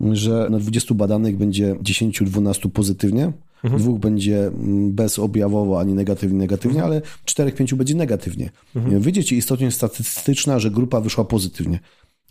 że 0.01 0.47
na 0.51 0.59
20 0.59 0.95
badanych 0.95 1.37
będzie 1.37 1.75
10-12 1.75 2.71
pozytywnie, 2.71 3.33
mhm. 3.65 3.83
dwóch 3.83 3.99
będzie 3.99 4.47
mm, 4.47 4.93
bezobjawowo 4.93 5.81
ani 5.81 5.95
negatywnie, 5.95 6.39
negatywnie, 6.39 6.85
mhm. 6.85 7.03
ale 7.37 7.51
4-5 7.51 7.75
będzie 7.75 7.95
negatywnie. 7.95 8.51
Mhm. 8.77 9.01
Wyjdzie 9.01 9.25
ci 9.25 9.37
istotnie 9.37 9.71
statystyczna, 9.71 10.59
że 10.59 10.71
grupa 10.71 11.01
wyszła 11.01 11.25
pozytywnie 11.25 11.81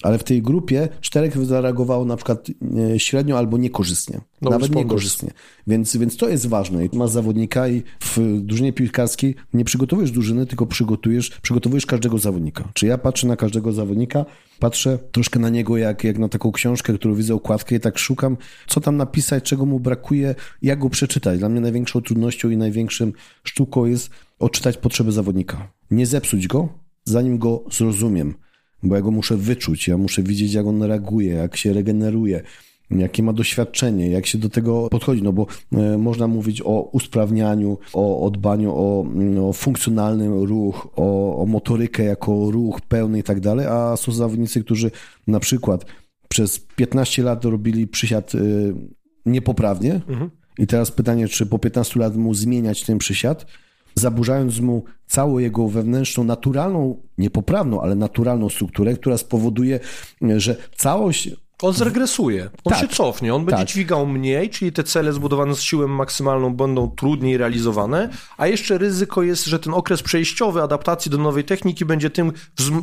ale 0.01 0.17
w 0.17 0.23
tej 0.23 0.41
grupie 0.41 0.89
czterech 1.01 1.45
zareagowało 1.45 2.05
na 2.05 2.15
przykład 2.15 2.47
e, 2.93 2.99
średnio 2.99 3.37
albo 3.37 3.57
niekorzystnie. 3.57 4.21
No, 4.41 4.49
nawet 4.49 4.75
niekorzystnie. 4.75 5.31
Więc, 5.67 5.97
więc 5.97 6.17
to 6.17 6.29
jest 6.29 6.47
ważne. 6.47 6.81
Masz 6.93 7.09
zawodnika 7.09 7.67
i 7.67 7.83
w 7.99 8.41
drużynie 8.41 8.73
piłkarskiej 8.73 9.35
nie 9.53 9.65
przygotowujesz 9.65 10.11
drużyny, 10.11 10.45
tylko 10.45 10.65
przygotujesz, 10.65 11.29
przygotowujesz 11.29 11.85
każdego 11.85 12.17
zawodnika. 12.17 12.69
Czy 12.73 12.87
ja 12.87 12.97
patrzę 12.97 13.27
na 13.27 13.35
każdego 13.35 13.71
zawodnika, 13.71 14.25
patrzę 14.59 14.99
troszkę 15.11 15.39
na 15.39 15.49
niego 15.49 15.77
jak, 15.77 16.03
jak 16.03 16.17
na 16.17 16.29
taką 16.29 16.51
książkę, 16.51 16.93
którą 16.93 17.15
widzę 17.15 17.35
okładkę 17.35 17.75
i 17.75 17.79
tak 17.79 17.97
szukam, 17.97 18.37
co 18.67 18.81
tam 18.81 18.97
napisać, 18.97 19.43
czego 19.43 19.65
mu 19.65 19.79
brakuje, 19.79 20.35
jak 20.61 20.79
go 20.79 20.89
przeczytać. 20.89 21.39
Dla 21.39 21.49
mnie 21.49 21.61
największą 21.61 22.01
trudnością 22.01 22.49
i 22.49 22.57
największym 22.57 23.13
sztuką 23.43 23.85
jest 23.85 24.09
odczytać 24.39 24.77
potrzeby 24.77 25.11
zawodnika. 25.11 25.71
Nie 25.91 26.05
zepsuć 26.05 26.47
go, 26.47 26.69
zanim 27.05 27.37
go 27.37 27.63
zrozumiem 27.71 28.33
bo 28.83 28.95
ja 28.95 29.01
go 29.01 29.11
muszę 29.11 29.37
wyczuć, 29.37 29.87
ja 29.87 29.97
muszę 29.97 30.23
widzieć, 30.23 30.53
jak 30.53 30.65
on 30.65 30.83
reaguje, 30.83 31.33
jak 31.33 31.57
się 31.57 31.73
regeneruje, 31.73 32.41
jakie 32.91 33.23
ma 33.23 33.33
doświadczenie, 33.33 34.09
jak 34.09 34.25
się 34.25 34.37
do 34.37 34.49
tego 34.49 34.89
podchodzi, 34.89 35.23
no 35.23 35.33
bo 35.33 35.47
e, 35.71 35.97
można 35.97 36.27
mówić 36.27 36.61
o 36.61 36.89
usprawnianiu, 36.91 37.77
o, 37.93 38.25
o 38.25 38.29
dbaniu 38.29 38.73
o, 38.75 39.05
mm, 39.05 39.43
o 39.43 39.53
funkcjonalny 39.53 40.45
ruch, 40.45 40.87
o, 40.95 41.37
o 41.41 41.45
motorykę 41.45 42.03
jako 42.03 42.51
ruch 42.51 42.81
pełny 42.81 43.19
i 43.19 43.23
tak 43.23 43.39
dalej, 43.39 43.65
a 43.65 43.97
są 43.97 44.11
zawodnicy, 44.11 44.63
którzy 44.63 44.91
na 45.27 45.39
przykład 45.39 45.85
przez 46.27 46.59
15 46.59 47.23
lat 47.23 47.45
robili 47.45 47.87
przysiad 47.87 48.35
y, 48.35 48.73
niepoprawnie 49.25 49.93
mhm. 49.93 50.29
i 50.57 50.67
teraz 50.67 50.91
pytanie, 50.91 51.27
czy 51.27 51.45
po 51.45 51.59
15 51.59 51.99
lat 51.99 52.15
mu 52.15 52.33
zmieniać 52.33 52.83
ten 52.83 52.97
przysiad, 52.97 53.45
zaburzając 53.95 54.59
mu 54.59 54.83
całą 55.07 55.37
jego 55.37 55.67
wewnętrzną, 55.67 56.23
naturalną, 56.23 57.01
niepoprawną, 57.17 57.81
ale 57.81 57.95
naturalną 57.95 58.49
strukturę, 58.49 58.93
która 58.93 59.17
spowoduje, 59.17 59.79
że 60.37 60.55
całość 60.75 61.29
on 61.61 61.73
zregresuje, 61.73 62.49
on 62.63 62.73
tak, 62.73 62.81
się 62.81 62.87
cofnie, 62.87 63.35
on 63.35 63.45
będzie 63.45 63.63
tak. 63.63 63.67
dźwigał 63.67 64.07
mniej, 64.07 64.49
czyli 64.49 64.71
te 64.71 64.83
cele 64.83 65.13
zbudowane 65.13 65.55
z 65.55 65.61
siłą 65.61 65.87
maksymalną 65.87 66.53
będą 66.53 66.89
trudniej 66.89 67.37
realizowane, 67.37 68.09
a 68.37 68.47
jeszcze 68.47 68.77
ryzyko 68.77 69.23
jest, 69.23 69.45
że 69.45 69.59
ten 69.59 69.73
okres 69.73 70.03
przejściowy 70.03 70.61
adaptacji 70.61 71.11
do 71.11 71.17
nowej 71.17 71.43
techniki 71.43 71.85
będzie 71.85 72.09
tym 72.09 72.31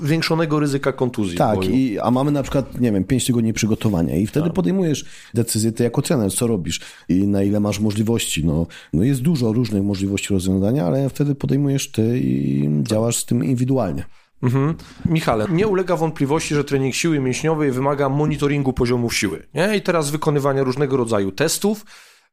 zwiększonego 0.03 0.61
ryzyka 0.61 0.93
kontuzji. 0.93 1.39
Tak, 1.39 1.65
i, 1.65 1.99
a 1.99 2.11
mamy 2.11 2.31
na 2.31 2.43
przykład, 2.43 2.81
nie 2.81 2.93
wiem, 2.93 3.05
pięć 3.05 3.27
tygodni 3.27 3.53
przygotowania 3.53 4.17
i 4.17 4.27
wtedy 4.27 4.47
tak. 4.47 4.55
podejmujesz 4.55 5.05
decyzję, 5.35 5.73
ty 5.73 5.85
jako 5.85 6.03
trener, 6.03 6.33
co 6.33 6.47
robisz 6.47 6.81
i 7.09 7.27
na 7.27 7.43
ile 7.43 7.61
masz 7.61 7.81
możliwości. 7.81 8.45
No, 8.45 8.67
no 8.93 9.05
jest 9.05 9.23
dużo 9.23 9.53
różnych 9.53 9.83
możliwości 9.83 10.35
rozwiązania, 10.35 10.87
ale 10.87 11.09
wtedy 11.09 11.35
podejmujesz 11.35 11.91
ty 11.91 12.19
i 12.19 12.69
działasz 12.83 13.17
z 13.17 13.25
tym 13.25 13.45
indywidualnie. 13.45 14.05
Mhm. 14.43 14.75
Michale, 15.05 15.47
nie 15.51 15.67
ulega 15.67 15.97
wątpliwości, 15.97 16.55
że 16.55 16.65
trening 16.65 16.95
siły 16.95 17.21
mięśniowej 17.21 17.71
wymaga 17.71 18.09
monitoringu 18.09 18.73
poziomów 18.73 19.15
siły. 19.15 19.49
Nie? 19.55 19.77
I 19.77 19.83
teraz 19.83 20.11
wykonywania 20.11 20.65
różnego 20.65 20.97
rodzaju 20.97 21.33
testów. 21.33 21.85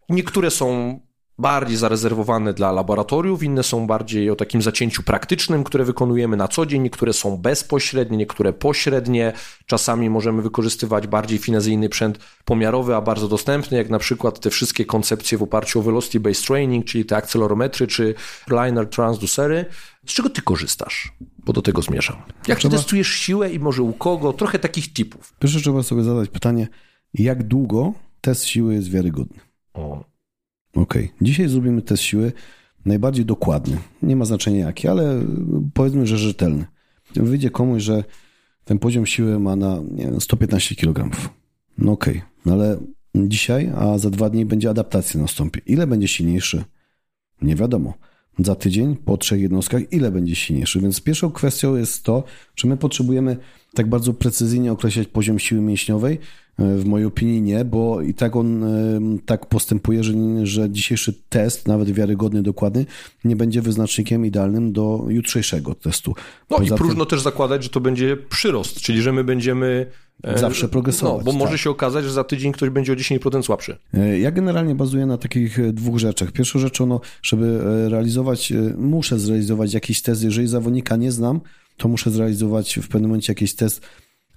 Niektóre 0.10 0.52
są 0.52 1.00
bardziej 1.38 1.78
zarezerwowane 1.78 2.54
dla 2.54 2.72
laboratoriów, 2.72 3.44
inne 3.44 3.64
są 3.64 3.88
bardziej 3.88 4.30
o 4.30 4.36
takim 4.36 4.62
zacięciu 4.62 5.04
praktycznym, 5.04 5.64
które 5.64 5.86
wykonujemy 5.86 6.38
na 6.38 6.48
co 6.48 6.66
dzień, 6.66 6.82
niektóre 6.82 7.14
są 7.14 7.38
bezpośrednie, 7.38 8.18
niektóre 8.18 8.54
pośrednie. 8.54 9.34
Czasami 9.66 10.10
możemy 10.10 10.42
wykorzystywać 10.42 11.08
bardziej 11.08 11.38
finezyjny 11.38 11.88
sprzęt 11.88 12.20
pomiarowy, 12.46 12.96
a 12.96 13.02
bardzo 13.02 13.28
dostępny, 13.28 13.78
jak 13.78 13.90
na 13.90 14.00
przykład 14.00 14.40
te 14.40 14.50
wszystkie 14.50 14.86
koncepcje 14.86 15.38
w 15.38 15.44
oparciu 15.44 15.80
o 15.80 15.84
Velocity 15.84 16.20
Based 16.20 16.48
Training, 16.48 16.86
czyli 16.86 17.06
te 17.06 17.16
akcelerometry 17.16 17.88
czy 17.88 18.16
liner 18.50 18.90
transducery. 18.90 19.66
Z 20.06 20.14
czego 20.14 20.30
ty 20.30 20.42
korzystasz? 20.42 21.14
Bo 21.38 21.54
do 21.54 21.62
tego 21.62 21.82
zmierzam. 21.82 22.16
Jak 22.48 22.60
trzeba... 22.60 22.78
testujesz 22.78 23.08
siłę 23.08 23.52
i 23.52 23.60
może 23.60 23.84
u 23.84 23.94
kogo? 23.94 24.34
Trochę 24.34 24.60
takich 24.60 24.94
tipów. 24.94 25.34
Pierwsze 25.40 25.60
trzeba 25.60 25.84
sobie 25.84 26.04
zadać 26.04 26.30
pytanie, 26.30 26.68
jak 27.14 27.44
długo 27.44 27.94
test 28.22 28.46
siły 28.46 28.74
jest 28.74 28.92
wiarygodny? 28.92 29.40
O. 29.74 30.15
Okej. 30.76 31.06
Okay. 31.06 31.18
Dzisiaj 31.22 31.48
zrobimy 31.48 31.82
test 31.82 32.04
siły 32.04 32.32
najbardziej 32.86 33.26
dokładny. 33.26 33.78
Nie 34.02 34.16
ma 34.16 34.26
znaczenia 34.26 34.66
jaki, 34.66 34.88
ale 34.88 35.26
powiedzmy, 35.74 36.08
że 36.08 36.18
rzetelny. 36.18 36.66
Wyjdzie 37.16 37.50
komuś, 37.50 37.84
że 37.84 38.04
ten 38.66 38.80
poziom 38.80 39.06
siły 39.06 39.40
ma 39.40 39.56
na 39.56 39.82
wiem, 39.96 40.22
115 40.22 40.76
kg. 40.76 41.10
No 41.78 41.92
okej, 41.92 42.18
okay. 42.18 42.30
no 42.46 42.54
ale 42.54 42.78
dzisiaj, 43.16 43.72
a 43.76 43.98
za 43.98 44.10
dwa 44.10 44.30
dni 44.30 44.46
będzie 44.46 44.70
adaptacja 44.70 45.22
nastąpi. 45.22 45.62
Ile 45.66 45.88
będzie 45.88 46.08
silniejszy? 46.08 46.64
Nie 47.42 47.56
wiadomo. 47.56 47.94
Za 48.40 48.56
tydzień 48.56 48.96
po 48.96 49.18
trzech 49.18 49.42
jednostkach, 49.42 49.94
ile 49.94 50.12
będzie 50.12 50.36
silniejszy? 50.36 50.80
Więc 50.80 51.02
pierwszą 51.02 51.32
kwestią 51.32 51.76
jest 51.76 52.04
to, 52.04 52.24
czy 52.56 52.68
my 52.68 52.78
potrzebujemy 52.78 53.38
tak 53.74 53.90
bardzo 53.90 54.14
precyzyjnie 54.14 54.72
określać 54.72 55.08
poziom 55.08 55.40
siły 55.40 55.62
mięśniowej, 55.62 56.20
w 56.60 56.86
mojej 56.86 57.08
opinii 57.08 57.42
nie, 57.42 57.66
bo 57.66 58.02
i 58.02 58.14
tak 58.14 58.36
on 58.36 58.66
tak 59.26 59.46
postępuje, 59.46 60.04
że, 60.04 60.14
że 60.44 60.70
dzisiejszy 60.70 61.14
test, 61.30 61.68
nawet 61.68 61.92
wiarygodny, 61.92 62.44
dokładny, 62.44 62.86
nie 63.24 63.36
będzie 63.36 63.62
wyznacznikiem 63.62 64.26
idealnym 64.26 64.74
do 64.74 65.06
jutrzejszego 65.10 65.76
testu. 65.76 66.16
No 66.50 66.58
Poza 66.58 66.76
i 66.76 66.78
próżno 66.78 67.06
tym... 67.06 67.10
też 67.10 67.22
zakładać, 67.22 67.64
że 67.64 67.70
to 67.70 67.80
będzie 67.80 68.18
przyrost, 68.18 68.82
czyli 68.82 69.02
że 69.02 69.12
my 69.12 69.24
będziemy 69.24 69.86
e, 70.24 70.40
Zawsze 70.40 70.70
progresować. 70.70 71.26
No, 71.26 71.32
bo 71.32 71.38
może 71.38 71.52
tak. 71.52 71.62
się 71.62 71.70
okazać, 71.70 72.06
że 72.06 72.12
za 72.12 72.24
tydzień 72.24 72.52
ktoś 72.52 72.70
będzie 72.70 72.94
o 72.94 72.96
10% 72.96 73.44
słabszy. 73.44 73.78
E, 73.94 74.20
ja 74.20 74.32
generalnie 74.32 74.76
bazuję 74.76 75.06
na 75.06 75.18
takich 75.18 75.60
e, 75.60 75.74
dwóch 75.74 76.00
rzeczach. 76.00 76.32
Pierwszą 76.32 76.60
rzeczą, 76.60 76.86
no, 76.86 77.02
żeby 77.22 77.60
realizować, 77.90 78.54
muszę 78.78 79.20
zrealizować 79.20 79.74
jakiś 79.74 80.02
test. 80.02 80.24
Jeżeli 80.24 80.48
zawodnika 80.48 80.96
nie 80.96 81.12
znam, 81.12 81.42
to 81.78 81.88
muszę 81.88 82.12
zrealizować 82.12 82.80
w 82.80 82.88
pewnym 82.88 83.10
momencie 83.10 83.32
jakiś 83.32 83.56
test 83.56 83.82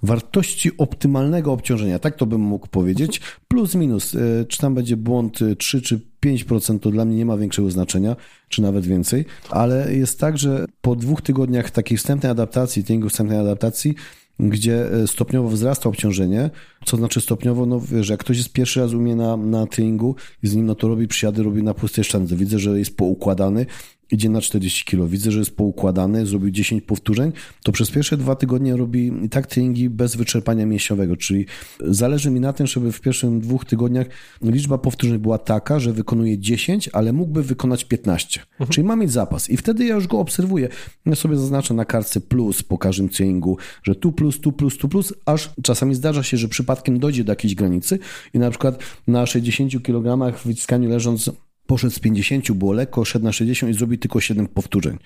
wartości 0.03 0.71
optymalnego 0.79 1.53
obciążenia, 1.53 1.99
tak 1.99 2.17
to 2.17 2.27
bym 2.27 2.41
mógł 2.41 2.69
powiedzieć, 2.69 3.21
plus 3.49 3.75
minus, 3.75 4.15
e, 4.15 4.45
czy 4.49 4.59
tam 4.59 4.75
będzie 4.75 4.97
błąd 4.97 5.39
3 5.59 5.83
czy 5.83 6.01
5%, 6.21 6.79
to 6.79 6.91
dla 6.91 7.05
mnie 7.05 7.17
nie 7.17 7.27
ma 7.27 7.37
większego 7.37 7.71
znaczenia, 7.71 8.17
czy 8.49 8.63
nawet 8.63 8.87
więcej, 8.87 9.25
ale 9.51 9.95
jest 9.95 10.21
tak, 10.21 10.39
że 10.39 10.67
po 10.81 10.97
dwóch 10.97 11.23
tygodniach 11.23 11.71
takiej 11.71 11.99
wstępnej 11.99 12.33
adaptacji, 12.33 12.85
treningu 12.85 13.09
wstępnej 13.09 13.39
adaptacji, 13.39 13.95
gdzie 14.41 14.93
e, 14.93 15.07
stopniowo 15.07 15.49
wzrasta 15.49 15.89
obciążenie, 15.89 16.51
co 16.85 16.97
znaczy 16.97 17.21
stopniowo, 17.21 17.67
no 17.67 17.81
wiesz, 17.81 18.09
jak 18.09 18.21
ktoś 18.21 18.37
jest 18.37 18.53
pierwszy 18.53 18.81
raz 18.81 18.93
u 18.93 19.01
mnie 19.01 19.17
na, 19.17 19.37
na 19.37 19.67
treningu 19.67 20.15
i 20.43 20.49
z 20.49 20.57
nim, 20.57 20.67
no 20.67 20.75
to 20.75 20.89
robi 20.89 21.09
przysiady, 21.09 21.43
robi 21.43 21.63
na 21.63 21.75
pustej 21.75 22.05
sztandze, 22.05 22.37
widzę, 22.37 22.59
że 22.59 22.79
jest 22.79 22.97
poukładany, 22.97 23.67
idzie 24.11 24.29
na 24.29 24.41
40 24.41 24.85
kg, 24.85 25.09
widzę, 25.09 25.31
że 25.31 25.39
jest 25.39 25.57
poukładany, 25.57 26.27
zrobił 26.27 26.51
10 26.51 26.83
powtórzeń, 26.83 27.33
to 27.65 27.73
przez 27.73 27.91
pierwsze 27.91 28.17
dwa 28.17 28.35
tygodnie 28.35 28.77
robi 28.77 29.13
i 29.23 29.29
tak 29.29 29.47
treningi 29.47 29.91
bez 29.91 30.17
wyczerpania 30.17 30.67
mięśniowego, 30.67 31.17
czyli 31.17 31.47
zależy 31.81 32.31
mi 32.31 32.41
na 32.41 32.53
tym, 32.53 32.67
żeby 32.67 32.93
w 32.93 33.01
pierwszych 33.01 33.39
dwóch 33.39 33.65
tygodniach 33.65 34.07
liczba 34.43 34.79
powtórzeń 34.79 35.19
była 35.19 35.39
taka, 35.39 35.81
że 35.81 35.93
wykonuje 35.93 36.39
10, 36.39 36.91
ale 36.93 37.13
mógłby 37.13 37.43
wykonać 37.43 37.85
15. 37.85 38.41
Mhm. 38.41 38.71
Czyli 38.71 38.87
ma 38.87 38.97
mieć 38.97 39.13
zapas 39.13 39.51
i 39.51 39.57
wtedy 39.57 39.85
ja 39.85 39.95
już 39.95 40.07
go 40.07 40.19
obserwuję. 40.19 40.69
Ja 41.07 41.15
sobie 41.15 41.37
zaznaczę 41.37 41.75
na 41.75 41.85
kartce 41.85 42.21
plus 42.21 42.63
po 42.63 42.79
każdym 42.79 43.09
treningu, 43.09 43.57
że 43.83 43.95
tu 43.95 44.13
plus, 44.13 44.41
tu 44.41 44.53
plus, 44.53 44.79
tu 44.79 44.89
plus, 44.89 45.15
aż 45.27 45.51
czasami 45.63 45.95
zdarza 45.95 46.23
się, 46.23 46.37
że 46.37 46.49
przypadkiem 46.49 46.99
dojdzie 46.99 47.25
do 47.25 47.33
jakiejś 47.33 47.55
granicy 47.55 47.99
i 48.35 48.39
na 48.39 48.51
przykład 48.51 48.79
na 49.07 49.27
60 49.27 49.83
kg 49.83 50.39
w 50.39 50.47
wyciskaniu 50.47 50.89
leżąc 50.89 51.31
poszedł 51.69 51.95
z 51.95 51.99
50, 51.99 52.53
było 52.53 52.73
lekko, 52.73 53.05
szedł 53.05 53.25
na 53.25 53.33
60 53.33 53.75
i 53.75 53.79
zrobił 53.79 53.99
tylko 53.99 54.21
7 54.21 54.49
powtórzeń. 54.49 54.99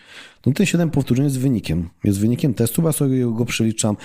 No 0.46 0.52
ten 0.52 0.66
7 0.66 0.90
powtórzeń 0.90 1.24
jest 1.24 1.38
wynikiem. 1.38 1.88
Jest 2.04 2.20
wynikiem 2.20 2.54
testu, 2.54 2.82
ja 2.82 2.92
sobie 2.92 3.32
go 3.32 3.44
przeliczam 3.44 3.96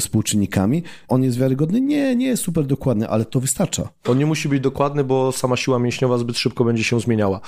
współczynnikami. 0.00 0.82
On 1.08 1.22
jest 1.22 1.38
wiarygodny? 1.38 1.80
Nie, 1.80 2.16
nie 2.16 2.26
jest 2.26 2.42
super 2.42 2.66
dokładny, 2.66 3.08
ale 3.08 3.24
to 3.24 3.40
wystarcza. 3.40 3.88
On 4.08 4.18
nie 4.18 4.26
musi 4.26 4.48
być 4.48 4.60
dokładny, 4.60 5.04
bo 5.04 5.32
sama 5.32 5.56
siła 5.56 5.78
mięśniowa 5.78 6.18
zbyt 6.18 6.38
szybko 6.38 6.64
będzie 6.64 6.84
się 6.84 7.00
zmieniała. 7.00 7.40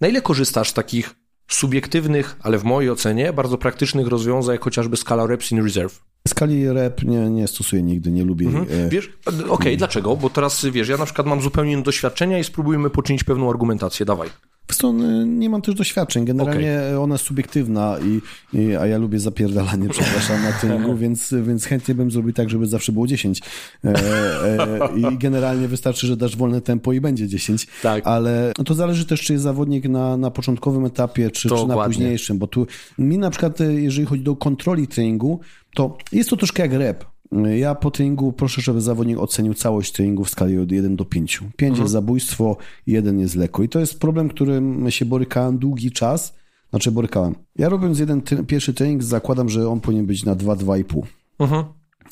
Na 0.00 0.08
ile 0.08 0.22
korzystasz 0.22 0.70
z 0.70 0.74
takich 0.74 1.14
subiektywnych, 1.48 2.36
ale 2.42 2.58
w 2.58 2.64
mojej 2.64 2.90
ocenie 2.90 3.32
bardzo 3.32 3.58
praktycznych 3.58 4.06
rozwiązań, 4.06 4.58
chociażby 4.60 4.96
skala 4.96 5.26
reps 5.26 5.52
in 5.52 5.64
reserve? 5.64 6.00
Skali 6.28 6.68
rep 6.68 7.02
nie, 7.02 7.30
nie 7.30 7.48
stosuję 7.48 7.82
nigdy, 7.82 8.10
nie 8.10 8.24
lubię. 8.24 8.46
Mhm. 8.46 8.66
E, 8.70 8.88
wiesz, 8.88 9.10
okej, 9.26 9.50
okay, 9.50 9.76
dlaczego? 9.76 10.16
Bo 10.16 10.30
teraz, 10.30 10.64
wiesz, 10.64 10.88
ja 10.88 10.96
na 10.96 11.04
przykład 11.04 11.26
mam 11.26 11.40
zupełnie 11.40 11.72
inne 11.72 11.82
doświadczenia 11.82 12.38
i 12.38 12.44
spróbujmy 12.44 12.90
poczynić 12.90 13.24
pewną 13.24 13.50
argumentację. 13.50 14.06
Dawaj. 14.06 14.28
Co, 14.74 14.92
nie 15.26 15.50
mam 15.50 15.62
też 15.62 15.74
doświadczeń. 15.74 16.24
Generalnie 16.24 16.80
okay. 16.86 17.00
ona 17.00 17.14
jest 17.14 17.24
subiektywna, 17.24 17.96
i, 17.98 18.20
i, 18.58 18.76
a 18.76 18.86
ja 18.86 18.98
lubię 18.98 19.18
zapierdalanie, 19.18 19.88
przepraszam, 19.98 20.42
na 20.42 20.52
treningu, 20.52 20.96
więc, 20.96 21.34
więc 21.42 21.64
chętnie 21.64 21.94
bym 21.94 22.10
zrobił 22.10 22.32
tak, 22.32 22.50
żeby 22.50 22.66
zawsze 22.66 22.92
było 22.92 23.06
10. 23.06 23.40
E, 23.84 23.88
e, 24.44 24.68
I 24.96 25.18
generalnie 25.18 25.68
wystarczy, 25.68 26.06
że 26.06 26.16
dasz 26.16 26.36
wolne 26.36 26.60
tempo 26.60 26.92
i 26.92 27.00
będzie 27.00 27.28
10. 27.28 27.66
Tak. 27.82 28.06
Ale 28.06 28.52
to 28.66 28.74
zależy 28.74 29.06
też, 29.06 29.20
czy 29.20 29.32
jest 29.32 29.42
zawodnik 29.42 29.88
na, 29.88 30.16
na 30.16 30.30
początkowym 30.30 30.84
etapie, 30.84 31.30
czy, 31.30 31.48
czy 31.48 31.66
na 31.66 31.84
późniejszym, 31.84 32.38
bo 32.38 32.46
tu 32.46 32.66
mi 32.98 33.18
na 33.18 33.30
przykład, 33.30 33.58
jeżeli 33.60 34.06
chodzi 34.06 34.28
o 34.28 34.36
kontroli 34.36 34.88
treningu, 34.88 35.40
to 35.74 35.98
jest 36.12 36.30
to 36.30 36.36
troszkę 36.36 36.62
jak 36.62 36.72
rep. 36.72 37.04
Ja 37.56 37.74
po 37.74 37.90
treningu 37.90 38.32
proszę, 38.32 38.62
żeby 38.62 38.80
zawodnik 38.80 39.18
ocenił 39.18 39.54
całość 39.54 39.92
treningu 39.92 40.24
w 40.24 40.30
skali 40.30 40.58
od 40.58 40.72
1 40.72 40.96
do 40.96 41.04
5. 41.04 41.38
5 41.38 41.70
mhm. 41.70 41.82
jest 41.82 41.92
zabójstwo, 41.92 42.56
1 42.86 43.20
jest 43.20 43.34
lekko. 43.34 43.62
I 43.62 43.68
to 43.68 43.80
jest 43.80 44.00
problem, 44.00 44.28
którym 44.28 44.90
się 44.90 45.04
borykałem 45.04 45.58
długi 45.58 45.90
czas. 45.90 46.34
Znaczy 46.70 46.92
borykałem. 46.92 47.34
Ja 47.56 47.68
robiąc 47.68 47.98
jeden 47.98 48.22
pierwszy 48.46 48.74
trening 48.74 49.02
zakładam, 49.02 49.48
że 49.48 49.68
on 49.68 49.80
powinien 49.80 50.06
być 50.06 50.24
na 50.24 50.36
2-2,5. 50.36 51.02
Mhm. 51.38 51.64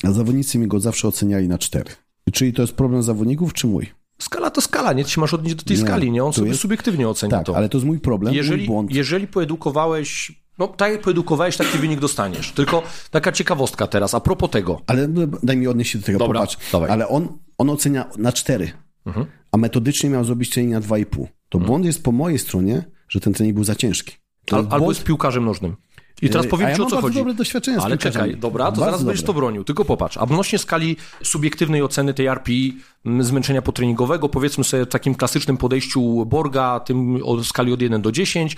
A 0.03 0.11
zawodnicy 0.11 0.59
mi 0.59 0.67
go 0.67 0.79
zawsze 0.79 1.07
oceniali 1.07 1.47
na 1.47 1.57
4. 1.57 1.85
Czyli 2.33 2.53
to 2.53 2.61
jest 2.61 2.73
problem 2.73 3.03
zawodników, 3.03 3.53
czy 3.53 3.67
mój? 3.67 3.87
Skala 4.19 4.49
to 4.49 4.61
skala, 4.61 4.93
nie? 4.93 5.03
Ty 5.03 5.09
się 5.09 5.21
masz 5.21 5.33
odnieść 5.33 5.55
do 5.55 5.63
tej 5.63 5.77
nie, 5.77 5.83
skali, 5.83 6.11
nie? 6.11 6.23
On 6.23 6.33
sobie 6.33 6.47
jest... 6.47 6.59
subiektywnie 6.59 7.09
ocenia 7.09 7.37
tak, 7.37 7.45
to. 7.45 7.57
ale 7.57 7.69
to 7.69 7.77
jest 7.77 7.85
mój 7.85 7.99
problem, 7.99 8.33
jeżeli, 8.33 8.57
mój 8.57 8.67
błąd. 8.67 8.93
Jeżeli 8.93 9.27
poedukowałeś 9.27 10.31
no, 10.57 10.67
tak 10.67 10.91
jak 10.91 11.01
poedukowałeś, 11.01 11.57
taki 11.57 11.77
wynik 11.77 11.99
dostaniesz. 11.99 12.51
Tylko 12.51 12.83
taka 13.11 13.31
ciekawostka 13.31 13.87
teraz, 13.87 14.13
a 14.13 14.19
propos 14.19 14.49
tego. 14.49 14.81
Ale 14.87 15.07
no, 15.07 15.21
daj 15.43 15.57
mi 15.57 15.67
odnieść 15.67 15.91
się 15.91 15.99
do 15.99 16.05
tego, 16.05 16.19
Dobra, 16.19 16.39
popatrz. 16.39 16.57
Dawaj. 16.71 16.89
Ale 16.89 17.07
on, 17.07 17.27
on 17.57 17.69
ocenia 17.69 18.05
na 18.17 18.31
4, 18.31 18.71
mhm. 19.05 19.25
a 19.51 19.57
metodycznie 19.57 20.09
miał 20.09 20.23
zrobić 20.23 20.49
trening 20.49 20.73
na 20.73 20.81
2,5. 20.81 21.05
To 21.49 21.57
mhm. 21.57 21.65
błąd 21.65 21.85
jest 21.85 22.03
po 22.03 22.11
mojej 22.11 22.39
stronie, 22.39 22.83
że 23.09 23.19
ten 23.19 23.33
trening 23.33 23.55
był 23.55 23.63
za 23.63 23.75
ciężki. 23.75 24.15
Al, 24.51 24.57
albo 24.59 24.77
błąd... 24.77 24.97
jest 24.97 25.07
piłkarzem 25.07 25.45
nożnym. 25.45 25.75
I 26.21 26.29
teraz 26.29 26.47
powiem 26.47 26.69
ja 26.69 26.75
ci, 26.75 26.81
o 26.81 26.85
co 26.85 27.01
chodzi. 27.01 27.17
dobre 27.17 27.33
doświadczenie 27.33 27.77
Ale 27.81 27.97
czekaj, 27.97 28.37
dobra, 28.37 28.71
to 28.71 28.79
zaraz 28.79 29.03
będziesz 29.03 29.25
to 29.25 29.33
bronił. 29.33 29.63
Tylko 29.63 29.85
popatrz, 29.85 30.17
a 30.17 30.21
odnośnie 30.21 30.59
skali 30.59 30.97
subiektywnej 31.23 31.81
oceny 31.81 32.13
tej 32.13 32.25
RPI, 32.25 32.77
zmęczenia 33.19 33.61
potreningowego, 33.61 34.29
powiedzmy 34.29 34.63
sobie 34.63 34.85
w 34.85 34.89
takim 34.89 35.15
klasycznym 35.15 35.57
podejściu 35.57 36.25
Borga, 36.25 36.79
tym 36.79 37.19
o 37.23 37.43
skali 37.43 37.73
od 37.73 37.81
1 37.81 38.01
do 38.01 38.11
10, 38.11 38.55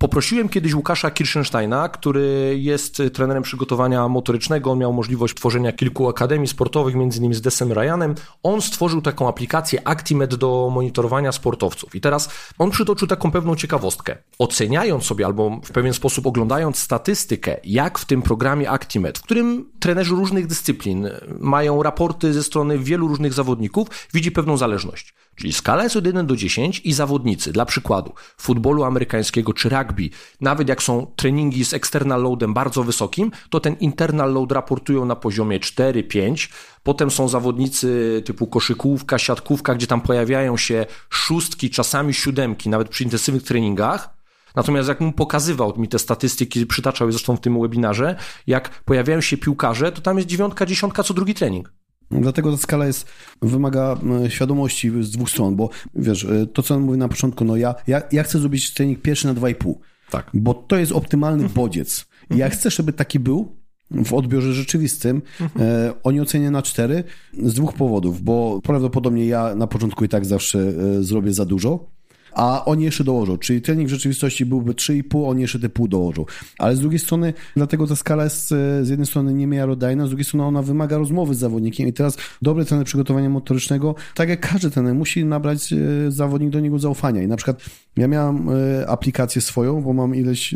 Poprosiłem 0.00 0.48
kiedyś 0.48 0.74
Łukasza 0.74 1.10
Kirchensteina, 1.10 1.88
który 1.88 2.54
jest 2.58 3.02
trenerem 3.12 3.42
przygotowania 3.42 4.08
motorycznego. 4.08 4.70
On 4.70 4.78
miał 4.78 4.92
możliwość 4.92 5.34
tworzenia 5.34 5.72
kilku 5.72 6.08
akademii 6.08 6.48
sportowych, 6.48 6.94
innymi 6.94 7.34
z 7.34 7.40
Desem 7.40 7.72
Ryanem. 7.72 8.14
On 8.42 8.62
stworzył 8.62 9.02
taką 9.02 9.28
aplikację 9.28 9.88
Actimed 9.88 10.34
do 10.34 10.70
monitorowania 10.72 11.32
sportowców. 11.32 11.94
I 11.94 12.00
teraz 12.00 12.30
on 12.58 12.70
przytoczył 12.70 13.08
taką 13.08 13.30
pewną 13.30 13.56
ciekawostkę. 13.56 14.16
Oceniając 14.38 15.04
sobie 15.04 15.26
albo 15.26 15.60
w 15.64 15.72
pewien 15.72 15.94
sposób 15.94 16.26
oglądając 16.26 16.78
statystykę, 16.78 17.56
jak 17.64 17.98
w 17.98 18.04
tym 18.04 18.22
programie 18.22 18.70
Actimed, 18.70 19.18
w 19.18 19.22
którym 19.22 19.70
trenerzy 19.80 20.14
różnych 20.14 20.46
dyscyplin 20.46 21.08
mają 21.40 21.82
raporty 21.82 22.32
ze 22.32 22.42
strony 22.42 22.78
wielu 22.78 23.08
różnych 23.08 23.32
zawodników, 23.32 23.88
widzi 24.14 24.32
pewną 24.32 24.56
zależność. 24.56 25.14
Czyli 25.34 25.52
skala 25.52 25.82
jest 25.82 25.96
od 25.96 26.06
1 26.06 26.26
do 26.26 26.36
10 26.36 26.80
i 26.84 26.92
zawodnicy, 26.92 27.52
dla 27.52 27.64
przykładu, 27.64 28.12
futbolu 28.36 28.84
amerykańskiego 28.84 29.52
czy 29.52 29.68
rugby, 29.68 30.10
nawet 30.40 30.68
jak 30.68 30.82
są 30.82 31.12
treningi 31.16 31.64
z 31.64 31.74
external 31.74 32.22
loadem 32.22 32.54
bardzo 32.54 32.84
wysokim, 32.84 33.30
to 33.50 33.60
ten 33.60 33.74
internal 33.74 34.32
load 34.32 34.52
raportują 34.52 35.04
na 35.04 35.16
poziomie 35.16 35.60
4-5. 35.60 36.48
Potem 36.82 37.10
są 37.10 37.28
zawodnicy 37.28 38.22
typu 38.24 38.46
koszykówka, 38.46 39.18
siatkówka, 39.18 39.74
gdzie 39.74 39.86
tam 39.86 40.00
pojawiają 40.00 40.56
się 40.56 40.86
szóstki, 41.10 41.70
czasami 41.70 42.14
siódemki, 42.14 42.68
nawet 42.68 42.88
przy 42.88 43.04
intensywnych 43.04 43.42
treningach. 43.42 44.20
Natomiast 44.56 44.88
jak 44.88 45.00
mu 45.00 45.12
pokazywał 45.12 45.74
mi 45.78 45.88
te 45.88 45.98
statystyki, 45.98 46.66
przytaczał 46.66 47.08
je 47.08 47.12
zresztą 47.12 47.36
w 47.36 47.40
tym 47.40 47.60
webinarze, 47.60 48.16
jak 48.46 48.84
pojawiają 48.84 49.20
się 49.20 49.36
piłkarze, 49.36 49.92
to 49.92 50.00
tam 50.00 50.16
jest 50.16 50.28
dziewiątka, 50.28 50.66
dziesiątka 50.66 51.02
co 51.02 51.14
drugi 51.14 51.34
trening. 51.34 51.79
Dlatego 52.10 52.52
ta 52.52 52.56
skala 52.56 52.86
jest, 52.86 53.06
wymaga 53.42 53.98
świadomości 54.28 54.90
z 55.00 55.10
dwóch 55.10 55.30
stron, 55.30 55.56
bo 55.56 55.70
wiesz, 55.94 56.24
e, 56.24 56.46
to 56.46 56.62
co 56.62 56.80
mówię 56.80 56.98
na 56.98 57.08
początku, 57.08 57.44
no 57.44 57.56
ja, 57.56 57.74
ja, 57.86 58.02
ja 58.12 58.22
chcę 58.22 58.38
zrobić 58.38 58.74
trening 58.74 59.02
pierwszy 59.02 59.26
na 59.26 59.34
2,5, 59.34 59.74
tak. 60.10 60.30
bo 60.34 60.54
to 60.54 60.76
jest 60.76 60.92
optymalny 60.92 61.42
mhm. 61.42 61.54
bodziec. 61.54 62.06
Ja 62.30 62.48
chcę, 62.48 62.70
żeby 62.70 62.92
taki 62.92 63.20
był 63.20 63.56
w 63.90 64.14
odbiorze 64.14 64.52
rzeczywistym. 64.52 65.22
Mhm. 65.40 65.66
E, 65.70 65.92
oni 66.02 66.20
ocenię 66.20 66.50
na 66.50 66.62
4 66.62 67.04
z 67.42 67.54
dwóch 67.54 67.72
powodów, 67.72 68.22
bo 68.22 68.60
prawdopodobnie 68.62 69.26
ja 69.26 69.54
na 69.54 69.66
początku 69.66 70.04
i 70.04 70.08
tak 70.08 70.24
zawsze 70.24 70.58
e, 70.58 71.02
zrobię 71.02 71.32
za 71.32 71.44
dużo, 71.44 71.86
a 72.32 72.64
oni 72.64 72.84
jeszcze 72.84 73.04
dołożą. 73.04 73.38
Czyli 73.38 73.60
trening 73.60 73.88
w 73.88 73.90
rzeczywistości 73.90 74.46
byłby 74.46 74.72
3,5, 74.72 75.28
oni 75.28 75.42
jeszcze 75.42 75.58
te 75.58 75.68
pół 75.68 75.88
dołożą. 75.88 76.24
Ale 76.58 76.76
z 76.76 76.80
drugiej 76.80 76.98
strony, 76.98 77.34
dlatego 77.56 77.86
ta 77.86 77.96
skala 77.96 78.24
jest 78.24 78.52
e, 78.52 78.84
z 78.84 78.88
jednej 78.88 79.06
strony 79.06 79.34
niemiarodajna, 79.34 80.06
z 80.06 80.08
drugiej 80.08 80.24
strony 80.24 80.44
ona 80.44 80.62
wymaga 80.62 80.98
rozmowy 80.98 81.34
z 81.34 81.38
zawodnikiem 81.38 81.88
i 81.88 81.92
teraz 81.92 82.16
dobry 82.42 82.64
trener 82.64 82.86
przygotowania 82.86 83.30
motorycznego, 83.30 83.94
tak 84.14 84.28
jak 84.28 84.40
każdy 84.40 84.70
trener, 84.70 84.94
musi 84.94 85.24
nabrać 85.24 85.72
e, 85.72 85.76
zawodnik 86.08 86.50
do 86.50 86.60
niego 86.60 86.78
zaufania. 86.78 87.22
I 87.22 87.26
na 87.26 87.36
przykład 87.36 87.62
ja 87.96 88.08
miałem 88.08 88.48
e, 88.48 88.88
aplikację 88.88 89.42
swoją, 89.42 89.82
bo 89.82 89.92
mam 89.92 90.14
ileś, 90.14 90.54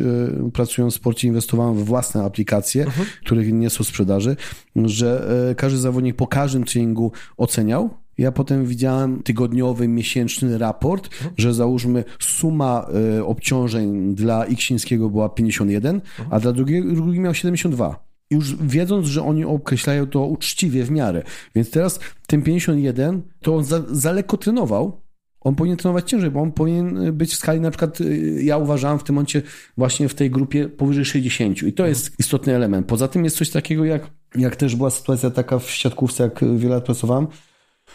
pracując 0.52 0.94
w 0.94 0.96
sporcie, 0.96 1.28
inwestowałem 1.28 1.74
w 1.74 1.84
własne 1.84 2.22
aplikacje, 2.22 2.84
mhm. 2.84 3.06
których 3.24 3.52
nie 3.52 3.70
są 3.70 3.84
sprzedaży, 3.84 4.36
że 4.76 5.28
każdy 5.56 5.78
zawodnik 5.78 6.16
po 6.16 6.26
każdym 6.26 6.64
treningu 6.64 7.12
oceniał, 7.36 7.90
ja 8.18 8.32
potem 8.32 8.66
widziałem 8.66 9.22
tygodniowy, 9.22 9.88
miesięczny 9.88 10.58
raport, 10.58 11.06
mhm. 11.06 11.34
że 11.38 11.54
załóżmy 11.54 12.04
suma 12.20 12.86
y, 13.18 13.24
obciążeń 13.24 14.14
dla 14.14 14.44
Iksińskiego 14.44 15.10
była 15.10 15.28
51, 15.28 15.94
mhm. 15.94 16.28
a 16.30 16.40
dla 16.40 16.52
drugiego, 16.52 16.94
drugi 16.94 17.20
miał 17.20 17.34
72. 17.34 18.04
Już 18.30 18.56
wiedząc, 18.56 19.06
że 19.06 19.22
oni 19.22 19.44
określają 19.44 20.06
to 20.06 20.26
uczciwie 20.26 20.84
w 20.84 20.90
miarę. 20.90 21.22
Więc 21.54 21.70
teraz 21.70 22.00
ten 22.26 22.42
51 22.42 23.22
to 23.40 23.56
on 23.56 23.64
za, 23.64 23.82
za 23.90 24.12
lekko 24.12 24.36
trenował, 24.36 25.00
on 25.40 25.54
powinien 25.54 25.76
trenować 25.76 26.10
ciężej, 26.10 26.30
bo 26.30 26.40
on 26.40 26.52
powinien 26.52 27.12
być 27.12 27.32
w 27.32 27.36
skali 27.36 27.60
na 27.60 27.70
przykład, 27.70 28.00
y, 28.00 28.40
ja 28.42 28.58
uważałem 28.58 28.98
w 28.98 29.04
tym 29.04 29.14
momencie 29.14 29.42
właśnie 29.76 30.08
w 30.08 30.14
tej 30.14 30.30
grupie 30.30 30.68
powyżej 30.68 31.04
60 31.04 31.62
i 31.62 31.72
to 31.72 31.86
jest 31.86 32.20
istotny 32.20 32.54
element. 32.54 32.86
Poza 32.86 33.08
tym 33.08 33.24
jest 33.24 33.36
coś 33.36 33.50
takiego 33.50 33.84
jak, 33.84 34.10
jak 34.36 34.56
też 34.56 34.76
była 34.76 34.90
sytuacja 34.90 35.30
taka 35.30 35.58
w 35.58 35.70
siatkówce, 35.70 36.22
jak 36.22 36.40
wiele 36.56 36.74
lat 36.74 36.84
pracowałem, 36.84 37.26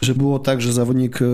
że 0.01 0.15
było 0.15 0.39
tak, 0.39 0.61
że 0.61 0.73
zawodnik 0.73 1.21
e, 1.21 1.25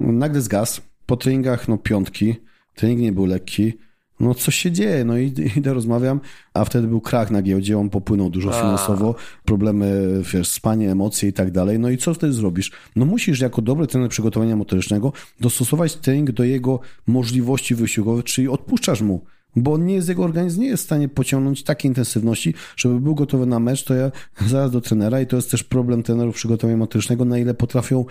nagle 0.00 0.40
zgasł, 0.40 0.80
po 1.06 1.16
treningach 1.16 1.68
no 1.68 1.78
piątki, 1.78 2.34
trening 2.74 3.00
nie 3.00 3.12
był 3.12 3.26
lekki, 3.26 3.72
no 4.20 4.34
coś 4.34 4.54
się 4.54 4.72
dzieje, 4.72 5.04
no 5.04 5.18
i 5.18 5.34
idę, 5.56 5.74
rozmawiam, 5.74 6.20
a 6.54 6.64
wtedy 6.64 6.88
był 6.88 7.00
krach 7.00 7.30
na 7.30 7.42
giełdzie, 7.42 7.78
on 7.78 7.90
popłynął 7.90 8.30
dużo 8.30 8.52
finansowo, 8.52 9.14
problemy, 9.44 10.20
wiesz, 10.32 10.48
spanie, 10.48 10.90
emocje 10.90 11.28
i 11.28 11.32
tak 11.32 11.50
dalej, 11.50 11.78
no 11.78 11.90
i 11.90 11.96
co 11.96 12.14
wtedy 12.14 12.32
zrobisz? 12.32 12.72
No 12.96 13.04
musisz 13.04 13.40
jako 13.40 13.62
dobry 13.62 13.86
trener 13.86 14.10
przygotowania 14.10 14.56
motorycznego 14.56 15.12
dostosować 15.40 15.96
trening 15.96 16.30
do 16.30 16.44
jego 16.44 16.80
możliwości 17.06 17.74
wysiłkowych, 17.74 18.24
czyli 18.24 18.48
odpuszczasz 18.48 19.02
mu 19.02 19.24
bo 19.56 19.78
nie 19.78 19.94
jest, 19.94 20.08
jego 20.08 20.24
organizm 20.24 20.60
nie 20.60 20.66
jest 20.66 20.82
w 20.82 20.86
stanie 20.86 21.08
pociągnąć 21.08 21.62
takiej 21.62 21.90
intensywności, 21.90 22.54
żeby 22.76 23.00
był 23.00 23.14
gotowy 23.14 23.46
na 23.46 23.60
mecz, 23.60 23.84
to 23.84 23.94
ja 23.94 24.10
zaraz 24.46 24.70
do 24.70 24.80
trenera 24.80 25.20
i 25.20 25.26
to 25.26 25.36
jest 25.36 25.50
też 25.50 25.64
problem 25.64 26.02
trenerów 26.02 26.34
przygotowania 26.34 26.76
motorycznego, 26.76 27.24
na 27.24 27.38
ile 27.38 27.54
potrafią 27.54 28.04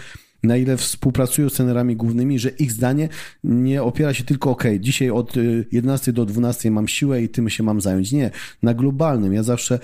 na 0.43 0.57
ile 0.57 0.77
współpracują 0.77 1.49
z 1.49 1.53
trenerami 1.53 1.95
głównymi, 1.95 2.39
że 2.39 2.49
ich 2.49 2.71
zdanie 2.71 3.09
nie 3.43 3.83
opiera 3.83 4.13
się 4.13 4.23
tylko, 4.23 4.49
ok, 4.49 4.63
dzisiaj 4.79 5.09
od 5.09 5.33
11 5.71 6.11
y, 6.11 6.13
do 6.13 6.25
12 6.25 6.71
mam 6.71 6.87
siłę 6.87 7.21
i 7.21 7.29
tym 7.29 7.49
się 7.49 7.63
mam 7.63 7.81
zająć. 7.81 8.11
Nie, 8.11 8.31
na 8.63 8.73
globalnym. 8.73 9.33
Ja 9.33 9.43
zawsze 9.43 9.79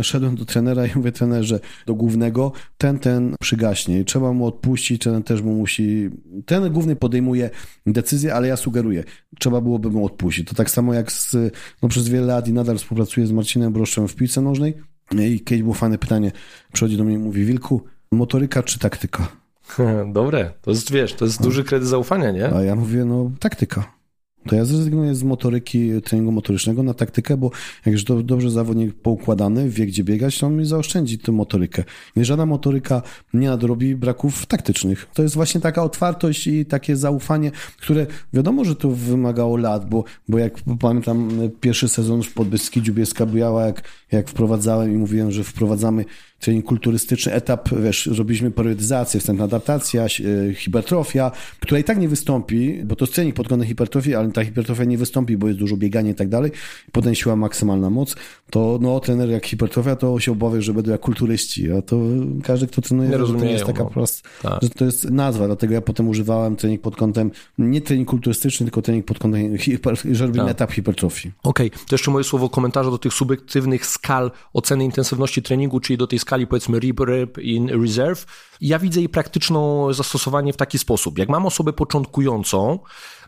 y, 0.00 0.04
szedłem 0.04 0.36
do 0.36 0.44
trenera 0.44 0.86
i 0.86 0.90
mówię 0.94 1.12
trenerze, 1.12 1.60
do 1.86 1.94
głównego, 1.94 2.52
ten, 2.78 2.98
ten 2.98 3.34
przygaśnie 3.40 4.00
i 4.00 4.04
trzeba 4.04 4.32
mu 4.32 4.46
odpuścić, 4.46 5.02
ten 5.02 5.22
też 5.22 5.42
mu 5.42 5.54
musi, 5.54 6.10
ten 6.46 6.72
główny 6.72 6.96
podejmuje 6.96 7.50
decyzję, 7.86 8.34
ale 8.34 8.48
ja 8.48 8.56
sugeruję, 8.56 9.04
trzeba 9.38 9.60
byłoby 9.60 9.90
mu 9.90 10.06
odpuścić. 10.06 10.48
To 10.48 10.54
tak 10.54 10.70
samo 10.70 10.94
jak 10.94 11.12
z, 11.12 11.36
no 11.82 11.88
przez 11.88 12.08
wiele 12.08 12.26
lat 12.26 12.48
i 12.48 12.52
nadal 12.52 12.78
współpracuję 12.78 13.26
z 13.26 13.32
Marcinem 13.32 13.72
Broszczem 13.72 14.08
w 14.08 14.14
piłce 14.14 14.40
nożnej 14.40 14.74
i 15.12 15.40
kiedyś 15.40 15.62
było 15.62 15.74
fajne 15.74 15.98
pytanie, 15.98 16.32
przychodzi 16.72 16.96
do 16.96 17.04
mnie 17.04 17.14
i 17.14 17.18
mówi, 17.18 17.44
Wilku, 17.44 17.84
motoryka 18.12 18.62
czy 18.62 18.78
taktyka? 18.78 19.43
Dobre, 20.12 20.50
to 20.62 20.70
jest, 20.70 20.92
wiesz, 20.92 21.14
to 21.14 21.24
jest 21.24 21.42
duży 21.42 21.64
kredyt 21.64 21.88
zaufania, 21.88 22.30
nie? 22.30 22.54
A 22.54 22.62
ja 22.62 22.76
mówię, 22.76 23.04
no 23.04 23.30
taktyka. 23.40 23.94
To 24.48 24.56
ja 24.56 24.64
zrezygnuję 24.64 25.14
z 25.14 25.22
motoryki, 25.22 26.02
treningu 26.02 26.32
motorycznego 26.32 26.82
na 26.82 26.94
taktykę, 26.94 27.36
bo 27.36 27.50
jak 27.86 27.92
już 27.92 28.04
do, 28.04 28.22
dobrze 28.22 28.50
zawodnik 28.50 28.94
poukładany, 28.94 29.68
wie 29.70 29.86
gdzie 29.86 30.04
biegać, 30.04 30.38
to 30.38 30.46
on 30.46 30.56
mi 30.56 30.64
zaoszczędzi 30.64 31.18
tę 31.18 31.32
motorykę. 31.32 31.84
Nie 32.16 32.24
żadna 32.24 32.46
motoryka 32.46 33.02
nie 33.34 33.48
nadrobi 33.48 33.96
braków 33.96 34.46
taktycznych. 34.46 35.06
To 35.14 35.22
jest 35.22 35.34
właśnie 35.34 35.60
taka 35.60 35.82
otwartość 35.82 36.46
i 36.46 36.66
takie 36.66 36.96
zaufanie, 36.96 37.50
które 37.80 38.06
wiadomo, 38.32 38.64
że 38.64 38.76
to 38.76 38.90
wymagało 38.90 39.56
lat, 39.56 39.88
bo, 39.88 40.04
bo 40.28 40.38
jak 40.38 40.54
pamiętam 40.80 41.30
pierwszy 41.60 41.88
sezon 41.88 42.22
w 42.22 42.34
Podbeskidziu 42.34 42.94
Bielska 42.94 43.26
Biała, 43.26 43.66
jak, 43.66 43.82
jak 44.12 44.28
wprowadzałem 44.28 44.92
i 44.92 44.96
mówiłem, 44.96 45.32
że 45.32 45.44
wprowadzamy 45.44 46.04
trening 46.44 46.64
kulturystyczny, 46.64 47.32
etap, 47.32 47.68
wiesz, 47.82 48.06
robiliśmy 48.06 48.50
periodyzację, 48.50 49.20
wstępna 49.20 49.44
adaptacja, 49.44 50.04
e, 50.04 50.54
hipertrofia, 50.54 51.30
która 51.60 51.78
i 51.78 51.84
tak 51.84 51.98
nie 51.98 52.08
wystąpi, 52.08 52.80
bo 52.84 52.96
to 52.96 53.04
jest 53.04 53.14
trening 53.14 53.34
pod 53.34 53.48
kątem 53.48 53.68
hipertrofii, 53.68 54.14
ale 54.14 54.32
ta 54.32 54.44
hipertrofia 54.44 54.84
nie 54.84 54.98
wystąpi, 54.98 55.36
bo 55.36 55.46
jest 55.46 55.58
dużo 55.58 55.76
biegania 55.76 56.10
i 56.10 56.14
tak 56.14 56.28
dalej, 56.28 56.52
potem 56.92 57.14
siła 57.14 57.36
maksymalna 57.36 57.90
moc, 57.90 58.16
to 58.50 58.78
no, 58.80 59.00
trener 59.00 59.28
jak 59.28 59.46
hipertrofia, 59.46 59.96
to 59.96 60.20
się 60.20 60.32
obawia, 60.32 60.60
że 60.60 60.74
będą 60.74 60.90
jak 60.90 61.00
kulturyści, 61.00 61.72
a 61.72 61.82
to 61.82 62.00
każdy, 62.42 62.66
kto 62.66 62.82
trenuje, 62.82 63.08
nie 63.08 63.16
rozumie, 63.16 63.40
to 63.40 63.46
jest 63.46 63.64
taka 63.64 63.84
no. 63.84 63.90
prosta, 63.90 64.28
tak. 64.42 64.62
że 64.62 64.70
to 64.70 64.84
jest 64.84 65.10
nazwa, 65.10 65.46
dlatego 65.46 65.74
ja 65.74 65.80
potem 65.80 66.08
używałem 66.08 66.56
trening 66.56 66.80
pod 66.80 66.96
kątem, 66.96 67.30
nie 67.58 67.80
trening 67.80 68.08
kulturystyczny, 68.08 68.66
tylko 68.66 68.82
trening 68.82 69.06
pod 69.06 69.18
kątem, 69.18 69.58
hiper, 69.58 69.96
że 70.12 70.26
robimy 70.26 70.44
tak. 70.44 70.54
etap 70.54 70.72
hipertrofii. 70.72 71.32
Okej, 71.42 71.66
okay. 71.66 71.78
to 71.88 71.94
jeszcze 71.94 72.10
moje 72.10 72.24
słowo 72.24 72.48
komentarza 72.48 72.90
do 72.90 72.98
tych 72.98 73.14
subiektywnych 73.14 73.86
skal 73.86 74.30
oceny 74.52 74.84
intensywności 74.84 75.42
treningu, 75.42 75.80
czyli 75.80 75.96
do 75.96 76.06
tej 76.06 76.18
skali 76.18 76.33
powiedzmy 76.46 76.78
RIP 76.78 77.00
in 77.38 77.82
reserve. 77.82 78.26
Ja 78.60 78.78
widzę 78.78 79.00
jej 79.00 79.08
praktyczną 79.08 79.92
zastosowanie 79.92 80.52
w 80.52 80.56
taki 80.56 80.78
sposób. 80.78 81.18
Jak 81.18 81.28
mam 81.28 81.46
osobę 81.46 81.72
początkującą, 81.72 82.78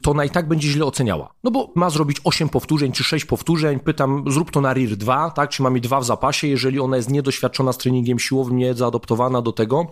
to 0.03 0.11
ona 0.11 0.25
i 0.25 0.31
tak 0.31 0.49
będzie 0.49 0.69
źle 0.69 0.85
oceniała. 0.85 1.35
No 1.45 1.51
bo 1.51 1.73
ma 1.75 1.91
zrobić 1.91 2.17
8 2.25 2.49
powtórzeń 2.49 2.93
czy 2.93 3.05
6 3.05 3.25
powtórzeń, 3.25 3.81
pytam, 3.81 4.25
zrób 4.27 4.51
to 4.51 4.61
na 4.61 4.75
RIR 4.75 4.97
2, 4.97 5.31
tak? 5.31 5.51
Czy 5.51 5.63
mamy 5.63 5.81
dwa 5.81 6.01
w 6.01 6.05
zapasie, 6.05 6.47
jeżeli 6.47 6.81
ona 6.81 6.97
jest 6.97 7.11
niedoświadczona 7.11 7.73
z 7.73 7.79
treningiem 7.79 8.19
siłowym, 8.19 8.57
nie 8.57 8.75
zaadoptowana 8.75 9.43
do 9.43 9.53
tego, 9.53 9.87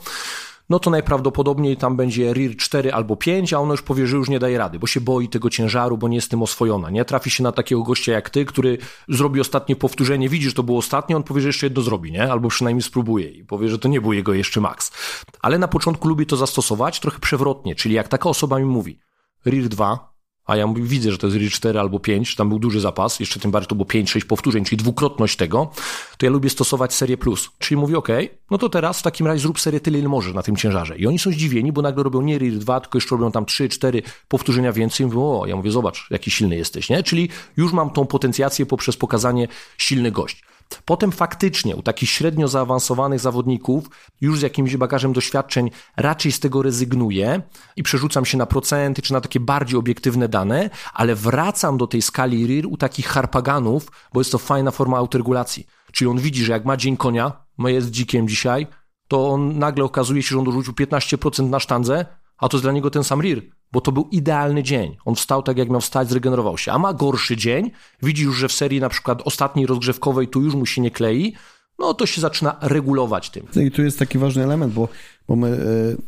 no 0.71 0.79
to 0.79 0.91
najprawdopodobniej 0.91 1.77
tam 1.77 1.97
będzie 1.97 2.33
RIR 2.33 2.57
4 2.57 2.93
albo 2.93 3.17
5, 3.17 3.53
a 3.53 3.59
ono 3.59 3.75
już 3.75 3.83
powie, 3.83 4.07
że 4.07 4.17
już 4.17 4.29
nie 4.29 4.39
daje 4.39 4.59
rady, 4.59 4.79
bo 4.79 4.87
się 4.87 5.01
boi 5.01 5.29
tego 5.29 5.51
ciężaru, 5.51 5.99
bo 5.99 6.09
nie 6.09 6.17
jest 6.17 6.31
tym 6.31 6.43
oswojona, 6.43 6.91
nie? 6.91 7.05
Trafi 7.05 7.31
się 7.31 7.43
na 7.43 7.53
takiego 7.53 7.83
gościa 7.83 8.13
jak 8.13 8.31
ty, 8.31 8.45
który 8.45 8.79
zrobi 9.09 9.41
ostatnie 9.41 9.77
powtórzenie, 9.77 10.29
widzi, 10.29 10.49
że 10.49 10.55
to 10.55 10.63
było 10.63 10.79
ostatnie, 10.79 11.17
on 11.17 11.23
powie, 11.23 11.41
że 11.41 11.49
jeszcze 11.49 11.67
jedno 11.67 11.83
zrobi, 11.83 12.13
nie? 12.13 12.33
Albo 12.33 12.49
przynajmniej 12.49 12.83
spróbuje 12.83 13.31
i 13.31 13.45
powie, 13.45 13.69
że 13.69 13.79
to 13.79 13.89
nie 13.89 14.01
był 14.01 14.13
jego 14.13 14.35
jeszcze 14.35 14.61
maks. 14.61 14.93
Ale 15.41 15.59
na 15.59 15.69
początku 15.69 16.09
lubi 16.09 16.27
to 16.27 16.37
zastosować 16.37 17.01
trochę 17.01 17.19
przewrotnie, 17.19 17.75
czyli 17.75 17.95
jak 17.95 18.09
taka 18.09 18.29
osoba 18.29 18.59
mi 18.59 18.65
mówi, 18.65 19.01
RIR 19.47 19.69
2, 19.69 20.14
a 20.47 20.57
ja 20.57 20.67
mówię, 20.67 20.83
widzę, 20.83 21.13
że 21.13 21.19
to 21.19 21.27
jest 21.27 21.39
RIR 21.39 21.51
4 21.51 21.81
albo 21.81 22.01
5, 22.01 22.35
tam 22.35 22.49
był 22.49 22.59
duży 22.59 22.81
zapas, 22.81 23.21
jeszcze 23.21 23.41
tym 23.41 23.51
bardziej 23.51 23.69
to 23.69 23.75
było 23.75 23.87
5-6 23.87 24.25
powtórzeń, 24.25 24.65
czyli 24.65 24.77
dwukrotność 24.77 25.37
tego, 25.37 25.71
to 26.19 26.27
ja 26.27 26.33
lubię 26.33 26.51
stosować 26.51 26.95
serię 26.95 27.17
plus. 27.17 27.51
Czyli 27.59 27.81
mówię, 27.81 27.99
ok, 27.99 28.09
no 28.51 28.59
to 28.59 28.69
teraz 28.69 29.01
w 29.01 29.03
takim 29.03 29.27
razie 29.27 29.43
zrób 29.43 29.61
serię 29.61 29.81
tyle, 29.81 29.99
ile 29.99 30.09
możesz 30.09 30.35
na 30.35 30.43
tym 30.43 30.57
ciężarze. 30.57 30.99
I 30.99 31.07
oni 31.07 31.19
są 31.19 31.31
zdziwieni, 31.31 31.73
bo 31.73 31.83
nagle 31.83 32.03
robią 32.03 32.23
nie 32.23 32.39
RIR 32.39 32.59
2, 32.59 32.81
tylko 32.81 32.99
jeszcze 32.99 33.17
robią 33.17 33.33
tam 33.33 33.45
3-4 33.45 34.03
powtórzenia 34.29 34.73
więcej. 34.73 35.05
I 35.05 35.07
mówią, 35.07 35.41
o, 35.41 35.47
ja 35.47 35.57
mówię, 35.57 35.71
zobacz, 35.71 36.07
jaki 36.11 36.31
silny 36.31 36.57
jesteś, 36.57 36.91
nie? 36.91 37.03
Czyli 37.03 37.29
już 37.57 37.73
mam 37.73 37.91
tą 37.91 38.07
potencjację 38.07 38.67
poprzez 38.67 38.97
pokazanie 38.97 39.49
silny 39.79 40.11
gość. 40.11 40.45
Potem 40.85 41.13
faktycznie 41.13 41.77
u 41.77 41.83
takich 41.83 42.11
średnio 42.11 42.49
zaawansowanych 42.49 43.21
zawodników, 43.21 43.85
już 44.21 44.39
z 44.39 44.43
jakimś 44.43 44.77
bagażem 44.77 45.13
doświadczeń, 45.13 45.71
raczej 45.97 46.33
z 46.33 46.41
tego 46.41 46.63
rezygnuję 46.63 47.43
i 47.77 47.83
przerzucam 47.83 48.25
się 48.25 48.39
na 48.39 48.47
procenty 48.47 49.03
czy 49.03 49.13
na 49.13 49.21
takie 49.21 49.41
bardziej 49.41 49.79
obiektywne 49.79 50.29
dane, 50.29 50.71
ale 50.95 51.15
wracam 51.15 51.79
do 51.79 51.87
tej 51.87 52.03
skali 52.03 52.47
RIR 52.47 52.67
u 52.67 52.77
takich 52.77 53.07
harpaganów, 53.07 53.89
bo 54.13 54.21
jest 54.21 54.33
to 54.33 54.39
fajna 54.39 54.71
forma 54.71 54.97
autoregulacji. 54.97 55.67
Czyli 55.93 56.11
on 56.11 56.19
widzi, 56.19 56.45
że 56.45 56.53
jak 56.53 56.65
ma 56.65 56.77
dzień 56.77 56.97
konia, 56.97 57.33
jest 57.59 57.91
dzikiem 57.91 58.29
dzisiaj, 58.29 58.67
to 59.09 59.29
on 59.29 59.59
nagle 59.59 59.85
okazuje 59.85 60.23
się, 60.23 60.29
że 60.29 60.39
on 60.39 60.45
dorzucił 60.45 60.73
15% 60.73 61.51
na 61.51 61.61
sztandze, 61.61 62.07
a 62.39 62.49
to 62.49 62.57
jest 62.57 62.65
dla 62.65 62.73
niego 62.73 62.91
ten 62.91 63.05
sam 63.05 63.21
RIR, 63.23 63.43
bo 63.75 63.81
to 63.81 63.93
był 63.93 64.09
idealny 64.11 64.63
dzień. 64.63 64.97
On 65.05 65.15
wstał 65.15 65.43
tak, 65.43 65.59
jak 65.59 65.71
miał 65.71 65.81
wstać, 65.81 66.09
zregenerował 66.09 66.59
się. 66.59 66.73
A 66.73 66.79
ma 66.79 66.93
gorszy 66.93 67.37
dzień, 67.37 67.71
widzi 68.03 68.25
już, 68.25 68.37
że 68.37 68.49
w 68.49 68.53
serii 68.53 68.81
na 68.81 68.89
przykład 68.89 69.23
ostatniej 69.25 69.67
rozgrzewkowej 69.67 70.29
tu 70.29 70.43
już 70.43 70.55
mu 70.55 70.67
się 70.67 70.81
nie 70.81 70.91
klei, 70.91 71.35
no 71.79 71.95
to 71.95 72.07
się 72.07 72.21
zaczyna 72.21 72.57
regulować 72.61 73.31
tym. 73.31 73.47
I 73.67 73.71
tu 73.71 73.83
jest 73.83 73.99
taki 73.99 74.19
ważny 74.19 74.45
element, 74.45 74.73
bo, 74.73 74.89
bo 75.29 75.37
my, 75.37 75.59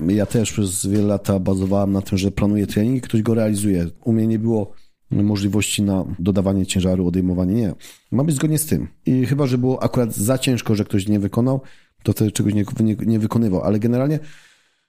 e, 0.08 0.12
ja 0.12 0.26
też 0.26 0.52
przez 0.52 0.86
wiele 0.86 1.04
lat 1.04 1.28
bazowałem 1.40 1.92
na 1.92 2.02
tym, 2.02 2.18
że 2.18 2.30
planuję 2.30 2.66
trening 2.66 2.98
i 2.98 3.00
ktoś 3.00 3.22
go 3.22 3.34
realizuje. 3.34 3.86
U 4.04 4.12
mnie 4.12 4.26
nie 4.26 4.38
było 4.38 4.72
możliwości 5.10 5.82
na 5.82 6.04
dodawanie 6.18 6.66
ciężaru, 6.66 7.06
odejmowanie, 7.06 7.54
nie. 7.54 7.74
Ma 8.10 8.24
być 8.24 8.34
zgodnie 8.34 8.58
z 8.58 8.66
tym. 8.66 8.88
I 9.06 9.26
chyba, 9.26 9.46
że 9.46 9.58
było 9.58 9.82
akurat 9.82 10.14
za 10.14 10.38
ciężko, 10.38 10.74
że 10.74 10.84
ktoś 10.84 11.08
nie 11.08 11.20
wykonał, 11.20 11.60
to 12.02 12.12
wtedy 12.12 12.32
czegoś 12.32 12.54
nie, 12.54 12.64
nie, 12.80 12.96
nie 13.06 13.18
wykonywał. 13.18 13.62
Ale 13.62 13.78
generalnie 13.78 14.18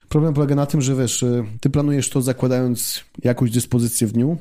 Problem 0.10 0.34
polega 0.34 0.56
na 0.56 0.66
tym, 0.66 0.82
że 0.82 0.96
wiesz, 0.96 1.24
y, 1.24 1.44
ty 1.60 1.70
planujesz 1.70 2.10
to 2.10 2.22
zakładając 2.22 3.04
jakąś 3.24 3.52
dyspozycję 3.52 4.08
w 4.08 4.12
dniu, 4.12 4.38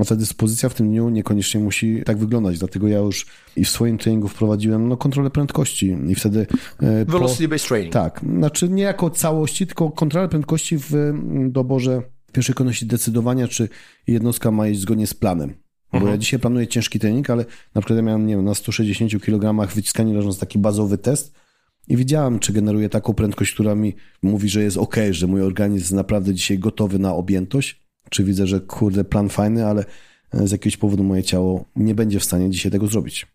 a 0.00 0.04
ta 0.04 0.16
dyspozycja 0.16 0.68
w 0.68 0.74
tym 0.74 0.88
dniu 0.88 1.08
niekoniecznie 1.08 1.60
musi 1.60 2.02
tak 2.04 2.18
wyglądać. 2.18 2.58
Dlatego 2.58 2.88
ja 2.88 2.98
już 2.98 3.26
i 3.56 3.64
w 3.64 3.68
swoim 3.68 3.98
treningu 3.98 4.28
wprowadziłem 4.28 4.88
no, 4.88 4.96
kontrolę 4.96 5.30
prędkości 5.30 5.96
i 6.06 6.14
wtedy... 6.14 6.46
E, 6.82 7.04
Velocity-based 7.04 7.68
training. 7.68 7.92
Tak. 7.92 8.20
Znaczy 8.36 8.68
nie 8.68 8.82
jako 8.82 9.10
całości, 9.10 9.66
tylko 9.66 9.90
kontrolę 9.90 10.28
prędkości 10.28 10.78
w 10.78 10.94
mm, 10.94 11.52
doborze 11.52 12.02
pierwszej 12.32 12.54
kolejności 12.54 12.86
decydowania, 12.86 13.48
czy 13.48 13.68
jednostka 14.06 14.50
ma 14.50 14.68
iść 14.68 14.80
zgodnie 14.80 15.06
z 15.06 15.14
planem. 15.14 15.54
Bo 15.92 15.98
mhm. 15.98 16.12
ja 16.12 16.18
dzisiaj 16.18 16.40
planuję 16.40 16.66
ciężki 16.66 16.98
trening, 16.98 17.30
ale 17.30 17.44
na 17.74 17.80
przykład 17.80 17.96
ja 17.96 18.02
miałem, 18.02 18.26
nie 18.26 18.36
wiem, 18.36 18.44
na 18.44 18.54
160 18.54 19.22
kg 19.24 19.74
wyciskanie 19.74 20.14
leżąc 20.14 20.38
taki 20.38 20.58
bazowy 20.58 20.98
test, 20.98 21.34
i 21.88 21.96
widziałem, 21.96 22.38
czy 22.38 22.52
generuje 22.52 22.88
taką 22.88 23.14
prędkość, 23.14 23.54
która 23.54 23.74
mi 23.74 23.94
mówi, 24.22 24.48
że 24.48 24.62
jest 24.62 24.76
ok, 24.76 24.96
że 25.10 25.26
mój 25.26 25.42
organizm 25.42 25.82
jest 25.82 25.92
naprawdę 25.92 26.34
dzisiaj 26.34 26.58
gotowy 26.58 26.98
na 26.98 27.14
objętość, 27.14 27.86
czy 28.10 28.24
widzę, 28.24 28.46
że 28.46 28.60
kurde, 28.60 29.04
plan 29.04 29.28
fajny, 29.28 29.66
ale 29.66 29.84
z 30.32 30.52
jakiegoś 30.52 30.76
powodu 30.76 31.04
moje 31.04 31.22
ciało 31.22 31.64
nie 31.76 31.94
będzie 31.94 32.20
w 32.20 32.24
stanie 32.24 32.50
dzisiaj 32.50 32.72
tego 32.72 32.86
zrobić. 32.86 33.26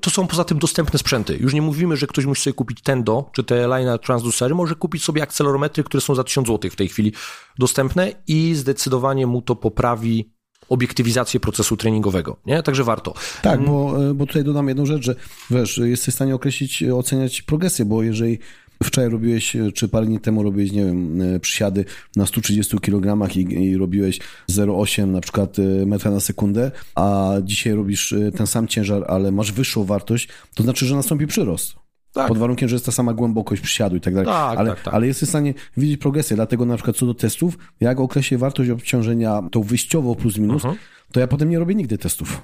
To 0.00 0.10
są 0.10 0.26
poza 0.26 0.44
tym 0.44 0.58
dostępne 0.58 0.98
sprzęty. 0.98 1.36
Już 1.36 1.54
nie 1.54 1.62
mówimy, 1.62 1.96
że 1.96 2.06
ktoś 2.06 2.26
musi 2.26 2.42
sobie 2.42 2.54
kupić 2.54 2.82
Tendo 2.82 3.30
czy 3.32 3.44
te 3.44 3.68
Line 3.68 3.98
Transducery, 3.98 4.54
może 4.54 4.74
kupić 4.74 5.04
sobie 5.04 5.22
akcelerometry, 5.22 5.84
które 5.84 6.00
są 6.00 6.14
za 6.14 6.24
1000 6.24 6.48
zł 6.48 6.70
w 6.70 6.76
tej 6.76 6.88
chwili 6.88 7.12
dostępne 7.58 8.12
i 8.26 8.54
zdecydowanie 8.54 9.26
mu 9.26 9.42
to 9.42 9.56
poprawi 9.56 10.32
obiektywizację 10.70 11.40
procesu 11.40 11.76
treningowego, 11.76 12.36
nie? 12.46 12.62
Także 12.62 12.84
warto. 12.84 13.14
Tak, 13.42 13.54
mm. 13.54 13.66
bo, 13.66 14.08
e, 14.10 14.14
bo 14.14 14.26
tutaj 14.26 14.44
dodam 14.44 14.68
jedną 14.68 14.86
rzecz, 14.86 15.04
że 15.04 15.14
wiesz, 15.50 15.78
jesteś 15.78 16.14
w 16.14 16.16
stanie 16.16 16.34
określić, 16.34 16.82
e, 16.82 16.94
oceniać 16.94 17.42
progresję, 17.42 17.84
bo 17.84 18.02
jeżeli 18.02 18.38
wczoraj 18.82 19.10
robiłeś, 19.10 19.56
e, 19.56 19.72
czy 19.72 19.88
parę 19.88 20.06
dni 20.06 20.20
temu 20.20 20.42
robiłeś, 20.42 20.72
nie 20.72 20.84
wiem, 20.84 21.22
przysiady 21.40 21.84
na 22.16 22.26
130 22.26 22.80
kg 22.80 23.36
i, 23.36 23.40
i 23.40 23.76
robiłeś 23.76 24.18
0,8 24.48 25.06
na 25.06 25.20
przykład 25.20 25.56
metra 25.86 26.10
na 26.10 26.20
sekundę, 26.20 26.70
a 26.94 27.32
dzisiaj 27.42 27.72
robisz 27.72 28.14
ten 28.36 28.46
sam 28.46 28.68
ciężar, 28.68 29.04
ale 29.08 29.32
masz 29.32 29.52
wyższą 29.52 29.84
wartość, 29.84 30.28
to 30.54 30.62
znaczy, 30.62 30.86
że 30.86 30.96
nastąpi 30.96 31.26
przyrost. 31.26 31.74
Tak. 32.12 32.28
Pod 32.28 32.38
warunkiem, 32.38 32.68
że 32.68 32.74
jest 32.74 32.86
ta 32.86 32.92
sama 32.92 33.14
głębokość 33.14 33.62
przysiadu 33.62 33.96
i 33.96 34.00
tak 34.00 34.14
dalej. 34.14 34.26
Tak, 34.26 34.58
ale, 34.58 34.70
tak, 34.70 34.82
tak. 34.82 34.94
ale 34.94 35.06
jesteś 35.06 35.28
w 35.28 35.30
stanie 35.30 35.54
widzieć 35.76 36.00
progresję. 36.00 36.36
Dlatego 36.36 36.66
na 36.66 36.74
przykład 36.74 36.96
co 36.96 37.06
do 37.06 37.14
testów, 37.14 37.58
jak 37.80 38.00
określę 38.00 38.38
wartość 38.38 38.70
obciążenia 38.70 39.42
tą 39.50 39.62
wyjściową 39.62 40.14
plus 40.14 40.38
minus, 40.38 40.64
uh 40.64 40.70
mhm. 40.70 40.74
-huh. 40.74 41.12
to 41.12 41.20
ja 41.20 41.26
potem 41.26 41.50
nie 41.50 41.58
robię 41.58 41.74
nigdy 41.74 41.98
testów. 41.98 42.42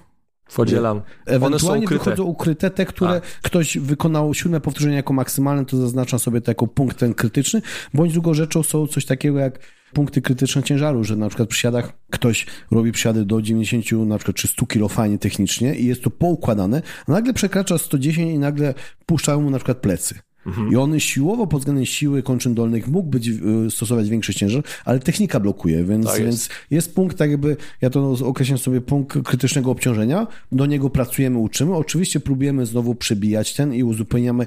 Podzielam. 0.54 1.02
Ewentualnie 1.26 1.84
ukryte. 1.84 2.04
wychodzą 2.04 2.24
ukryte, 2.24 2.70
te, 2.70 2.86
które 2.86 3.10
A. 3.10 3.20
ktoś 3.42 3.78
wykonał 3.78 4.34
siódme 4.34 4.60
powtórzenie 4.60 4.96
jako 4.96 5.12
maksymalne, 5.12 5.64
to 5.64 5.76
zaznacza 5.76 6.18
sobie 6.18 6.40
to 6.40 6.50
jako 6.50 6.66
punkt 6.66 6.98
ten 6.98 7.14
krytyczny, 7.14 7.62
bądź 7.94 8.12
drugą 8.12 8.34
rzeczą 8.34 8.62
są 8.62 8.86
coś 8.86 9.04
takiego 9.04 9.38
jak 9.38 9.58
punkty 9.92 10.22
krytyczne 10.22 10.62
ciężaru, 10.62 11.04
że 11.04 11.16
na 11.16 11.28
przykład 11.28 11.48
przy 11.48 11.60
siadach 11.60 11.92
ktoś 12.10 12.46
robi 12.70 12.92
przysiady 12.92 13.24
do 13.24 13.42
90 13.42 13.92
na 13.92 14.18
przykład 14.18 14.36
czy 14.36 14.48
100 14.48 14.66
kg 14.66 14.94
fajnie 14.94 15.18
technicznie 15.18 15.74
i 15.74 15.86
jest 15.86 16.02
to 16.02 16.10
poukładane, 16.10 16.82
a 17.06 17.12
nagle 17.12 17.32
przekracza 17.32 17.78
110 17.78 18.32
i 18.32 18.38
nagle 18.38 18.74
puszczają 19.06 19.40
mu 19.40 19.50
na 19.50 19.58
przykład 19.58 19.78
plecy. 19.78 20.14
Mhm. 20.46 20.72
I 20.72 20.76
on 20.76 21.00
siłowo 21.00 21.46
pod 21.46 21.60
względem 21.60 21.86
siły 21.86 22.22
kończyn 22.22 22.54
dolnych 22.54 22.88
mógł 22.88 23.10
być, 23.10 23.28
y, 23.28 23.70
stosować 23.70 24.08
większy 24.08 24.34
ciężar, 24.34 24.62
ale 24.84 24.98
technika 24.98 25.40
blokuje, 25.40 25.84
więc, 25.84 26.06
tak 26.06 26.14
jest. 26.14 26.26
więc 26.26 26.48
jest 26.70 26.94
punkt 26.94 27.18
tak 27.18 27.30
jakby, 27.30 27.56
ja 27.80 27.90
to 27.90 28.10
określam 28.24 28.58
sobie 28.58 28.80
punkt 28.80 29.22
krytycznego 29.24 29.70
obciążenia, 29.70 30.26
do 30.52 30.66
niego 30.66 30.90
pracujemy, 30.90 31.38
uczymy. 31.38 31.74
Oczywiście 31.74 32.20
próbujemy 32.20 32.66
znowu 32.66 32.94
przebijać 32.94 33.54
ten 33.54 33.74
i 33.74 33.82
uzupełniamy 33.82 34.46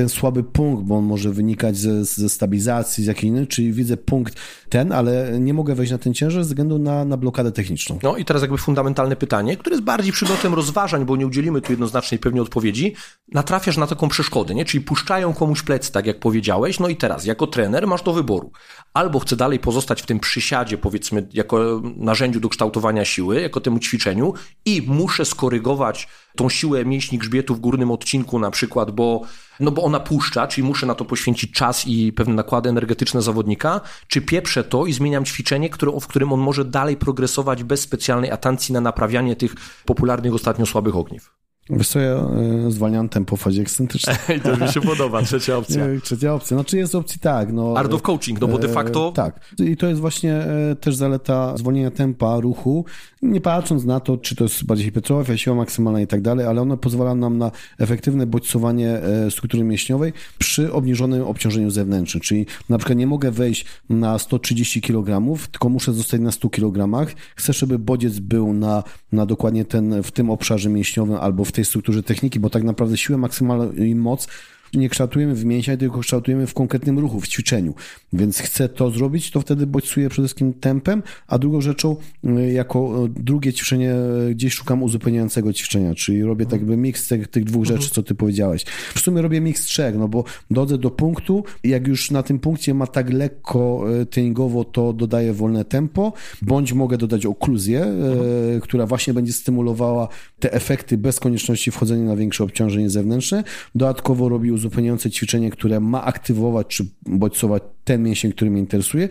ten 0.00 0.08
słaby 0.08 0.42
punkt, 0.44 0.84
bo 0.84 0.96
on 0.96 1.04
może 1.04 1.30
wynikać 1.30 1.76
ze, 1.76 2.04
ze 2.04 2.28
stabilizacji, 2.28 3.04
z 3.04 3.06
jakiejś 3.06 3.24
innej, 3.24 3.46
czyli 3.46 3.72
widzę 3.72 3.96
punkt 3.96 4.34
ten, 4.68 4.92
ale 4.92 5.40
nie 5.40 5.54
mogę 5.54 5.74
wejść 5.74 5.92
na 5.92 5.98
ten 5.98 6.14
ciężar 6.14 6.42
ze 6.42 6.48
względu 6.48 6.78
na, 6.78 7.04
na 7.04 7.16
blokadę 7.16 7.52
techniczną. 7.52 7.98
No 8.02 8.16
i 8.16 8.24
teraz 8.24 8.42
jakby 8.42 8.58
fundamentalne 8.58 9.16
pytanie, 9.16 9.56
które 9.56 9.74
jest 9.74 9.84
bardziej 9.84 10.12
przedmiotem 10.12 10.54
rozważań, 10.54 11.04
bo 11.04 11.16
nie 11.16 11.26
udzielimy 11.26 11.60
tu 11.60 11.72
jednoznacznej 11.72 12.18
pewnie 12.18 12.42
odpowiedzi. 12.42 12.94
Natrafiasz 13.32 13.76
na 13.76 13.86
taką 13.86 14.08
przeszkodę, 14.08 14.54
nie? 14.54 14.64
Czyli 14.64 14.84
puszczają 14.84 15.34
komuś 15.34 15.62
plecy, 15.62 15.92
tak 15.92 16.06
jak 16.06 16.20
powiedziałeś, 16.20 16.80
no 16.80 16.88
i 16.88 16.96
teraz 16.96 17.24
jako 17.24 17.46
trener 17.46 17.86
masz 17.86 18.02
do 18.02 18.12
wyboru. 18.12 18.52
Albo 18.94 19.18
chcę 19.18 19.36
dalej 19.36 19.58
pozostać 19.58 20.02
w 20.02 20.06
tym 20.06 20.20
przysiadzie, 20.20 20.78
powiedzmy, 20.78 21.28
jako 21.32 21.82
narzędziu 21.96 22.40
do 22.40 22.48
kształtowania 22.48 23.04
siły, 23.04 23.40
jako 23.40 23.60
temu 23.60 23.78
ćwiczeniu 23.78 24.34
i 24.64 24.82
muszę 24.86 25.24
skorygować 25.24 26.08
tą 26.36 26.48
siłę 26.48 26.84
mięśni 26.84 27.18
grzbietu 27.18 27.54
w 27.54 27.60
górnym 27.60 27.90
odcinku 27.90 28.38
na 28.38 28.50
przykład, 28.50 28.90
bo, 28.90 29.22
no 29.60 29.70
bo 29.70 29.82
ona 29.82 30.00
puszcza, 30.00 30.46
czyli 30.46 30.66
muszę 30.66 30.86
na 30.86 30.94
to 30.94 31.04
poświęcić 31.04 31.52
czas 31.52 31.86
i 31.86 32.12
pewne 32.12 32.34
nakłady 32.34 32.68
energetyczne 32.68 33.22
zawodnika, 33.22 33.80
czy 34.08 34.20
pieprzę 34.20 34.64
to 34.64 34.86
i 34.86 34.92
zmieniam 34.92 35.24
ćwiczenie, 35.24 35.70
które, 35.70 35.92
w 36.00 36.06
którym 36.06 36.32
on 36.32 36.40
może 36.40 36.64
dalej 36.64 36.96
progresować 36.96 37.64
bez 37.64 37.80
specjalnej 37.80 38.30
atencji 38.30 38.72
na 38.72 38.80
naprawianie 38.80 39.36
tych 39.36 39.54
popularnych 39.84 40.34
ostatnio 40.34 40.66
słabych 40.66 40.96
ogniw. 40.96 41.40
Wiesz 41.70 41.88
co, 41.88 42.00
ja 42.00 42.26
y, 42.66 42.70
zwalniam 42.72 43.08
tempo 43.08 43.36
w 43.36 43.40
fazie 43.40 43.62
ekscentrycznej. 43.62 44.16
I 44.38 44.40
to 44.40 44.56
mi 44.56 44.68
się 44.68 44.80
podoba, 44.80 45.22
trzecia 45.22 45.56
opcja. 45.56 45.84
trzecia 46.02 46.34
opcja. 46.34 46.56
Znaczy 46.56 46.78
jest 46.78 46.94
opcji 46.94 47.20
tak. 47.20 47.52
No, 47.52 47.74
Art 47.76 47.92
of 47.92 48.02
coaching, 48.02 48.40
no 48.40 48.48
bo 48.48 48.58
de 48.58 48.68
facto... 48.68 49.12
tak. 49.12 49.40
I 49.58 49.76
to 49.76 49.86
jest 49.86 50.00
właśnie 50.00 50.44
też 50.80 50.96
zaleta 50.96 51.56
zwolnienia 51.56 51.90
tempa, 51.90 52.40
ruchu, 52.40 52.84
nie 53.22 53.40
patrząc 53.40 53.84
na 53.84 54.00
to, 54.00 54.16
czy 54.16 54.36
to 54.36 54.44
jest 54.44 54.64
bardziej 54.64 54.86
hipertrofia, 54.86 55.36
siła 55.36 55.56
maksymalna 55.56 56.00
i 56.00 56.06
tak 56.06 56.20
dalej, 56.20 56.46
ale 56.46 56.60
ono 56.60 56.76
pozwala 56.76 57.14
nam 57.14 57.38
na 57.38 57.50
efektywne 57.78 58.26
bodźcowanie 58.26 59.00
struktury 59.30 59.64
mięśniowej 59.64 60.12
przy 60.38 60.72
obniżonym 60.72 61.22
obciążeniu 61.22 61.70
zewnętrznym. 61.70 62.20
Czyli 62.20 62.46
na 62.68 62.78
przykład 62.78 62.98
nie 62.98 63.06
mogę 63.06 63.30
wejść 63.30 63.66
na 63.88 64.18
130 64.18 64.80
kg, 64.80 65.38
tylko 65.50 65.68
muszę 65.68 65.92
zostać 65.92 66.20
na 66.20 66.32
100 66.32 66.50
kg. 66.50 67.06
Chcę, 67.36 67.52
żeby 67.52 67.78
bodziec 67.78 68.18
był 68.18 68.52
na, 68.52 68.82
na 69.12 69.26
dokładnie 69.26 69.64
ten, 69.64 70.02
w 70.02 70.10
tym 70.10 70.30
obszarze 70.30 70.68
mięśniowym 70.68 71.16
albo 71.16 71.44
w 71.44 71.49
tej 71.52 71.64
strukturze 71.64 72.02
techniki, 72.02 72.40
bo 72.40 72.50
tak 72.50 72.62
naprawdę 72.62 72.96
siłę 72.96 73.18
maksymalną 73.18 73.72
i 73.72 73.94
moc 73.94 74.28
nie 74.74 74.88
kształtujemy 74.88 75.34
w 75.34 75.44
mięsiach, 75.44 75.78
tylko 75.78 76.00
kształtujemy 76.00 76.46
w 76.46 76.54
konkretnym 76.54 76.98
ruchu, 76.98 77.20
w 77.20 77.28
ćwiczeniu. 77.28 77.74
Więc 78.12 78.38
chcę 78.38 78.68
to 78.68 78.90
zrobić, 78.90 79.30
to 79.30 79.40
wtedy 79.40 79.66
bodźcuję 79.66 80.08
przede 80.08 80.28
wszystkim 80.28 80.52
tempem, 80.52 81.02
a 81.26 81.38
drugą 81.38 81.60
rzeczą, 81.60 81.96
y, 82.24 82.52
jako 82.52 83.04
y, 83.06 83.08
drugie 83.08 83.52
ćwiczenie, 83.52 83.94
y, 84.30 84.34
gdzieś 84.34 84.54
szukam 84.54 84.82
uzupełniającego 84.82 85.52
ćwiczenia, 85.52 85.94
czyli 85.94 86.22
robię 86.22 86.44
tak 86.44 86.52
jakby 86.52 86.76
miks 86.76 87.08
tych, 87.08 87.28
tych 87.28 87.44
dwóch 87.44 87.64
rzeczy, 87.64 87.74
mhm. 87.74 87.92
co 87.92 88.02
ty 88.02 88.14
powiedziałeś. 88.14 88.64
W 88.94 89.00
sumie 89.00 89.22
robię 89.22 89.40
miks 89.40 89.64
trzech, 89.64 89.96
no 89.96 90.08
bo 90.08 90.24
dochodzę 90.50 90.78
do 90.78 90.90
punktu, 90.90 91.44
jak 91.64 91.88
już 91.88 92.10
na 92.10 92.22
tym 92.22 92.38
punkcie 92.38 92.74
ma 92.74 92.86
tak 92.86 93.12
lekko 93.12 93.84
treningowo, 94.10 94.64
to 94.64 94.92
dodaję 94.92 95.32
wolne 95.32 95.64
tempo, 95.64 96.12
bądź 96.42 96.72
mogę 96.72 96.98
dodać 96.98 97.26
okluzję, 97.26 97.84
mhm. 97.84 98.60
która 98.60 98.86
właśnie 98.86 99.14
będzie 99.14 99.32
stymulowała 99.32 100.08
te 100.40 100.52
efekty 100.52 100.98
bez 100.98 101.20
konieczności 101.20 101.70
wchodzenia 101.70 102.04
na 102.04 102.16
większe 102.16 102.44
obciążenie 102.44 102.90
zewnętrzne. 102.90 103.44
Dodatkowo 103.74 104.28
robi 104.28 104.50
uzupełniające 104.60 105.10
ćwiczenie, 105.10 105.50
które 105.50 105.80
ma 105.80 106.04
aktywować 106.04 106.66
czy 106.66 106.86
bodźcować 107.06 107.62
ten 107.84 108.02
mięsień, 108.02 108.32
który 108.32 108.50
mnie 108.50 108.60
interesuje. 108.60 109.08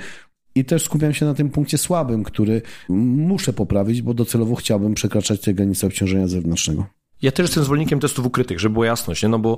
I 0.55 0.65
też 0.65 0.83
skupiam 0.83 1.13
się 1.13 1.25
na 1.25 1.33
tym 1.33 1.49
punkcie 1.49 1.77
słabym, 1.77 2.23
który 2.23 2.61
muszę 2.89 3.53
poprawić, 3.53 4.01
bo 4.01 4.13
docelowo 4.13 4.55
chciałbym 4.55 4.93
przekraczać 4.93 5.41
te 5.41 5.53
granice 5.53 5.87
obciążenia 5.87 6.27
zewnętrznego. 6.27 6.85
Ja 7.21 7.31
też 7.31 7.43
jestem 7.43 7.63
zwolennikiem 7.63 7.99
testów 7.99 8.25
ukrytych, 8.25 8.59
żeby 8.59 8.73
była 8.73 8.85
jasność, 8.85 9.23
nie? 9.23 9.29
no 9.29 9.39
bo 9.39 9.57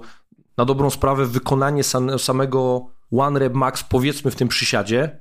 na 0.57 0.65
dobrą 0.65 0.89
sprawę 0.89 1.25
wykonanie 1.25 1.83
samego 2.17 2.87
one 3.11 3.39
rep 3.39 3.53
max, 3.53 3.83
powiedzmy 3.83 4.31
w 4.31 4.35
tym 4.35 4.47
przysiadzie, 4.47 5.17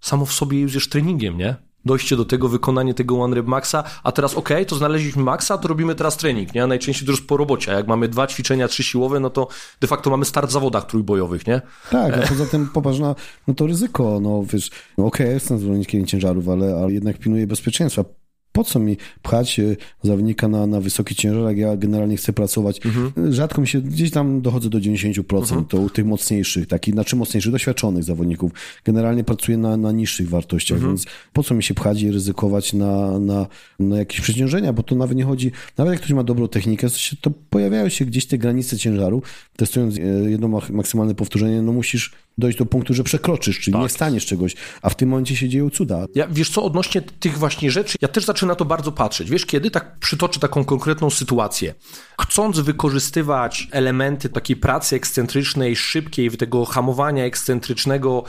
samo 0.00 0.26
w 0.26 0.32
sobie 0.32 0.60
już 0.60 0.74
jest 0.74 0.92
treningiem, 0.92 1.38
nie? 1.38 1.69
Dojście 1.84 2.16
do 2.16 2.24
tego, 2.24 2.48
wykonanie 2.48 2.94
tego 2.94 3.20
One 3.20 3.36
Rep 3.36 3.46
Maxa, 3.46 3.84
a 4.02 4.12
teraz 4.12 4.34
ok, 4.34 4.48
to 4.66 4.76
znaleźliśmy 4.76 5.22
Maxa, 5.22 5.58
to 5.58 5.68
robimy 5.68 5.94
teraz 5.94 6.16
trening, 6.16 6.54
nie? 6.54 6.62
A 6.62 6.66
najczęściej 6.66 7.06
to 7.06 7.12
już 7.12 7.20
po 7.20 7.36
robocie, 7.36 7.72
a 7.72 7.74
jak 7.74 7.86
mamy 7.86 8.08
dwa 8.08 8.26
ćwiczenia, 8.26 8.68
trzy 8.68 8.82
siłowe, 8.82 9.20
no 9.20 9.30
to 9.30 9.48
de 9.80 9.86
facto 9.86 10.10
mamy 10.10 10.24
start 10.24 10.48
w 10.48 10.52
zawodach 10.52 10.86
trójbojowych, 10.86 11.46
nie? 11.46 11.62
Tak, 11.90 12.14
a 12.14 12.26
poza 12.28 12.46
tym 12.46 12.68
popatrz 12.68 12.98
na 12.98 13.14
no 13.48 13.54
to 13.54 13.66
ryzyko, 13.66 14.20
no 14.22 14.44
wiesz, 14.52 14.70
no 14.98 15.06
okej, 15.06 15.26
okay, 15.26 15.34
jestem 15.34 15.58
zwolennikiem 15.58 16.06
ciężarów, 16.06 16.48
ale, 16.48 16.76
ale 16.82 16.92
jednak 16.92 17.18
pilnuję 17.18 17.46
bezpieczeństwa 17.46 18.04
po 18.52 18.64
co 18.64 18.78
mi 18.78 18.96
pchać 19.22 19.60
e, 19.60 19.76
zawodnika 20.02 20.48
na, 20.48 20.66
na 20.66 20.80
wysoki 20.80 21.14
ciężar, 21.14 21.42
jak 21.42 21.58
ja 21.58 21.76
generalnie 21.76 22.16
chcę 22.16 22.32
pracować. 22.32 22.86
Mhm. 22.86 23.32
Rzadko 23.32 23.60
mi 23.60 23.68
się, 23.68 23.80
gdzieś 23.80 24.10
tam 24.10 24.42
dochodzę 24.42 24.70
do 24.70 24.78
90%, 24.78 25.38
mhm. 25.38 25.64
to 25.64 25.78
u 25.78 25.90
tych 25.90 26.06
mocniejszych, 26.06 26.66
takich, 26.66 26.94
znaczy 26.94 27.16
mocniejszych, 27.16 27.52
doświadczonych 27.52 28.04
zawodników. 28.04 28.52
Generalnie 28.84 29.24
pracuję 29.24 29.58
na, 29.58 29.76
na 29.76 29.92
niższych 29.92 30.28
wartościach, 30.28 30.76
mhm. 30.76 30.96
więc 30.96 31.06
po 31.32 31.42
co 31.42 31.54
mi 31.54 31.62
się 31.62 31.74
pchać 31.74 32.02
i 32.02 32.10
ryzykować 32.10 32.72
na, 32.72 33.18
na, 33.18 33.46
na 33.78 33.98
jakieś 33.98 34.20
przeciążenia, 34.20 34.72
bo 34.72 34.82
to 34.82 34.94
nawet 34.94 35.16
nie 35.16 35.24
chodzi, 35.24 35.52
nawet 35.78 35.92
jak 35.92 36.00
ktoś 36.00 36.12
ma 36.12 36.24
dobrą 36.24 36.48
technikę, 36.48 36.86
to 37.20 37.30
pojawiają 37.50 37.88
się 37.88 38.04
gdzieś 38.04 38.26
te 38.26 38.38
granice 38.38 38.78
ciężaru, 38.78 39.22
testując 39.56 39.98
e, 39.98 40.00
jedno 40.30 40.48
maksymalne 40.70 41.14
powtórzenie, 41.14 41.62
no 41.62 41.72
musisz 41.72 42.12
dojść 42.40 42.58
do 42.58 42.66
punktu, 42.66 42.94
że 42.94 43.04
przekroczysz, 43.04 43.60
czyli 43.60 43.72
tak. 43.72 43.82
nie 43.82 43.88
staniesz 43.88 44.26
czegoś, 44.26 44.54
a 44.82 44.90
w 44.90 44.94
tym 44.94 45.08
momencie 45.08 45.36
się 45.36 45.48
dzieją 45.48 45.70
cuda. 45.70 46.06
Ja, 46.14 46.28
wiesz 46.28 46.50
co, 46.50 46.62
odnośnie 46.62 47.00
tych 47.00 47.38
właśnie 47.38 47.70
rzeczy, 47.70 47.98
ja 48.00 48.08
też 48.08 48.24
zaczynam 48.24 48.48
na 48.48 48.56
to 48.56 48.64
bardzo 48.64 48.92
patrzeć. 48.92 49.30
Wiesz, 49.30 49.46
kiedy 49.46 49.70
tak 49.70 49.98
przytoczę 49.98 50.40
taką 50.40 50.64
konkretną 50.64 51.10
sytuację, 51.10 51.74
chcąc 52.20 52.60
wykorzystywać 52.60 53.68
elementy 53.70 54.28
takiej 54.28 54.56
pracy 54.56 54.96
ekscentrycznej, 54.96 55.76
szybkiej, 55.76 56.30
tego 56.30 56.64
hamowania 56.64 57.24
ekscentrycznego 57.24 58.24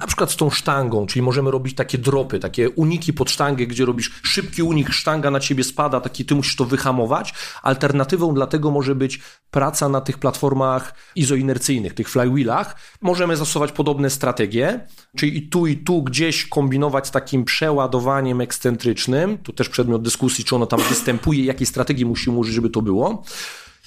na 0.00 0.06
przykład 0.06 0.30
z 0.30 0.36
tą 0.36 0.50
sztangą, 0.50 1.06
czyli 1.06 1.22
możemy 1.22 1.50
robić 1.50 1.74
takie 1.74 1.98
dropy, 1.98 2.38
takie 2.38 2.70
uniki 2.70 3.12
pod 3.12 3.30
sztangę, 3.30 3.66
gdzie 3.66 3.84
robisz 3.84 4.10
szybki 4.22 4.62
unik, 4.62 4.90
sztanga 4.90 5.30
na 5.30 5.40
ciebie 5.40 5.64
spada, 5.64 6.00
taki 6.00 6.24
ty 6.24 6.34
musisz 6.34 6.56
to 6.56 6.64
wyhamować. 6.64 7.34
Alternatywą 7.62 8.34
dla 8.34 8.46
tego 8.46 8.70
może 8.70 8.94
być 8.94 9.20
praca 9.50 9.88
na 9.88 10.00
tych 10.00 10.18
platformach 10.18 10.94
izoinercyjnych, 11.16 11.94
tych 11.94 12.08
flywheelach. 12.08 12.76
Możemy 13.00 13.36
zastosować 13.36 13.72
podobne 13.72 14.10
strategie, 14.10 14.86
czyli 15.16 15.36
i 15.36 15.48
tu 15.48 15.66
i 15.66 15.76
tu 15.76 16.02
gdzieś 16.02 16.46
kombinować 16.46 17.06
z 17.06 17.10
takim 17.10 17.44
przeładowaniem 17.44 18.40
ekscentrycznym. 18.40 19.38
Tu 19.38 19.52
też 19.52 19.68
przedmiot 19.68 20.02
dyskusji, 20.02 20.44
czy 20.44 20.56
ono 20.56 20.66
tam 20.66 20.80
występuje, 20.88 21.44
jakiej 21.44 21.66
strategii 21.66 22.06
musimy 22.06 22.36
użyć, 22.38 22.54
żeby 22.54 22.70
to 22.70 22.82
było. 22.82 23.22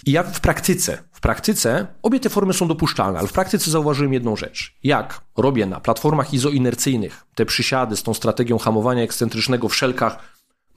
I 0.06 0.12
ja 0.12 0.24
w 0.24 0.40
praktyce, 0.40 0.98
w 1.12 1.20
praktyce 1.20 1.88
obie 2.04 2.20
te 2.20 2.30
formy 2.30 2.54
są 2.54 2.68
dopuszczalne, 2.68 3.20
ale 3.20 3.28
w 3.28 3.34
praktyce 3.34 3.72
zauważyłem 3.72 4.14
jedną 4.14 4.36
rzecz. 4.36 4.76
Jak 4.84 5.22
robię 5.38 5.66
na 5.66 5.80
platformach 5.80 6.34
izoinercyjnych 6.34 7.26
te 7.36 7.46
przysiady 7.46 7.96
z 7.96 8.04
tą 8.04 8.14
strategią 8.14 8.58
hamowania 8.58 9.04
ekscentrycznego 9.04 9.70
w 9.70 9.76
szelkach, 9.76 10.18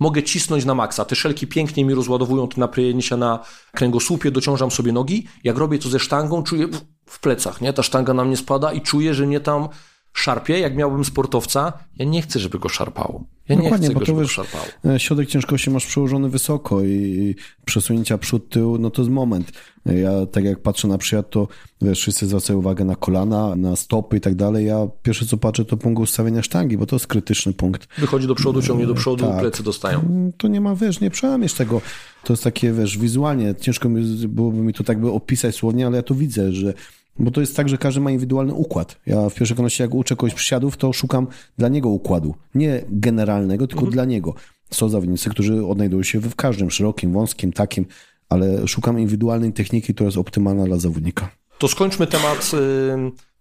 mogę 0.00 0.22
cisnąć 0.22 0.64
na 0.64 0.74
maksa. 0.74 1.04
Te 1.04 1.16
szelki 1.16 1.46
pięknie 1.46 1.84
mi 1.84 1.94
rozładowują 1.94 2.48
napryjenie 2.56 3.02
się 3.02 3.16
na 3.16 3.44
kręgosłupie, 3.72 4.30
dociążam 4.30 4.70
sobie 4.70 4.92
nogi. 4.92 5.28
Jak 5.44 5.58
robię 5.58 5.78
to 5.78 5.88
ze 5.88 5.98
sztangą, 5.98 6.42
czuję 6.42 6.68
w 7.06 7.20
plecach, 7.20 7.60
nie? 7.60 7.72
Ta 7.72 7.82
sztanga 7.82 8.14
na 8.14 8.24
mnie 8.24 8.36
spada 8.36 8.72
i 8.72 8.80
czuję, 8.80 9.14
że 9.14 9.26
nie 9.26 9.40
tam 9.40 9.68
szarpie, 10.12 10.58
jak 10.58 10.76
miałbym 10.76 11.04
sportowca, 11.04 11.72
ja 11.96 12.04
nie 12.04 12.22
chcę, 12.22 12.38
żeby 12.38 12.58
go 12.58 12.68
szarpało. 12.68 13.24
Ja 13.48 13.56
Dokładnie, 13.56 13.88
nie 13.88 13.94
chcę, 13.94 14.00
bo 14.00 14.06
to 14.06 14.16
wiesz, 14.16 14.40
e, 14.84 15.00
środek 15.00 15.28
ciężkości 15.28 15.70
masz 15.70 15.86
przełożony 15.86 16.28
wysoko 16.28 16.82
i 16.82 17.34
przesunięcia 17.64 18.18
przód, 18.18 18.48
tył, 18.48 18.78
no 18.78 18.90
to 18.90 19.02
jest 19.02 19.12
moment. 19.12 19.52
Ja 19.86 20.26
tak 20.26 20.44
jak 20.44 20.62
patrzę 20.62 20.88
na 20.88 20.98
przyjad, 20.98 21.30
to 21.30 21.48
wiesz, 21.82 22.00
wszyscy 22.00 22.26
zwracają 22.26 22.58
uwagę 22.58 22.84
na 22.84 22.96
kolana, 22.96 23.56
na 23.56 23.76
stopy 23.76 24.16
i 24.16 24.20
tak 24.20 24.34
dalej. 24.34 24.66
Ja 24.66 24.88
pierwsze 25.02 25.26
co 25.26 25.36
patrzę, 25.36 25.64
to 25.64 25.76
punkt 25.76 26.00
ustawienia 26.00 26.42
sztangi, 26.42 26.78
bo 26.78 26.86
to 26.86 26.96
jest 26.96 27.06
krytyczny 27.06 27.52
punkt. 27.52 27.88
Wychodzi 27.98 28.26
do 28.26 28.34
przodu, 28.34 28.62
ciągnie 28.62 28.86
do 28.86 28.94
przodu, 28.94 29.24
tak. 29.24 29.40
plecy 29.40 29.62
dostają. 29.62 30.30
To 30.36 30.48
nie 30.48 30.60
ma, 30.60 30.74
wiesz, 30.74 31.00
nie 31.00 31.10
przełamiesz 31.10 31.54
tego. 31.54 31.80
To 32.24 32.32
jest 32.32 32.44
takie, 32.44 32.72
wiesz, 32.72 32.98
wizualnie, 32.98 33.54
ciężko 33.54 33.88
byłoby 34.28 34.58
mi 34.58 34.72
to 34.72 34.84
tak 34.84 35.00
by 35.00 35.10
opisać 35.10 35.54
słownie, 35.54 35.86
ale 35.86 35.96
ja 35.96 36.02
to 36.02 36.14
widzę, 36.14 36.52
że 36.52 36.74
bo 37.18 37.30
to 37.30 37.40
jest 37.40 37.56
tak, 37.56 37.68
że 37.68 37.78
każdy 37.78 38.00
ma 38.00 38.10
indywidualny 38.10 38.54
układ. 38.54 39.00
Ja 39.06 39.28
w 39.28 39.34
pierwszej 39.34 39.56
kolejności, 39.56 39.82
jak 39.82 39.94
uczę 39.94 40.16
kogoś 40.16 40.34
przysiadów, 40.34 40.76
to 40.76 40.92
szukam 40.92 41.26
dla 41.58 41.68
niego 41.68 41.88
układu. 41.88 42.34
Nie 42.54 42.84
generalnego, 42.88 43.66
tylko 43.66 43.80
mhm. 43.80 43.92
dla 43.92 44.04
niego. 44.04 44.34
Są 44.70 44.88
zawodnicy, 44.88 45.30
którzy 45.30 45.66
odnajdują 45.66 46.02
się 46.02 46.20
w 46.20 46.34
każdym, 46.34 46.70
szerokim, 46.70 47.12
wąskim, 47.12 47.52
takim, 47.52 47.86
ale 48.28 48.68
szukam 48.68 48.98
indywidualnej 48.98 49.52
techniki, 49.52 49.94
która 49.94 50.06
jest 50.06 50.18
optymalna 50.18 50.64
dla 50.64 50.76
zawodnika. 50.76 51.30
To 51.58 51.68
skończmy 51.68 52.06
temat 52.06 52.50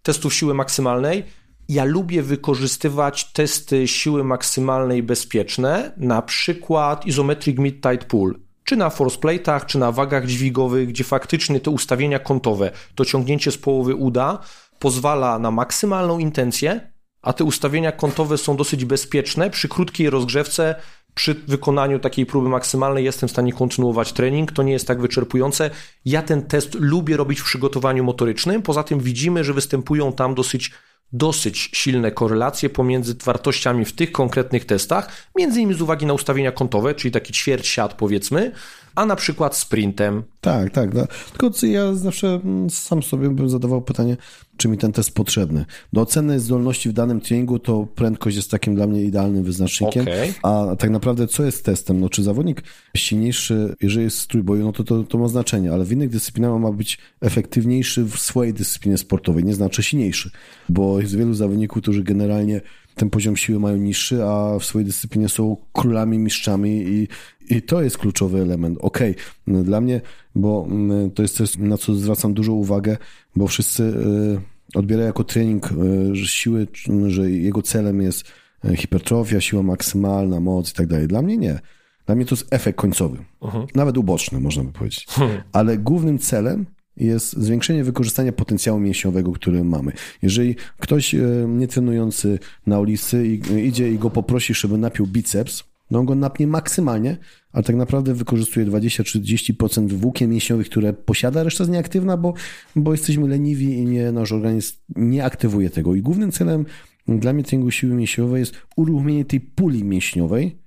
testów 0.04 0.34
siły 0.34 0.54
maksymalnej. 0.54 1.24
Ja 1.70 1.84
lubię 1.86 2.24
wykorzystywać 2.24 3.32
testy 3.32 3.88
siły 3.88 4.24
maksymalnej 4.24 5.04
bezpieczne, 5.04 5.92
na 5.98 6.22
przykład 6.22 7.06
isometric 7.06 7.58
mid-tight 7.58 8.06
pull, 8.06 8.40
czy 8.68 8.76
na 8.76 8.90
force 8.90 9.18
plate'ach, 9.18 9.66
czy 9.66 9.80
na 9.80 9.92
wagach 9.92 10.26
dźwigowych, 10.26 10.88
gdzie 10.88 11.04
faktycznie 11.04 11.60
te 11.60 11.72
ustawienia 11.72 12.20
kątowe, 12.20 12.72
to 12.96 13.06
ciągnięcie 13.06 13.52
z 13.52 13.58
połowy 13.58 13.96
uda 13.96 14.40
pozwala 14.80 15.40
na 15.40 15.52
maksymalną 15.52 16.20
intencję, 16.20 16.92
a 17.22 17.34
te 17.34 17.44
ustawienia 17.44 17.92
kątowe 17.92 18.38
są 18.38 18.58
dosyć 18.58 18.86
bezpieczne. 18.86 19.50
Przy 19.50 19.68
krótkiej 19.68 20.10
rozgrzewce, 20.10 20.76
przy 21.14 21.34
wykonaniu 21.34 22.00
takiej 22.00 22.26
próby 22.26 22.50
maksymalnej 22.50 23.06
jestem 23.06 23.30
w 23.30 23.32
stanie 23.32 23.54
kontynuować 23.54 24.14
trening. 24.14 24.52
To 24.52 24.64
nie 24.64 24.72
jest 24.72 24.88
tak 24.88 25.02
wyczerpujące. 25.02 25.70
Ja 26.06 26.22
ten 26.22 26.42
test 26.42 26.76
lubię 26.80 27.18
robić 27.18 27.40
w 27.40 27.44
przygotowaniu 27.44 28.04
motorycznym. 28.04 28.62
Poza 28.62 28.84
tym 28.84 29.00
widzimy, 29.00 29.44
że 29.44 29.54
występują 29.54 30.14
tam 30.14 30.36
dosyć 30.36 30.72
dosyć 31.14 31.70
silne 31.74 32.12
korelacje 32.12 32.70
pomiędzy 32.70 33.16
wartościami 33.26 33.86
w 33.86 33.94
tych 33.94 34.12
konkretnych 34.12 34.66
testach, 34.66 35.28
między 35.38 35.60
innymi 35.60 35.78
z 35.80 35.82
uwagi 35.82 36.06
na 36.06 36.14
ustawienia 36.14 36.52
kątowe, 36.52 36.96
czyli 36.96 37.12
taki 37.12 37.34
ćwierć 37.34 37.68
siat 37.68 37.94
powiedzmy, 37.94 38.52
a 38.98 39.06
na 39.06 39.16
przykład 39.16 39.56
sprintem. 39.56 40.24
Tak, 40.42 40.72
tak. 40.72 40.96
tak. 40.96 41.14
Tylko 41.32 41.68
ja 41.68 41.94
zawsze 41.94 42.28
mm, 42.28 42.70
sam 42.70 43.04
sobie 43.04 43.30
bym 43.30 43.50
zadawał 43.50 43.82
pytanie, 43.82 44.18
czy 44.58 44.68
mi 44.68 44.78
ten 44.78 44.92
test 44.92 45.14
potrzebny. 45.14 45.66
Do 45.94 46.02
oceny 46.02 46.40
zdolności 46.40 46.90
w 46.90 46.94
danym 46.94 47.22
treningu 47.22 47.60
to 47.60 47.88
prędkość 47.96 48.36
jest 48.36 48.52
takim 48.52 48.76
dla 48.76 48.88
mnie 48.88 49.04
idealnym 49.04 49.44
wyznacznikiem. 49.44 50.02
Okay. 50.02 50.34
A 50.44 50.76
tak 50.76 50.90
naprawdę 50.90 51.28
co 51.28 51.44
jest 51.44 51.66
testem? 51.66 52.00
No, 52.00 52.10
czy 52.10 52.24
zawodnik 52.24 52.64
silniejszy, 52.96 53.76
jeżeli 53.82 54.04
jest 54.04 54.22
w 54.22 54.28
trójboju, 54.28 54.66
no 54.66 54.72
to, 54.72 54.84
to 54.84 55.04
to 55.04 55.18
ma 55.18 55.28
znaczenie, 55.28 55.74
ale 55.74 55.86
w 55.86 55.92
innych 55.92 56.10
dyscyplinach 56.10 56.60
ma 56.60 56.72
być 56.72 56.98
efektywniejszy 57.22 58.04
w 58.04 58.18
swojej 58.20 58.54
dyscyplinie 58.54 58.98
sportowej, 58.98 59.44
nie 59.44 59.54
znaczy 59.54 59.84
silniejszy, 59.84 60.32
bo 60.70 61.00
jest 61.00 61.16
wielu 61.16 61.34
zawodników, 61.34 61.82
którzy 61.82 62.04
generalnie 62.04 62.62
ten 62.98 63.10
poziom 63.10 63.38
siły 63.38 63.60
mają 63.60 63.78
niższy, 63.78 64.24
a 64.24 64.60
w 64.60 64.66
swojej 64.66 64.86
dyscyplinie 64.86 65.30
są 65.30 65.58
królami, 65.74 66.20
mistrzami 66.20 66.70
i, 66.70 67.08
i 67.50 67.62
to 67.62 67.82
jest 67.82 67.98
kluczowy 67.98 68.42
element. 68.42 68.78
Okej, 68.82 69.16
okay. 69.48 69.64
dla 69.64 69.82
mnie, 69.82 70.02
bo 70.36 70.68
mm, 70.70 71.12
to 71.12 71.22
jest 71.22 71.36
coś, 71.36 71.58
na 71.58 71.78
co 71.78 71.96
zwracam 71.96 72.34
dużą 72.34 72.54
uwagę, 72.54 72.98
bo 73.36 73.48
wszyscy 73.48 73.84
y, 73.84 74.78
odbierają 74.78 75.08
jako 75.08 75.24
trening 75.24 75.70
y, 75.72 76.28
siły, 76.28 76.68
że 77.08 77.32
jego 77.32 77.62
celem 77.62 78.02
jest 78.02 78.26
y, 78.66 78.76
hipertrofia, 78.76 79.42
siła 79.42 79.64
maksymalna, 79.64 80.40
moc 80.40 80.72
i 80.72 80.74
tak 80.74 80.88
dalej. 80.88 81.08
Dla 81.08 81.22
mnie 81.22 81.38
nie. 81.38 81.60
Dla 82.06 82.16
mnie 82.16 82.26
to 82.26 82.36
jest 82.36 82.54
efekt 82.54 82.80
końcowy. 82.80 83.18
Uh 83.40 83.54
-huh. 83.54 83.68
Nawet 83.76 83.98
uboczny, 83.98 84.40
można 84.40 84.64
by 84.64 84.72
powiedzieć. 84.72 85.06
Hmm. 85.10 85.42
Ale 85.52 85.78
głównym 85.78 86.20
celem 86.20 86.66
jest 86.98 87.34
zwiększenie 87.34 87.84
wykorzystania 87.84 88.32
potencjału 88.32 88.80
mięśniowego, 88.80 89.32
który 89.32 89.64
mamy. 89.64 89.92
Jeżeli 90.22 90.56
ktoś 90.80 91.16
e, 91.16 91.20
nietrenujący 91.48 92.40
na 92.68 92.80
ulicy 92.80 93.28
idzie 93.64 93.92
i 93.92 93.98
go 93.98 94.10
poprosi, 94.10 94.54
żeby 94.54 94.78
napił 94.78 95.08
biceps, 95.08 95.64
no 95.92 96.00
on 96.00 96.06
go 96.06 96.16
napnie 96.16 96.48
maksymalnie, 96.48 97.18
ale 97.52 97.64
tak 97.64 97.76
naprawdę 97.76 98.14
wykorzystuje 98.14 98.66
20-30% 98.66 99.94
włókien 99.94 100.30
mięśniowych, 100.30 100.70
które 100.70 100.94
posiada, 100.94 101.44
reszta 101.44 101.64
jest 101.64 101.72
nieaktywna, 101.72 102.18
bo, 102.18 102.34
bo 102.76 102.92
jesteśmy 102.92 103.28
leniwi 103.28 103.74
i 103.74 103.86
nie, 103.86 104.12
nasz 104.12 104.32
organizm 104.32 104.76
nie 104.96 105.26
aktywuje 105.26 105.70
tego. 105.70 105.96
I 105.96 106.02
głównym 106.02 106.32
celem 106.32 106.66
dla 107.08 107.34
mnie 107.34 107.44
treningu 107.44 107.72
siły 107.72 107.94
mięśniowej 107.94 108.40
jest 108.40 108.54
uruchomienie 108.76 109.26
tej 109.26 109.42
puli 109.42 109.84
mięśniowej. 109.84 110.58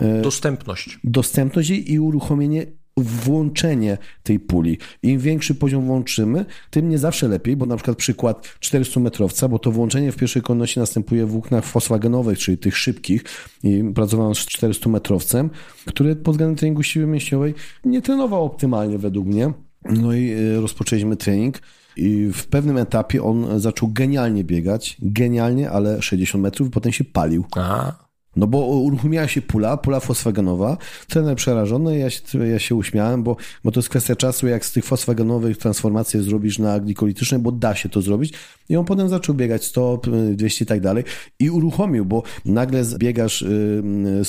E, 0.00 0.22
dostępność. 0.22 0.98
Dostępność 1.04 1.70
i 1.70 2.00
uruchomienie 2.00 2.66
włączenie 3.02 3.98
tej 4.22 4.40
puli. 4.40 4.78
Im 5.02 5.18
większy 5.18 5.54
poziom 5.54 5.86
włączymy, 5.86 6.44
tym 6.70 6.88
nie 6.88 6.98
zawsze 6.98 7.28
lepiej, 7.28 7.56
bo 7.56 7.66
na 7.66 7.76
przykład 7.76 7.98
przykład 7.98 8.46
400-metrowca, 8.60 9.48
bo 9.48 9.58
to 9.58 9.70
włączenie 9.70 10.12
w 10.12 10.16
pierwszej 10.16 10.42
kolejności 10.42 10.80
następuje 10.80 11.26
w 11.26 11.30
włóknach 11.30 11.64
fosfagenowych, 11.64 12.38
czyli 12.38 12.58
tych 12.58 12.76
szybkich 12.76 13.24
i 13.62 13.84
pracowałem 13.94 14.34
z 14.34 14.38
400-metrowcem, 14.38 15.48
który 15.86 16.16
pod 16.16 16.34
względem 16.34 16.56
treningu 16.56 16.82
siły 16.82 17.06
mięśniowej 17.06 17.54
nie 17.84 18.02
trenował 18.02 18.44
optymalnie 18.44 18.98
według 18.98 19.26
mnie. 19.26 19.52
No 19.84 20.12
i 20.12 20.30
e, 20.30 20.60
rozpoczęliśmy 20.60 21.16
trening. 21.16 21.58
I 21.96 22.30
w 22.32 22.46
pewnym 22.46 22.76
etapie 22.76 23.22
on 23.22 23.60
zaczął 23.60 23.88
genialnie 23.88 24.44
biegać, 24.44 24.96
genialnie, 25.02 25.70
ale 25.70 26.02
60 26.02 26.42
metrów, 26.42 26.70
potem 26.70 26.92
się 26.92 27.04
palił. 27.04 27.44
Aha. 27.56 28.09
No 28.36 28.46
bo 28.46 28.58
uruchomiła 28.58 29.28
się 29.28 29.42
pula, 29.42 29.76
pula 29.76 30.00
fosfagenowa. 30.00 30.76
Trener 31.08 31.36
przerażony, 31.36 31.98
ja 31.98 32.10
się, 32.10 32.46
ja 32.46 32.58
się 32.58 32.74
uśmiałem, 32.74 33.22
bo, 33.22 33.36
bo 33.64 33.72
to 33.72 33.80
jest 33.80 33.88
kwestia 33.88 34.16
czasu, 34.16 34.46
jak 34.46 34.64
z 34.64 34.72
tych 34.72 34.84
fosfagenowych 34.84 35.58
transformację 35.58 36.22
zrobisz 36.22 36.58
na 36.58 36.80
glikolityczne, 36.80 37.38
bo 37.38 37.52
da 37.52 37.74
się 37.74 37.88
to 37.88 38.02
zrobić. 38.02 38.32
I 38.68 38.76
on 38.76 38.84
potem 38.84 39.08
zaczął 39.08 39.34
biegać 39.34 39.64
100, 39.64 40.00
200 40.32 40.64
i 40.64 40.66
tak 40.66 40.80
dalej 40.80 41.04
i 41.38 41.50
uruchomił, 41.50 42.04
bo 42.04 42.22
nagle 42.44 42.84
biegasz, 42.98 43.42
y, 43.42 43.82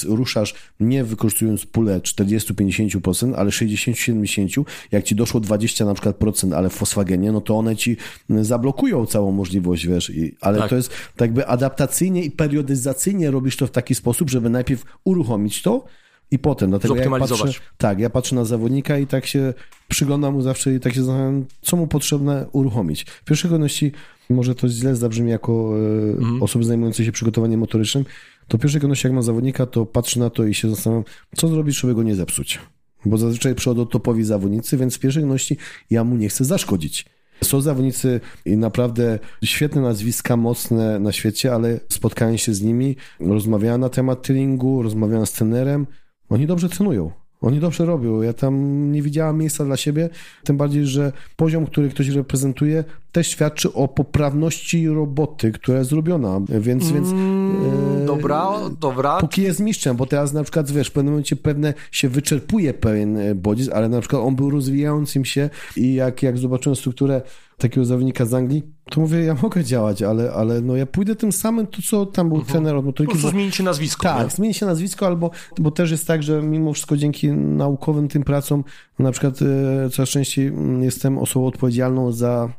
ruszasz 0.05 0.55
nie 0.79 1.03
wykorzystując 1.03 1.65
pulę 1.65 1.99
40-50%, 1.99 3.33
ale 3.35 3.49
60-70%. 3.49 4.63
Jak 4.91 5.03
ci 5.03 5.15
doszło 5.15 5.39
20 5.39 5.85
na 5.85 5.93
przykład 5.93 6.15
procent, 6.15 6.53
ale 6.53 6.69
w 6.69 6.73
fosfagenie, 6.73 7.31
no 7.31 7.41
to 7.41 7.57
one 7.57 7.75
ci 7.75 7.97
zablokują 8.29 9.05
całą 9.05 9.31
możliwość, 9.31 9.87
wiesz. 9.87 10.09
I, 10.09 10.35
ale 10.41 10.57
tak. 10.59 10.69
to 10.69 10.75
jest 10.75 10.89
tak 10.89 11.21
jakby 11.21 11.47
adaptacyjnie 11.47 12.23
i 12.23 12.31
periodyzacyjnie 12.31 13.31
robisz 13.31 13.57
to 13.57 13.67
w 13.67 13.71
taki 13.71 13.90
sposób, 13.95 14.29
żeby 14.29 14.49
najpierw 14.49 14.85
uruchomić 15.03 15.61
to, 15.61 15.85
i 16.31 16.39
potem. 16.39 16.69
Dlatego 16.69 16.95
ja 16.95 17.09
patrzę, 17.09 17.45
tak, 17.77 17.99
ja 17.99 18.09
patrzę 18.09 18.35
na 18.35 18.45
zawodnika 18.45 18.97
i 18.97 19.07
tak 19.07 19.25
się 19.25 19.53
przyglądam 19.87 20.33
mu 20.33 20.41
zawsze 20.41 20.75
i 20.75 20.79
tak 20.79 20.93
się 20.93 21.03
zastanawiam, 21.03 21.45
co 21.61 21.77
mu 21.77 21.87
potrzebne 21.87 22.45
uruchomić. 22.51 23.03
W 23.03 23.23
pierwszej 23.23 23.49
kolejności, 23.49 23.91
może 24.29 24.55
to 24.55 24.69
źle 24.69 24.95
zabrzmi 24.95 25.29
jako 25.29 25.73
e, 25.75 26.11
mhm. 26.11 26.43
osoby 26.43 26.65
zajmujące 26.65 27.05
się 27.05 27.11
przygotowaniem 27.11 27.59
motorycznym, 27.59 28.05
to 28.47 28.57
w 28.57 28.61
pierwszej 28.61 28.81
kolejności 28.81 29.07
jak 29.07 29.13
mam 29.13 29.23
zawodnika, 29.23 29.65
to 29.65 29.85
patrzę 29.85 30.19
na 30.19 30.29
to 30.29 30.45
i 30.45 30.53
się 30.53 30.69
zastanawiam, 30.69 31.03
co 31.35 31.47
zrobić, 31.47 31.79
żeby 31.79 31.95
go 31.95 32.03
nie 32.03 32.15
zepsuć. 32.15 32.59
Bo 33.05 33.17
zazwyczaj 33.17 33.55
przychodzą 33.55 33.85
topowi 33.85 34.23
zawodnicy, 34.23 34.77
więc 34.77 34.95
w 34.95 34.99
pierwszej 34.99 35.23
kolejności 35.23 35.57
ja 35.89 36.03
mu 36.03 36.15
nie 36.15 36.29
chcę 36.29 36.45
zaszkodzić. 36.45 37.05
Są 37.43 37.61
zawodnicy 37.61 38.19
i 38.45 38.57
naprawdę 38.57 39.19
świetne 39.43 39.81
nazwiska, 39.81 40.37
mocne 40.37 40.99
na 40.99 41.11
świecie, 41.11 41.53
ale 41.53 41.79
spotkałem 41.89 42.37
się 42.37 42.53
z 42.53 42.61
nimi, 42.61 42.95
rozmawiałem 43.19 43.81
na 43.81 43.89
temat 43.89 44.21
treningu, 44.21 44.81
rozmawiałem 44.81 45.25
z 45.25 45.31
trenerem. 45.31 45.87
Oni 46.29 46.47
dobrze 46.47 46.69
trenują. 46.69 47.20
Oni 47.41 47.59
dobrze 47.59 47.85
robią. 47.85 48.21
Ja 48.21 48.33
tam 48.33 48.91
nie 48.91 49.01
widziałam 49.01 49.37
miejsca 49.37 49.65
dla 49.65 49.77
siebie, 49.77 50.09
tym 50.43 50.57
bardziej, 50.57 50.85
że 50.85 51.11
poziom, 51.35 51.65
który 51.65 51.89
ktoś 51.89 52.07
reprezentuje, 52.07 52.83
też 53.11 53.27
świadczy 53.27 53.73
o 53.73 53.87
poprawności 53.87 54.87
roboty, 54.87 55.51
która 55.51 55.77
jest 55.77 55.89
zrobiona. 55.89 56.41
Więc, 56.49 56.91
więc 56.91 57.07
mm, 57.07 58.03
e, 58.03 58.05
dobra, 58.05 58.49
dobra. 58.79 59.17
Póki 59.17 59.41
jest 59.41 59.59
mistrzem, 59.59 59.97
bo 59.97 60.05
teraz 60.05 60.33
na 60.33 60.43
przykład, 60.43 60.71
wiesz, 60.71 60.87
w 60.87 60.91
pewnym 60.91 61.13
momencie 61.13 61.35
pewne 61.35 61.73
się 61.91 62.09
wyczerpuje 62.09 62.73
pewien 62.73 63.17
e, 63.17 63.35
bodziec, 63.35 63.69
ale 63.69 63.89
na 63.89 63.99
przykład 63.99 64.21
on 64.21 64.35
był 64.35 64.49
rozwijającym 64.49 65.25
się 65.25 65.49
i 65.77 65.93
jak, 65.93 66.23
jak 66.23 66.37
zobaczyłem 66.37 66.75
strukturę 66.75 67.21
takiego 67.61 67.85
zawodnika 67.85 68.25
z 68.25 68.33
Anglii, 68.33 68.63
to 68.89 69.01
mówię, 69.01 69.19
ja 69.19 69.35
mogę 69.41 69.63
działać, 69.63 70.01
ale, 70.01 70.31
ale 70.31 70.61
no 70.61 70.75
ja 70.75 70.85
pójdę 70.85 71.15
tym 71.15 71.31
samym, 71.31 71.67
to 71.67 71.81
co 71.81 72.05
tam 72.05 72.29
był 72.29 72.37
uh-huh. 72.37 72.45
trener 72.45 72.75
od 72.75 72.85
motoryki. 72.85 73.13
Po 73.13 73.19
prostu 73.19 73.37
zmienić 73.37 73.55
się 73.55 73.63
nazwisko. 73.63 74.03
Tak, 74.03 74.23
nie? 74.23 74.29
zmienić 74.29 74.57
się 74.57 74.65
nazwisko, 74.65 75.07
albo, 75.07 75.31
bo 75.59 75.71
też 75.71 75.91
jest 75.91 76.07
tak, 76.07 76.23
że 76.23 76.41
mimo 76.41 76.73
wszystko 76.73 76.97
dzięki 76.97 77.27
naukowym 77.31 78.07
tym 78.07 78.23
pracom, 78.23 78.63
na 78.99 79.11
przykład 79.11 79.39
e, 79.41 79.89
coraz 79.89 80.09
częściej 80.09 80.47
mm, 80.47 80.83
jestem 80.83 81.17
osobą 81.17 81.47
odpowiedzialną 81.47 82.11
za 82.11 82.49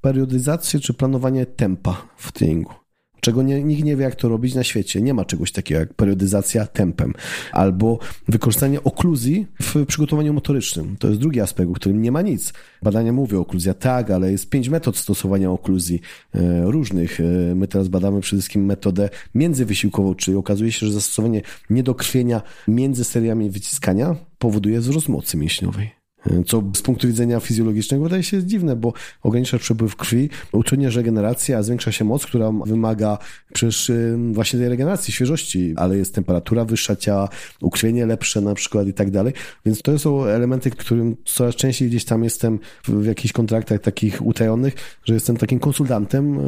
periodyzację 0.00 0.80
czy 0.80 0.94
planowanie 0.94 1.46
tempa 1.46 2.02
w 2.16 2.32
treningu 2.32 2.79
czego 3.20 3.42
nie, 3.42 3.64
nikt 3.64 3.84
nie 3.84 3.96
wie, 3.96 4.04
jak 4.04 4.14
to 4.14 4.28
robić 4.28 4.54
na 4.54 4.64
świecie. 4.64 5.00
Nie 5.00 5.14
ma 5.14 5.24
czegoś 5.24 5.52
takiego 5.52 5.80
jak 5.80 5.94
periodyzacja 5.94 6.66
tempem 6.66 7.14
albo 7.52 7.98
wykorzystanie 8.28 8.84
okluzji 8.84 9.46
w 9.62 9.86
przygotowaniu 9.86 10.32
motorycznym. 10.32 10.96
To 10.96 11.08
jest 11.08 11.20
drugi 11.20 11.40
aspekt, 11.40 11.70
o 11.70 11.74
którym 11.74 12.02
nie 12.02 12.12
ma 12.12 12.22
nic. 12.22 12.52
Badania 12.82 13.12
mówią 13.12 13.40
okluzja 13.40 13.74
tak, 13.74 14.10
ale 14.10 14.32
jest 14.32 14.50
pięć 14.50 14.68
metod 14.68 14.96
stosowania 14.96 15.50
okluzji 15.50 16.00
e, 16.34 16.62
różnych. 16.64 17.20
E, 17.20 17.54
my 17.54 17.68
teraz 17.68 17.88
badamy 17.88 18.20
przede 18.20 18.40
wszystkim 18.40 18.64
metodę 18.64 19.08
międzywysiłkową, 19.34 20.14
czyli 20.14 20.36
okazuje 20.36 20.72
się, 20.72 20.86
że 20.86 20.92
zastosowanie 20.92 21.42
niedokrwienia 21.70 22.42
między 22.68 23.04
seriami 23.04 23.50
wyciskania 23.50 24.16
powoduje 24.38 24.80
wzrost 24.80 25.08
mocy 25.08 25.36
mięśniowej. 25.36 25.99
Co 26.46 26.62
z 26.76 26.82
punktu 26.82 27.06
widzenia 27.06 27.40
fizjologicznego 27.40 28.04
wydaje 28.04 28.22
się 28.22 28.44
dziwne, 28.44 28.76
bo 28.76 28.92
ogranicza 29.22 29.58
przepływ 29.58 29.96
krwi, 29.96 30.28
utrudnia 30.52 30.90
regenerację, 30.90 31.56
a 31.56 31.62
zwiększa 31.62 31.92
się 31.92 32.04
moc, 32.04 32.26
która 32.26 32.52
wymaga 32.66 33.18
przecież 33.52 33.90
właśnie 34.32 34.58
tej 34.58 34.68
regeneracji, 34.68 35.12
świeżości, 35.12 35.74
ale 35.76 35.96
jest 35.96 36.14
temperatura 36.14 36.64
wyższa 36.64 36.96
ciała, 36.96 37.28
ukrwienie 37.60 38.06
lepsze 38.06 38.40
na 38.40 38.54
przykład 38.54 38.88
i 38.88 38.94
tak 38.94 39.10
dalej. 39.10 39.32
Więc 39.66 39.82
to 39.82 39.98
są 39.98 40.24
elementy, 40.24 40.70
którym 40.70 41.16
coraz 41.24 41.54
częściej 41.54 41.88
gdzieś 41.88 42.04
tam 42.04 42.24
jestem 42.24 42.58
w 42.84 43.04
jakichś 43.04 43.32
kontraktach 43.32 43.80
takich 43.80 44.26
utajonych, 44.26 44.74
że 45.04 45.14
jestem 45.14 45.36
takim 45.36 45.58
konsultantem 45.58 46.38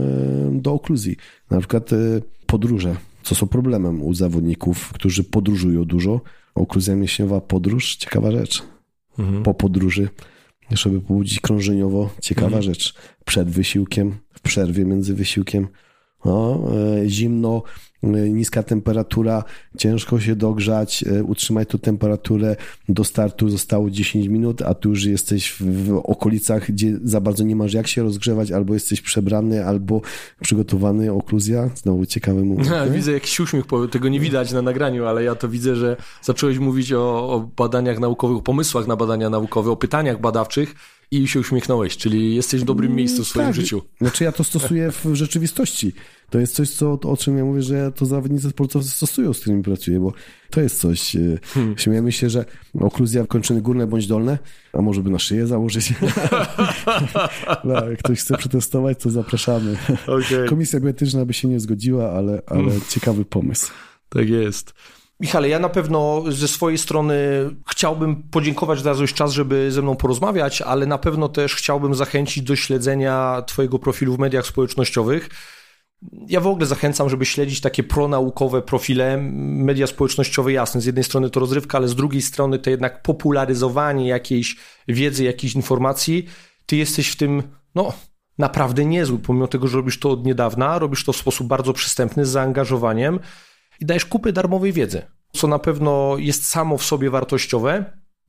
do 0.61 0.73
okluzji. 0.73 1.17
Na 1.51 1.59
przykład 1.59 1.91
podróże 2.47 2.97
co 3.23 3.35
są 3.35 3.47
problemem 3.47 4.03
u 4.03 4.15
zawodników, 4.15 4.93
którzy 4.93 5.25
podróżują 5.25 5.85
dużo. 5.85 6.21
Okluzja 6.55 6.97
mięśniowa, 6.97 7.41
podróż, 7.41 7.97
ciekawa 7.97 8.33
rzecz. 8.33 8.63
Mhm. 9.19 9.43
Po 9.43 9.55
podróży, 9.55 10.09
żeby 10.71 11.01
pobudzić 11.01 11.41
krążeniowo, 11.41 12.11
ciekawa 12.23 12.47
mhm. 12.47 12.63
rzecz. 12.63 12.95
Przed 13.25 13.51
wysiłkiem, 13.51 14.17
w 14.33 14.41
przerwie 14.41 14.85
między 14.85 15.15
wysiłkiem, 15.15 15.69
no, 16.25 16.61
e, 17.05 17.09
zimno, 17.09 17.63
e, 18.03 18.07
niska 18.09 18.63
temperatura, 18.63 19.45
ciężko 19.79 20.21
się 20.21 20.37
dogrzać, 20.37 21.05
e, 21.07 21.25
utrzymaj 21.25 21.67
tu 21.67 21.79
temperaturę, 21.79 22.57
do 22.89 23.05
startu 23.05 23.49
zostało 23.49 23.91
10 23.91 24.29
minut, 24.29 24.63
a 24.63 24.75
tu 24.75 24.89
już 24.89 25.05
jesteś 25.05 25.57
w 25.61 26.01
okolicach, 26.05 26.73
gdzie 26.73 26.99
za 27.05 27.21
bardzo 27.21 27.45
nie 27.45 27.57
masz 27.57 27.73
jak 27.73 27.89
się 27.89 28.03
rozgrzewać, 28.03 28.51
albo 28.51 28.75
jesteś 28.75 29.01
przebrany, 29.01 29.67
albo 29.67 30.01
przygotowany, 30.41 31.13
okluzja, 31.13 31.71
znowu 31.75 32.07
ciekawy 32.07 32.45
moment. 32.45 32.69
Ja, 32.73 32.87
widzę 32.87 33.13
jakiś 33.13 33.41
uśmiech, 33.41 33.65
tego 33.91 34.09
nie 34.09 34.21
widać 34.21 34.53
na 34.53 34.63
nagraniu, 34.63 35.07
ale 35.07 35.25
ja 35.25 35.35
to 35.35 35.49
widzę, 35.49 35.77
że 35.77 35.97
zacząłeś 36.23 36.59
mówić 36.59 36.93
o, 36.93 37.31
o 37.31 37.51
badaniach 37.57 38.01
naukowych, 38.01 38.37
o 38.37 38.43
pomysłach 38.43 38.87
na 38.87 38.97
badania 38.97 39.31
naukowe, 39.31 39.71
o 39.71 39.77
pytaniach 39.77 40.21
badawczych, 40.21 40.75
i 41.13 41.29
się 41.29 41.41
uśmiechnąłeś, 41.41 41.97
czyli 41.97 42.35
jesteś 42.35 42.61
w 42.61 42.65
dobrym 42.65 42.95
miejscu 42.95 43.25
w 43.25 43.29
swoim 43.29 43.47
tak. 43.47 43.55
życiu. 43.55 43.83
Znaczy 44.01 44.25
ja 44.25 44.33
to 44.33 44.45
stosuję 44.45 44.93
w 44.93 45.07
rzeczywistości. 45.13 45.93
To 46.31 46.39
jest 46.39 46.55
coś, 46.55 46.71
co, 46.71 46.93
o 46.93 47.17
czym 47.17 47.39
ja 47.39 47.45
mówię, 47.45 47.63
że 47.63 47.93
to 47.93 48.07
zawodnicy 48.07 48.51
sportowcy 48.51 48.91
stosują, 48.91 49.33
z 49.33 49.41
którymi 49.41 49.63
pracuję, 49.63 50.01
bo 50.01 50.13
to 50.51 50.61
jest 50.61 50.81
coś. 50.81 51.17
E, 51.17 51.39
hmm. 51.43 51.79
Śmiejemy 51.79 52.13
się, 52.13 52.31
że 52.31 52.45
okluzja 52.81 53.27
kończyny 53.27 53.63
górne 53.63 53.87
bądź 53.87 54.07
dolne, 54.07 54.39
a 54.73 54.83
może 54.83 55.03
by 55.03 55.11
na 55.11 55.19
szyję 55.19 55.47
założyć. 55.47 55.95
no, 57.65 57.89
jak 57.91 57.99
ktoś 57.99 58.21
chce 58.21 58.37
przetestować, 58.37 58.99
to 58.99 59.11
zapraszamy. 59.11 59.77
Okay. 60.07 60.49
Komisja 60.49 60.81
bioetyczna 60.81 61.25
by 61.25 61.33
się 61.33 61.49
nie 61.49 61.61
zgodziła, 61.61 62.11
ale, 62.11 62.43
ale 62.47 62.65
hmm. 62.65 62.81
ciekawy 62.89 63.25
pomysł. 63.25 63.73
Tak 64.09 64.29
jest. 64.29 64.75
Michale, 65.23 65.49
ja 65.49 65.59
na 65.59 65.69
pewno 65.69 66.25
ze 66.29 66.49
swojej 66.49 66.79
strony 66.79 67.15
chciałbym 67.71 68.23
podziękować, 68.23 68.79
że 68.79 68.83
znalazłeś 68.83 69.13
czas, 69.13 69.33
żeby 69.33 69.73
ze 69.73 69.83
mną 69.83 69.97
porozmawiać, 69.97 70.63
ale 70.63 70.87
na 70.87 70.99
pewno 70.99 71.29
też 71.29 71.55
chciałbym 71.55 71.95
zachęcić 71.95 72.45
do 72.45 72.57
śledzenia 72.57 73.43
Twojego 73.47 73.79
profilu 73.79 74.17
w 74.17 74.19
mediach 74.19 74.47
społecznościowych. 74.47 75.29
Ja 76.29 76.41
w 76.41 76.47
ogóle 76.47 76.67
zachęcam, 76.67 77.09
żeby 77.09 77.27
śledzić 77.27 77.61
takie 77.61 77.83
pronaukowe 77.83 78.63
profile. 78.63 79.19
Media 79.43 79.87
społecznościowe, 79.87 80.53
jasne, 80.53 80.81
z 80.81 80.85
jednej 80.85 81.05
strony 81.05 81.31
to 81.31 81.41
rozrywka, 81.41 81.79
ale 81.79 81.89
z 81.89 81.95
drugiej 81.95 82.23
strony 82.23 82.59
to 82.59 82.71
jednak 82.71 83.03
popularyzowanie 83.03 84.09
jakiejś 84.09 84.57
wiedzy, 84.89 85.25
jakiejś 85.25 85.55
informacji. 85.55 86.27
Ty 86.67 86.77
jesteś 86.77 87.09
w 87.09 87.17
tym, 87.17 87.43
no, 87.75 87.93
naprawdę 88.39 88.85
niezły, 88.85 89.19
pomimo 89.19 89.49
tego, 89.49 89.69
że 89.69 89.77
robisz 89.77 89.99
to 89.99 90.11
od 90.11 90.27
niedawna, 90.27 90.79
robisz 90.79 91.05
to 91.05 91.13
w 91.13 91.17
sposób 91.17 91.47
bardzo 91.47 91.73
przystępny, 91.73 92.27
z 92.27 92.29
zaangażowaniem 92.29 93.19
i 93.83 93.87
dajesz 93.87 94.07
kupę 94.07 94.33
darmowej 94.33 94.73
wiedzy, 94.73 95.03
co 95.33 95.47
na 95.47 95.59
pewno 95.59 96.17
jest 96.19 96.49
samo 96.49 96.79
w 96.79 96.85
sobie 96.85 97.11
wartościowe 97.11 97.85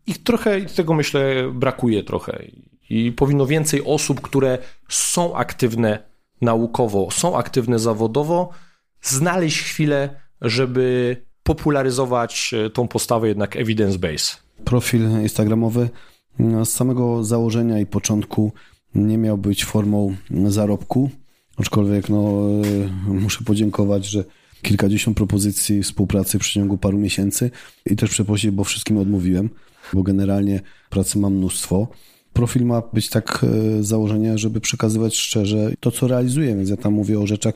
i 0.08 0.14
trochę 0.14 0.62
tego 0.62 0.94
myślę 0.94 1.52
brakuje 1.54 2.04
trochę. 2.04 2.44
I 2.90 3.12
powinno 3.12 3.46
więcej 3.46 3.82
osób, 3.86 4.22
które 4.22 4.58
są 4.90 5.36
aktywne 5.36 6.00
naukowo, 6.42 7.12
są 7.12 7.38
aktywne 7.38 7.80
zawodowo, 7.80 8.50
znaleźć 9.02 9.60
chwilę, 9.62 10.10
żeby 10.42 11.18
popularyzować 11.44 12.54
e, 12.54 12.70
tą 12.70 12.88
postawę 12.88 13.28
jednak 13.28 13.56
evidence-based. 13.56 14.38
Profil 14.64 15.22
instagramowy 15.22 15.90
no, 16.40 16.66
z 16.66 16.72
samego 16.72 17.24
założenia 17.24 17.80
i 17.80 17.86
początku 17.86 18.52
nie 18.96 19.18
miał 19.18 19.38
być 19.38 19.66
formą 19.66 20.16
zarobku, 20.46 21.10
aczkolwiek 21.58 22.10
no, 22.10 22.42
e, 23.08 23.14
muszę 23.14 23.44
podziękować, 23.44 24.06
że 24.06 24.24
kilkadziesiąt 24.64 25.18
propozycji 25.18 25.84
współpracy 25.84 26.38
w 26.40 26.42
przeciągu 26.42 26.78
paru 26.78 26.98
miesięcy 26.98 27.52
i 27.86 27.96
też 27.96 28.10
przeprosić, 28.10 28.52
bo 28.52 28.64
wszystkim 28.64 28.98
odmówiłem, 28.98 29.50
bo 29.94 30.04
generalnie 30.04 30.62
pracy 30.90 31.20
mam 31.20 31.34
mnóstwo. 31.34 31.88
Profil 32.34 32.66
ma 32.66 32.82
być 32.94 33.10
tak 33.10 33.46
e, 33.80 33.84
założenia, 33.84 34.38
żeby 34.38 34.62
przekazywać 34.62 35.16
szczerze 35.16 35.74
to, 35.80 35.92
co 35.92 36.08
realizuję, 36.08 36.56
więc 36.56 36.70
ja 36.70 36.78
tam 36.78 36.94
mówię 36.94 37.20
o 37.20 37.28
rzeczach, 37.28 37.54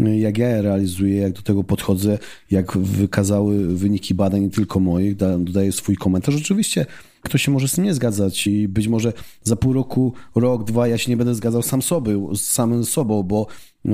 e, 0.00 0.18
jak 0.18 0.38
ja 0.38 0.48
je 0.48 0.62
realizuję, 0.62 1.16
jak 1.16 1.32
do 1.32 1.42
tego 1.42 1.64
podchodzę, 1.64 2.18
jak 2.50 2.78
wykazały 2.78 3.76
wyniki 3.76 4.14
badań, 4.14 4.42
nie 4.42 4.50
tylko 4.50 4.80
moich, 4.80 5.16
dodaję 5.16 5.72
swój 5.72 5.96
komentarz. 5.96 6.36
Oczywiście 6.36 6.86
ktoś 7.26 7.42
się 7.42 7.50
może 7.52 7.68
z 7.68 7.72
tym 7.72 7.84
nie 7.84 7.94
zgadzać 7.94 8.46
i 8.46 8.68
być 8.68 8.88
może 8.88 9.12
za 9.42 9.56
pół 9.56 9.72
roku, 9.72 10.12
rok, 10.34 10.64
dwa 10.64 10.88
ja 10.88 10.98
się 10.98 11.10
nie 11.10 11.16
będę 11.16 11.34
zgadzał 11.34 11.62
sam 11.62 11.82
sobie, 11.82 12.26
z 12.34 12.40
samym 12.40 12.84
sobą, 12.84 13.22
bo 13.22 13.46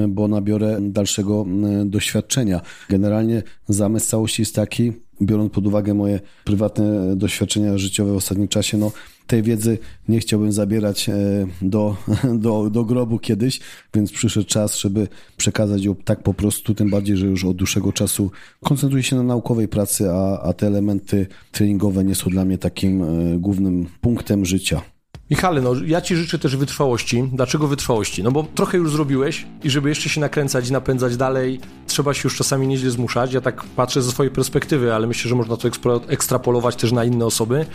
bo 0.09 0.29
nabiorę 0.29 0.79
dalszego 0.81 1.47
doświadczenia. 1.85 2.61
Generalnie 2.89 3.43
zamysł 3.69 4.09
całości 4.09 4.43
jest 4.43 4.55
taki, 4.55 4.93
biorąc 5.23 5.53
pod 5.53 5.67
uwagę 5.67 5.95
moje 5.95 6.21
prywatne 6.45 7.17
doświadczenia 7.17 7.79
życiowe 7.79 8.13
w 8.13 8.17
ostatnim 8.17 8.49
czasie, 8.49 8.79
no 8.79 8.93
tej 9.27 9.43
wiedzy 9.43 9.79
nie 10.09 10.21
chciałbym 10.21 10.53
zabierać 10.53 11.09
e, 11.09 11.15
do, 11.63 11.97
do, 12.35 12.71
do 12.71 12.85
grobu 12.85 13.19
kiedyś, 13.19 13.61
więc 13.95 14.13
przyszedł 14.13 14.47
czas, 14.47 14.79
żeby 14.79 15.09
przekazać 15.37 15.85
ją 15.85 15.95
tak 15.95 16.23
po 16.23 16.35
prostu, 16.35 16.75
tym 16.75 16.91
bardziej, 16.91 17.17
że 17.17 17.27
już 17.27 17.45
od 17.45 17.57
dłuższego 17.57 17.93
czasu 17.93 18.31
koncentruję 18.65 19.03
się 19.03 19.17
na 19.17 19.23
naukowej 19.23 19.69
pracy, 19.69 20.11
a, 20.11 20.41
a 20.41 20.53
te 20.53 20.67
elementy 20.67 21.27
treningowe 21.53 22.05
nie 22.05 22.15
są 22.15 22.31
dla 22.31 22.45
mnie 22.45 22.59
takim 22.59 23.03
e, 23.03 23.39
głównym 23.39 23.87
punktem 24.01 24.45
życia. 24.45 24.92
Michale, 25.33 25.61
no 25.61 25.75
ja 25.87 26.01
ci 26.01 26.17
życzę 26.17 26.39
też 26.39 26.57
wytrwałości. 26.57 27.25
Dlaczego 27.33 27.69
wytrwałości? 27.69 28.23
No 28.23 28.31
bo 28.31 28.47
trochę 28.55 28.79
już 28.79 28.93
zrobiłeś 28.93 29.47
i 29.65 29.71
żeby 29.71 29.89
jeszcze 29.89 30.09
się 30.09 30.21
nakręcać 30.21 30.69
i 30.69 30.73
napędzać 30.73 31.17
dalej, 31.17 31.61
trzeba 31.87 32.15
się 32.15 32.21
już 32.25 32.37
czasami 32.37 32.69
nieźle 32.69 32.91
zmuszać. 32.91 33.33
Ja 33.33 33.41
tak 33.41 33.65
patrzę 33.65 34.03
ze 34.03 34.11
swojej 34.11 34.33
perspektywy, 34.33 34.95
ale 34.95 35.07
myślę, 35.07 35.29
że 35.29 35.35
można 35.35 35.57
to 35.57 35.69
ekstrapolować 36.09 36.77
też 36.77 36.93
na 36.93 37.05
inne 37.05 37.27
osoby. 37.27 37.67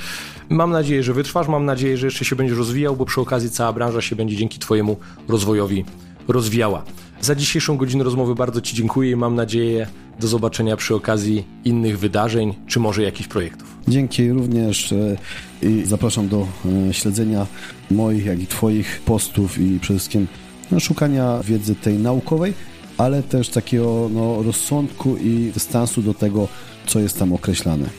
Mam 0.49 0.71
nadzieję, 0.71 1.03
że 1.03 1.13
wytrwasz, 1.13 1.47
mam 1.47 1.65
nadzieję, 1.65 1.97
że 1.97 2.07
jeszcze 2.07 2.25
się 2.25 2.35
będziesz 2.35 2.57
rozwijał, 2.57 2.95
bo 2.95 3.05
przy 3.05 3.21
okazji 3.21 3.49
cała 3.49 3.73
branża 3.73 4.01
się 4.01 4.15
będzie 4.15 4.35
dzięki 4.35 4.59
twojemu 4.59 4.97
rozwojowi 5.27 5.85
rozwijała. 6.27 6.83
Za 7.21 7.35
dzisiejszą 7.35 7.77
godzinę 7.77 8.03
rozmowy 8.03 8.35
bardzo 8.35 8.61
Ci 8.61 8.75
dziękuję 8.75 9.11
i 9.11 9.15
mam 9.15 9.35
nadzieję 9.35 9.87
do 10.19 10.27
zobaczenia 10.27 10.77
przy 10.77 10.95
okazji 10.95 11.45
innych 11.65 11.99
wydarzeń, 11.99 12.53
czy 12.67 12.79
może 12.79 13.03
jakichś 13.03 13.29
projektów. 13.29 13.77
Dzięki 13.87 14.29
również 14.29 14.91
e, 14.91 15.17
i 15.61 15.83
zapraszam 15.85 16.27
do 16.27 16.47
e, 16.89 16.93
śledzenia 16.93 17.47
moich, 17.91 18.25
jak 18.25 18.39
i 18.41 18.47
Twoich 18.47 19.01
postów 19.05 19.57
i 19.57 19.79
przede 19.79 19.99
wszystkim 19.99 20.27
no, 20.71 20.79
szukania 20.79 21.39
wiedzy 21.43 21.75
tej 21.75 21.97
naukowej, 21.97 22.53
ale 22.97 23.23
też 23.23 23.49
takiego 23.49 24.09
no, 24.13 24.43
rozsądku 24.43 25.17
i 25.17 25.51
dystansu 25.53 26.01
do 26.01 26.13
tego, 26.13 26.47
co 26.85 26.99
jest 26.99 27.19
tam 27.19 27.33
określane. 27.33 27.89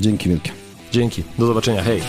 Dzięki 0.00 0.28
wielkie. 0.28 0.50
Dzięki. 0.92 1.22
Do 1.38 1.46
zobaczenia. 1.46 1.82
Hej. 1.82 2.00